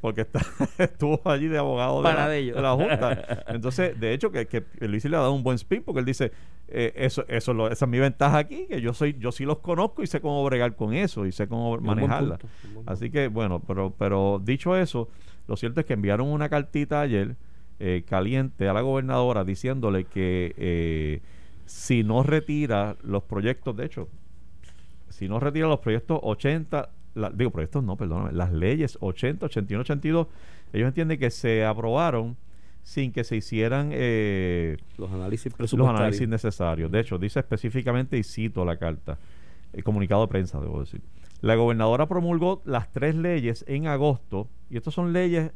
porque 0.00 0.20
está, 0.22 0.40
estuvo 0.78 1.20
allí 1.24 1.48
de 1.48 1.58
abogado 1.58 1.98
de 1.98 2.08
la, 2.08 2.14
Panadillo. 2.14 2.54
de 2.54 2.62
la 2.62 2.72
Junta. 2.72 3.44
Entonces, 3.48 3.98
de 3.98 4.12
hecho, 4.14 4.30
que, 4.30 4.46
que 4.46 4.60
Pierluisi 4.62 5.08
le 5.08 5.16
ha 5.16 5.20
dado 5.20 5.32
un 5.32 5.42
buen 5.42 5.56
spin, 5.56 5.82
porque 5.82 6.00
él 6.00 6.06
dice, 6.06 6.30
eh, 6.68 6.92
eso, 6.96 7.24
eso 7.28 7.50
es 7.52 7.56
lo- 7.56 7.70
esa 7.70 7.84
es 7.84 7.90
mi 7.90 7.98
ventaja 7.98 8.38
aquí, 8.38 8.66
que 8.68 8.80
yo 8.80 8.92
soy 8.94 9.16
yo 9.18 9.32
sí 9.32 9.44
los 9.44 9.58
conozco 9.58 10.02
y 10.02 10.06
sé 10.06 10.20
cómo 10.20 10.44
bregar 10.44 10.76
con 10.76 10.94
eso 10.94 11.26
y 11.26 11.32
sé 11.32 11.48
cómo 11.48 11.76
manejarla. 11.78 12.38
punto, 12.38 12.90
Así 12.90 13.10
que, 13.10 13.28
bueno, 13.28 13.60
pero, 13.66 13.92
pero 13.98 14.40
dicho 14.44 14.76
eso, 14.76 15.08
lo 15.46 15.56
cierto 15.56 15.80
es 15.80 15.86
que 15.86 15.92
enviaron 15.94 16.28
una 16.28 16.48
cartita 16.48 17.00
ayer 17.00 17.36
eh, 17.80 18.04
caliente 18.08 18.68
a 18.68 18.72
la 18.72 18.80
gobernadora 18.82 19.44
diciéndole 19.44 20.04
que 20.04 20.54
eh, 20.56 21.20
si 21.66 22.02
no 22.04 22.22
retira 22.22 22.96
los 23.02 23.22
proyectos, 23.24 23.76
de 23.76 23.84
hecho, 23.86 24.08
si 25.08 25.28
no 25.28 25.40
retira 25.40 25.66
los 25.68 25.80
proyectos 25.80 26.18
80, 26.22 26.88
la- 27.14 27.30
digo 27.30 27.50
proyectos 27.50 27.82
no, 27.84 27.96
perdóname, 27.96 28.32
las 28.32 28.52
leyes 28.52 28.96
80, 29.00 29.46
81, 29.46 29.80
82, 29.82 30.26
ellos 30.72 30.88
entienden 30.88 31.18
que 31.18 31.30
se 31.30 31.64
aprobaron 31.64 32.36
sin 32.82 33.12
que 33.12 33.24
se 33.24 33.36
hicieran 33.36 33.90
eh, 33.92 34.76
Los 34.98 35.10
análisis 35.10 35.52
los 35.78 35.88
análisis 36.00 36.28
necesarios. 36.28 36.90
De 36.90 37.00
hecho, 37.00 37.18
dice 37.18 37.40
específicamente, 37.40 38.18
y 38.18 38.22
cito 38.24 38.64
la 38.64 38.76
carta, 38.76 39.18
el 39.72 39.82
comunicado 39.82 40.22
de 40.22 40.28
prensa, 40.28 40.60
debo 40.60 40.80
decir. 40.80 41.00
La 41.44 41.56
gobernadora 41.56 42.06
promulgó 42.06 42.62
las 42.64 42.90
tres 42.90 43.14
leyes 43.14 43.64
en 43.68 43.86
agosto, 43.86 44.48
y 44.70 44.76
estas 44.78 44.94
son 44.94 45.12
leyes 45.12 45.52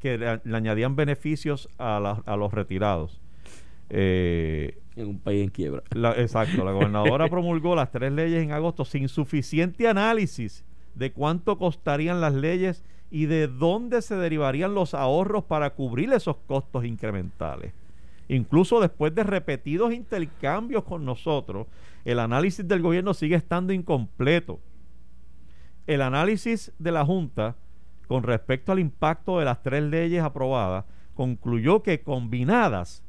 que 0.00 0.18
le, 0.18 0.40
le 0.42 0.56
añadían 0.56 0.96
beneficios 0.96 1.68
a, 1.78 2.00
la- 2.00 2.22
a 2.26 2.36
los 2.36 2.52
retirados. 2.52 3.20
Eh, 3.90 4.78
en 4.96 5.06
un 5.08 5.18
país 5.20 5.44
en 5.44 5.50
quiebra. 5.50 5.82
la- 5.92 6.12
exacto, 6.20 6.64
la 6.64 6.72
gobernadora 6.72 7.28
promulgó 7.30 7.74
las 7.76 7.90
tres 7.90 8.12
leyes 8.12 8.42
en 8.42 8.52
agosto 8.52 8.84
sin 8.84 9.08
suficiente 9.08 9.86
análisis 9.88 10.64
de 10.94 11.12
cuánto 11.12 11.56
costarían 11.56 12.20
las 12.20 12.34
leyes 12.34 12.84
y 13.10 13.26
de 13.26 13.46
dónde 13.46 14.02
se 14.02 14.16
derivarían 14.16 14.74
los 14.74 14.92
ahorros 14.92 15.44
para 15.44 15.70
cubrir 15.70 16.12
esos 16.12 16.36
costos 16.48 16.84
incrementales. 16.84 17.72
Incluso 18.28 18.80
después 18.80 19.14
de 19.14 19.22
repetidos 19.24 19.94
intercambios 19.94 20.84
con 20.84 21.04
nosotros, 21.04 21.66
el 22.04 22.18
análisis 22.18 22.66
del 22.68 22.82
gobierno 22.82 23.14
sigue 23.14 23.36
estando 23.36 23.72
incompleto. 23.72 24.58
El 25.88 26.02
análisis 26.02 26.72
de 26.78 26.92
la 26.92 27.04
Junta 27.06 27.56
con 28.08 28.22
respecto 28.22 28.72
al 28.72 28.78
impacto 28.78 29.38
de 29.38 29.46
las 29.46 29.62
tres 29.62 29.82
leyes 29.82 30.22
aprobadas 30.22 30.84
concluyó 31.14 31.82
que 31.82 32.02
combinadas 32.02 33.02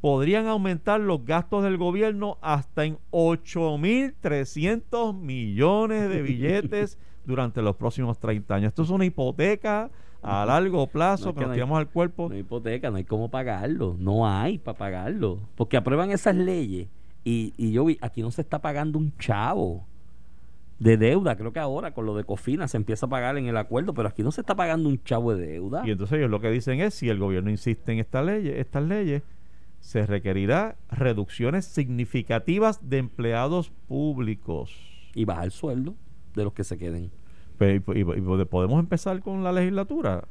podrían 0.00 0.46
aumentar 0.46 1.00
los 1.00 1.24
gastos 1.24 1.64
del 1.64 1.78
gobierno 1.78 2.38
hasta 2.40 2.84
en 2.84 2.98
8.300 3.10 5.18
millones 5.18 6.08
de 6.08 6.22
billetes 6.22 6.96
durante 7.26 7.60
los 7.60 7.74
próximos 7.74 8.20
30 8.20 8.54
años. 8.54 8.68
Esto 8.68 8.84
es 8.84 8.90
una 8.90 9.04
hipoteca 9.04 9.90
a 10.22 10.46
largo 10.46 10.86
plazo 10.86 11.24
No, 11.24 11.30
es 11.30 11.34
que 11.34 11.40
que 11.40 11.46
nos 11.46 11.48
no 11.48 11.54
tiramos 11.54 11.78
al 11.80 11.88
cuerpo. 11.88 12.28
No 12.28 12.36
hay 12.36 12.42
hipoteca, 12.42 12.92
no 12.92 12.98
hay 12.98 13.04
cómo 13.04 13.32
pagarlo. 13.32 13.96
No 13.98 14.28
hay 14.28 14.58
para 14.58 14.78
pagarlo. 14.78 15.40
Porque 15.56 15.76
aprueban 15.76 16.12
esas 16.12 16.36
leyes 16.36 16.86
y, 17.24 17.52
y 17.56 17.72
yo 17.72 17.84
vi, 17.84 17.98
aquí 18.00 18.22
no 18.22 18.30
se 18.30 18.42
está 18.42 18.60
pagando 18.60 19.00
un 19.00 19.12
chavo 19.18 19.88
de 20.82 20.96
deuda. 20.96 21.36
Creo 21.36 21.52
que 21.52 21.60
ahora 21.60 21.92
con 21.94 22.06
lo 22.06 22.16
de 22.16 22.24
Cofina 22.24 22.66
se 22.68 22.76
empieza 22.76 23.06
a 23.06 23.08
pagar 23.08 23.36
en 23.38 23.46
el 23.46 23.56
acuerdo, 23.56 23.94
pero 23.94 24.08
aquí 24.08 24.22
no 24.22 24.32
se 24.32 24.40
está 24.40 24.54
pagando 24.56 24.88
un 24.88 25.02
chavo 25.04 25.34
de 25.34 25.46
deuda. 25.46 25.82
Y 25.86 25.90
entonces 25.92 26.18
ellos 26.18 26.30
lo 26.30 26.40
que 26.40 26.50
dicen 26.50 26.80
es, 26.80 26.94
si 26.94 27.08
el 27.08 27.18
gobierno 27.18 27.50
insiste 27.50 27.92
en 27.92 27.98
esta 28.00 28.22
ley, 28.22 28.48
estas 28.48 28.82
leyes, 28.82 29.22
se 29.80 30.06
requerirá 30.06 30.76
reducciones 30.90 31.64
significativas 31.66 32.88
de 32.88 32.98
empleados 32.98 33.70
públicos. 33.88 34.74
Y 35.14 35.24
bajar 35.24 35.44
el 35.44 35.50
sueldo 35.52 35.94
de 36.34 36.44
los 36.44 36.52
que 36.52 36.64
se 36.64 36.78
queden. 36.78 37.10
Pero, 37.58 37.92
y- 37.94 38.00
y- 38.00 38.40
y 38.40 38.44
podemos 38.46 38.80
empezar 38.80 39.20
con 39.20 39.44
la 39.44 39.52
legislatura. 39.52 40.24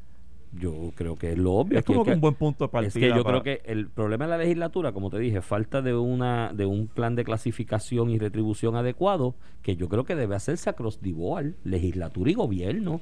Yo 0.54 0.92
creo 0.96 1.16
que 1.16 1.32
es 1.32 1.38
lo 1.38 1.54
obvio. 1.54 1.80
Es 1.80 1.86
como 1.86 2.04
que 2.04 2.12
que- 2.12 2.16
un 2.16 2.22
buen 2.22 2.36
punto 2.36 2.66
de 2.66 2.68
Es 2.68 2.72
partida. 2.94 3.08
que 3.08 3.16
yo 3.18 3.24
para- 3.24 3.42
creo 3.42 3.58
que 3.62 3.72
el 3.72 3.88
problema 3.90 4.26
de 4.26 4.32
la 4.32 4.38
legislatura, 4.40 4.92
como 4.92 5.10
te 5.10 5.18
dije, 5.18 5.42
falta 5.42 5.82
de 5.82 5.96
una 5.96 6.52
de 6.54 6.66
un 6.66 6.88
plan 6.88 7.16
de 7.16 7.24
clasificación 7.24 8.10
y 8.10 8.20
retribución 8.20 8.76
adecuado, 8.76 9.36
que 9.62 9.78
yo 9.78 9.88
creo 9.88 10.04
que 10.04 10.16
debe 10.16 10.36
hacerse 10.36 10.70
across 10.70 11.00
the 11.00 11.14
board, 11.14 11.54
legislatura 11.64 12.32
y 12.32 12.34
gobierno, 12.34 13.00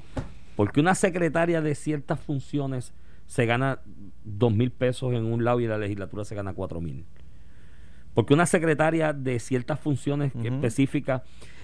porque 0.56 0.80
una 0.80 0.93
secretaria 0.93 1.62
de 1.62 1.74
ciertas 1.74 2.20
funciones 2.20 2.93
se 3.26 3.45
gana 3.47 3.80
dos 4.24 4.54
mil 4.54 4.72
pesos 4.72 5.14
en 5.14 5.26
un 5.26 5.43
lado 5.43 5.60
y 5.60 5.66
la 5.68 5.78
legislatura 5.80 6.26
se 6.26 6.36
gana 6.36 6.54
cuatro 6.54 6.82
mil. 6.82 7.06
Porque 8.14 8.34
una 8.34 8.45
secretaria 8.45 9.14
de 9.14 9.39
ciertas 9.39 9.80
funciones 9.80 10.34
específicas 10.43 11.22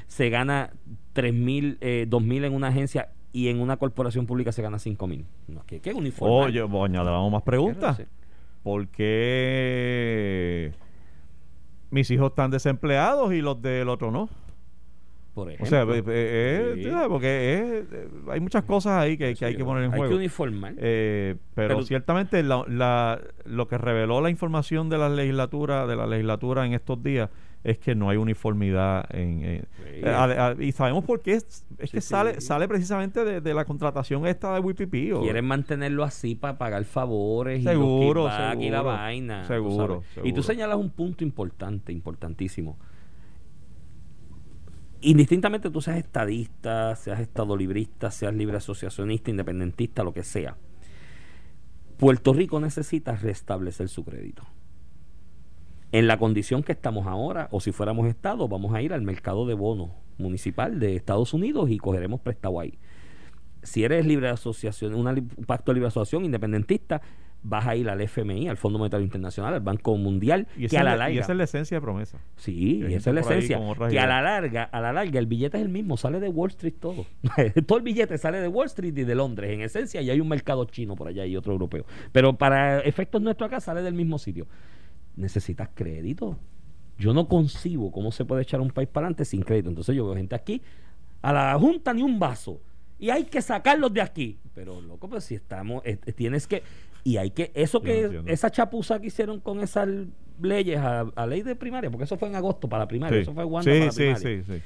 se 0.08 0.30
gana 0.30 0.72
tres 1.14 1.34
mil, 1.34 1.78
eh, 1.82 2.06
dos 2.08 2.24
mil 2.24 2.44
en 2.46 2.54
una 2.54 2.68
agencia 2.68 3.10
y 3.36 3.50
en 3.50 3.60
una 3.60 3.76
corporación 3.78 4.26
pública 4.26 4.52
se 4.54 4.62
gana 4.62 4.80
cinco 4.80 5.08
mil. 5.08 5.26
No, 5.50 5.62
¿qué, 5.68 5.82
qué 5.82 5.94
uniforme? 5.94 6.34
Oye, 6.36 6.66
pues, 6.66 6.84
añadamos 6.90 7.30
más 7.32 7.44
preguntas. 7.44 8.02
¿Por 8.64 8.88
qué 8.88 10.72
mis 11.92 12.10
hijos 12.12 12.30
están 12.30 12.52
desempleados 12.52 13.34
y 13.34 13.42
los 13.42 13.62
del 13.62 13.90
otro 13.90 14.12
no? 14.12 14.30
Por 15.34 15.48
O 15.48 15.52
ejemplo. 15.52 15.68
sea, 15.70 15.84
eh, 15.84 16.04
eh, 16.08 16.72
Sí. 16.76 16.84
sabes, 16.90 17.10
porque 17.10 17.28
eh, 17.92 18.08
hay 18.32 18.40
muchas 18.40 18.64
cosas 18.64 18.94
ahí 19.04 19.18
que, 19.18 19.36
que 19.36 19.46
hay 19.46 19.56
que 19.58 19.66
poner 19.66 19.84
en 19.84 19.92
hay 19.92 19.98
juego. 19.98 20.12
que 20.12 20.16
uniformar. 20.18 20.74
Eh, 20.78 21.36
pero, 21.54 21.76
Pero- 21.76 21.84
ciertamente 21.86 22.42
la, 22.42 22.64
la- 22.70 23.20
lo 23.44 23.68
que 23.68 23.78
reveló 23.78 24.22
la 24.22 24.30
información 24.30 24.90
de 24.90 24.98
la 24.98 25.10
legislatura 25.10 25.88
de 25.88 25.96
la 25.98 26.08
legislatura 26.08 26.66
en 26.66 26.74
estos 26.74 27.04
días 27.04 27.30
es 27.66 27.80
que 27.80 27.96
no 27.96 28.10
hay 28.10 28.18
uniformidad 28.18 29.06
en, 29.14 29.44
en- 29.44 29.62
Sí. 29.62 29.84
eh, 30.04 30.10
a- 30.10 30.50
a- 30.50 30.64
y 30.64 30.72
sabemos 30.72 31.04
por 31.04 31.22
qué 31.22 31.34
es, 31.34 31.66
es 31.80 31.90
Sí, 31.90 31.98
que 31.98 32.02
sí. 32.02 32.08
sale 32.10 32.40
sale 32.40 32.68
precisamente 32.68 33.26
de, 33.26 33.42
de 33.42 33.54
la 33.54 33.66
contratación 33.66 34.26
esta 34.28 34.54
de 34.54 34.60
WPP 34.62 35.14
o- 35.14 35.22
Quieren 35.24 35.46
mantenerlo 35.46 36.04
así 36.04 36.36
para 36.36 36.58
pagar 36.58 36.86
favores 36.86 37.64
Seguro, 37.64 38.26
y 38.26 38.70
la 38.70 38.78
seguro. 38.78 38.84
vaina. 38.84 39.42
tú 39.42 39.48
Seguro. 39.48 40.04
Y 40.24 40.32
tú 40.34 40.44
señalas 40.44 40.78
un 40.78 40.92
punto 40.92 41.24
importante, 41.24 41.92
importantísimo. 41.92 42.78
Indistintamente 45.02 45.70
tú 45.70 45.82
seas 45.82 45.98
estadista, 45.98 46.96
seas 46.96 47.20
estadolibrista, 47.20 48.10
seas 48.12 48.34
libre 48.34 48.58
asociacionista, 48.58 49.30
independentista, 49.30 50.04
lo 50.04 50.14
que 50.14 50.24
sea. 50.24 50.56
Puerto 51.98 52.34
Rico 52.34 52.60
necesita 52.60 53.16
restablecer 53.16 53.88
su 53.88 54.04
crédito. 54.04 54.44
En 55.98 56.08
la 56.08 56.18
condición 56.18 56.62
que 56.62 56.74
estamos 56.74 57.08
ahora, 57.08 57.48
o 57.52 57.62
si 57.62 57.72
fuéramos 57.72 58.08
Estado, 58.08 58.50
vamos 58.50 58.74
a 58.76 58.82
ir 58.82 58.92
al 58.92 59.02
mercado 59.02 59.46
de 59.48 59.54
bonos 59.54 59.92
municipal 60.18 60.78
de 60.78 60.96
Estados 60.98 61.34
Unidos 61.34 61.70
y 61.70 61.78
cogeremos 61.78 62.20
prestado 62.20 62.60
ahí. 62.60 62.78
Si 63.64 63.84
eres 63.86 64.06
libre 64.06 64.28
asociación, 64.28 64.94
una 64.94 65.12
un 65.12 65.46
pacto 65.46 65.72
de 65.72 65.76
libre 65.76 65.88
asociación 65.88 66.26
independentista, 66.26 67.02
vas 67.44 67.66
a 67.66 67.78
ir 67.78 67.88
al 67.90 68.02
FMI, 68.02 68.50
al 68.50 68.58
Fondo 68.58 68.78
Monetario 68.78 69.06
Internacional, 69.06 69.54
al 69.54 69.62
Banco 69.62 69.96
Mundial, 69.96 70.48
y, 70.58 70.68
que 70.68 70.78
a 70.78 70.82
es 70.82 70.84
la 70.86 70.92
la- 70.92 70.96
larga. 70.98 71.16
y 71.16 71.20
esa 71.20 71.32
es 71.32 71.38
la 71.38 71.44
esencia 71.46 71.78
de 71.78 71.82
promesa 71.82 72.18
Sí, 72.36 72.84
y 72.90 72.94
esa 72.94 73.12
es 73.12 73.14
la 73.14 73.22
esencia. 73.22 73.58
Que 73.90 74.00
a 74.00 74.06
la 74.06 74.22
larga, 74.22 74.64
a 74.64 74.82
la 74.82 74.92
larga, 74.92 75.18
el 75.18 75.28
billete 75.28 75.56
es 75.58 75.64
el 75.64 75.70
mismo, 75.70 75.96
sale 75.96 76.20
de 76.20 76.28
Wall 76.28 76.50
Street 76.50 76.74
todo. 76.80 77.06
todo 77.68 77.78
el 77.78 77.84
billete 77.86 78.18
sale 78.18 78.42
de 78.42 78.50
Wall 78.50 78.66
Street 78.66 78.98
y 78.98 79.04
de 79.06 79.16
Londres, 79.16 79.50
en 79.54 79.62
esencia, 79.62 80.02
y 80.02 80.10
hay 80.10 80.20
un 80.20 80.28
mercado 80.28 80.66
chino 80.66 80.96
por 80.96 81.08
allá 81.08 81.26
y 81.26 81.38
otro 81.38 81.54
europeo. 81.54 81.86
Pero 82.12 82.34
para 82.34 82.80
efectos 82.82 83.22
nuestros 83.22 83.48
acá 83.48 83.62
sale 83.62 83.82
del 83.82 83.94
mismo 83.94 84.18
sitio. 84.18 84.46
Necesitas 85.16 85.70
crédito. 85.74 86.38
Yo 86.98 87.14
no 87.14 87.28
concibo 87.28 87.92
cómo 87.92 88.12
se 88.12 88.26
puede 88.26 88.42
echar 88.44 88.62
un 88.62 88.70
país 88.72 88.88
para 88.88 89.08
adelante 89.08 89.26
sin 89.26 89.42
crédito. 89.42 89.70
Entonces 89.70 89.96
yo 89.96 90.06
veo 90.06 90.16
gente 90.16 90.36
aquí, 90.36 90.62
a 91.22 91.34
la 91.34 91.58
Junta 91.60 91.94
ni 91.94 92.02
un 92.04 92.20
vaso. 92.20 92.62
Y 92.98 93.10
hay 93.10 93.26
que 93.26 93.42
sacarlos 93.42 93.94
de 93.94 94.02
aquí. 94.02 94.40
Pero 94.54 94.80
loco, 94.82 95.10
pues 95.10 95.26
si 95.26 95.36
estamos, 95.36 95.86
eh, 95.86 96.00
eh, 96.06 96.14
tienes 96.14 96.48
que, 96.48 96.64
y 97.04 97.18
hay 97.18 97.32
que, 97.32 97.52
eso 97.54 97.82
que, 97.82 98.08
no 98.10 98.24
esa 98.32 98.50
chapuza 98.50 99.00
que 99.00 99.08
hicieron 99.08 99.40
con 99.42 99.60
esas 99.60 99.88
leyes 100.42 100.78
a, 100.80 101.02
a 101.02 101.28
ley 101.28 101.42
de 101.44 101.56
primaria, 101.56 101.90
porque 101.92 102.06
eso 102.06 102.18
fue 102.18 102.30
en 102.30 102.36
agosto 102.36 102.70
para 102.70 102.84
la 102.84 102.88
primaria, 102.88 103.18
Sí. 103.18 103.22
eso 103.24 103.34
fue 103.34 103.44
Wanda 103.44 103.70
sí, 103.72 103.78
para 103.80 103.86
la 103.86 103.92
sí, 103.92 103.98
primaria. 103.98 104.44
sí, 104.44 104.54
sí. 104.54 104.62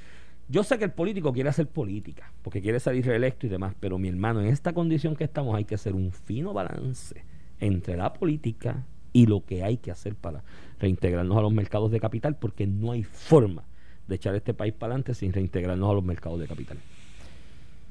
Yo 0.48 0.64
sé 0.64 0.78
que 0.80 0.86
el 0.86 0.92
político 0.92 1.32
quiere 1.34 1.50
hacer 1.50 1.68
política, 1.68 2.32
porque 2.42 2.62
quiere 2.62 2.80
salir 2.80 3.06
reelecto 3.06 3.46
y 3.46 3.50
demás, 3.50 3.76
pero 3.80 3.98
mi 4.00 4.08
hermano, 4.08 4.42
en 4.42 4.48
esta 4.48 4.74
condición 4.74 5.16
que 5.16 5.24
estamos 5.24 5.56
hay 5.56 5.66
que 5.66 5.76
hacer 5.76 5.94
un 5.96 6.12
fino 6.12 6.54
balance 6.54 7.24
entre 7.60 7.98
la 7.98 8.14
política 8.14 8.84
y 9.14 9.26
lo 9.26 9.46
que 9.46 9.64
hay 9.64 9.78
que 9.78 9.92
hacer 9.92 10.16
para 10.16 10.44
reintegrarnos 10.80 11.38
a 11.38 11.42
los 11.42 11.52
mercados 11.52 11.92
de 11.92 12.00
capital, 12.00 12.38
porque 12.38 12.68
no 12.68 12.92
hay 12.92 13.04
forma 13.04 13.64
de 14.08 14.16
echar 14.16 14.36
este 14.36 14.54
país 14.54 14.74
para 14.74 14.94
adelante 14.94 15.14
sin 15.14 15.34
reintegrarnos 15.34 15.90
a 15.90 15.94
los 15.94 16.04
mercados 16.04 16.40
de 16.40 16.48
capital. 16.48 16.78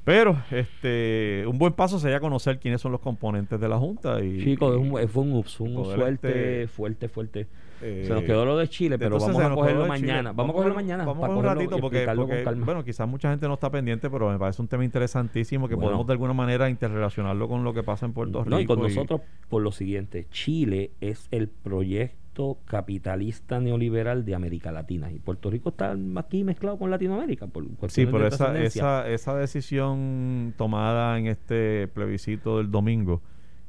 Pero 0.09 0.41
este 0.49 1.43
un 1.45 1.59
buen 1.59 1.73
paso 1.73 1.99
sería 1.99 2.19
conocer 2.19 2.57
quiénes 2.59 2.81
son 2.81 2.91
los 2.91 2.99
componentes 2.99 3.59
de 3.59 3.69
la 3.69 3.77
Junta. 3.77 4.23
Y, 4.23 4.43
Chicos, 4.43 4.75
un- 4.75 5.07
fue 5.07 5.21
un 5.21 5.33
ups, 5.33 5.59
un 5.59 5.75
poder, 5.75 5.99
fuerte, 5.99 6.63
este, 6.63 6.67
fuerte, 6.67 7.09
fuerte. 7.09 7.47
eh, 7.83 8.05
Se 8.07 8.13
nos 8.15 8.23
quedó 8.23 8.43
lo 8.43 8.57
de 8.57 8.67
Chile, 8.67 8.97
pero 8.97 9.19
vamos 9.19 9.39
a 9.39 9.53
cogerlo 9.53 9.85
mañana. 9.85 10.31
Vamos 10.31 10.49
a 10.49 10.53
cogerlo 10.55 10.73
mañana. 10.73 11.05
Vamos 11.05 11.17
a 11.23 11.27
para 11.27 11.33
coger 11.35 11.37
un 11.37 11.43
cogerlo 11.43 11.61
ratito 11.61 11.79
porque, 11.79 12.07
porque, 12.15 12.43
calma. 12.43 12.65
bueno, 12.65 12.83
quizás 12.83 13.07
mucha 13.07 13.29
gente 13.29 13.47
no 13.47 13.53
está 13.53 13.69
pendiente, 13.69 14.09
pero 14.09 14.31
me 14.31 14.39
parece 14.39 14.59
un 14.63 14.67
tema 14.67 14.83
interesantísimo 14.83 15.67
que 15.67 15.75
Bueno. 15.75 15.89
podemos 15.89 16.07
de 16.07 16.13
alguna 16.13 16.33
manera 16.33 16.71
interrelacionarlo 16.71 17.47
con 17.47 17.63
lo 17.63 17.71
que 17.75 17.83
pasa 17.83 18.07
en 18.07 18.13
Puerto 18.13 18.39
Rico. 18.43 18.49
No, 18.49 18.59
y 18.59 18.65
con 18.65 18.81
nosotros 18.81 19.21
por 19.47 19.61
lo 19.61 19.71
siguiente, 19.71 20.25
Chile 20.31 20.89
es 21.01 21.27
el 21.29 21.49
proyecto 21.49 22.17
capitalista 22.65 23.59
neoliberal 23.59 24.25
de 24.25 24.35
América 24.35 24.71
Latina. 24.71 25.11
Y 25.11 25.19
Puerto 25.19 25.49
Rico 25.49 25.69
está 25.69 25.95
aquí 26.15 26.43
mezclado 26.43 26.77
con 26.77 26.89
Latinoamérica 26.89 27.47
por 27.47 27.65
Sí, 27.89 28.05
pero 28.05 28.27
esa, 28.27 28.59
esa, 28.59 29.07
esa 29.07 29.35
decisión 29.35 30.53
tomada 30.57 31.17
en 31.17 31.27
este 31.27 31.87
plebiscito 31.87 32.57
del 32.57 32.71
domingo 32.71 33.21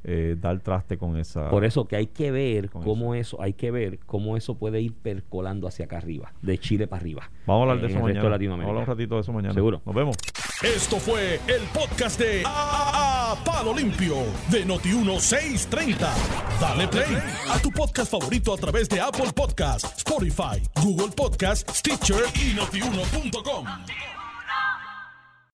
eh, 0.03 0.35
da 0.39 0.51
el 0.51 0.61
traste 0.61 0.97
con 0.97 1.17
esa. 1.17 1.49
Por 1.49 1.63
eso 1.65 1.87
que 1.87 1.95
hay 1.95 2.07
que 2.07 2.31
ver 2.31 2.69
cómo 2.69 3.15
eso. 3.15 3.41
hay 3.41 3.53
que 3.53 3.71
ver 3.71 3.99
cómo 4.05 4.37
eso 4.37 4.55
puede 4.55 4.81
ir 4.81 4.93
percolando 4.93 5.67
hacia 5.67 5.85
acá 5.85 5.97
arriba, 5.97 6.33
de 6.41 6.57
Chile 6.59 6.87
para 6.87 7.01
arriba. 7.01 7.29
Vamos 7.45 7.59
a 7.59 7.71
hablar 7.71 7.81
de 7.81 7.87
eso 7.93 7.99
mañana. 8.01 8.37
de 8.37 8.47
Vamos 8.47 8.65
a 8.65 8.69
hablar 8.69 8.83
un 8.83 8.87
ratito 8.87 9.15
de 9.15 9.21
eso 9.21 9.33
mañana. 9.33 9.53
Seguro. 9.53 9.81
Nos 9.85 9.95
vemos. 9.95 10.17
Esto 10.63 10.97
fue 10.97 11.35
el 11.47 11.61
podcast 11.73 12.19
de 12.19 12.43
A, 12.45 13.31
A- 13.31 13.43
Palo 13.43 13.73
Limpio 13.73 14.15
de 14.51 14.65
Noti1630. 14.65 16.07
Dale 16.59 16.87
play 16.87 17.17
a 17.49 17.59
tu 17.59 17.71
podcast 17.71 18.11
favorito 18.11 18.53
a 18.53 18.57
través 18.57 18.87
de 18.89 18.99
Apple 19.01 19.31
Podcasts, 19.35 19.97
Spotify, 19.97 20.61
Google 20.83 21.09
Podcasts, 21.15 21.79
Stitcher 21.79 22.23
y 22.35 22.53
notiuno.com. 22.55 24.20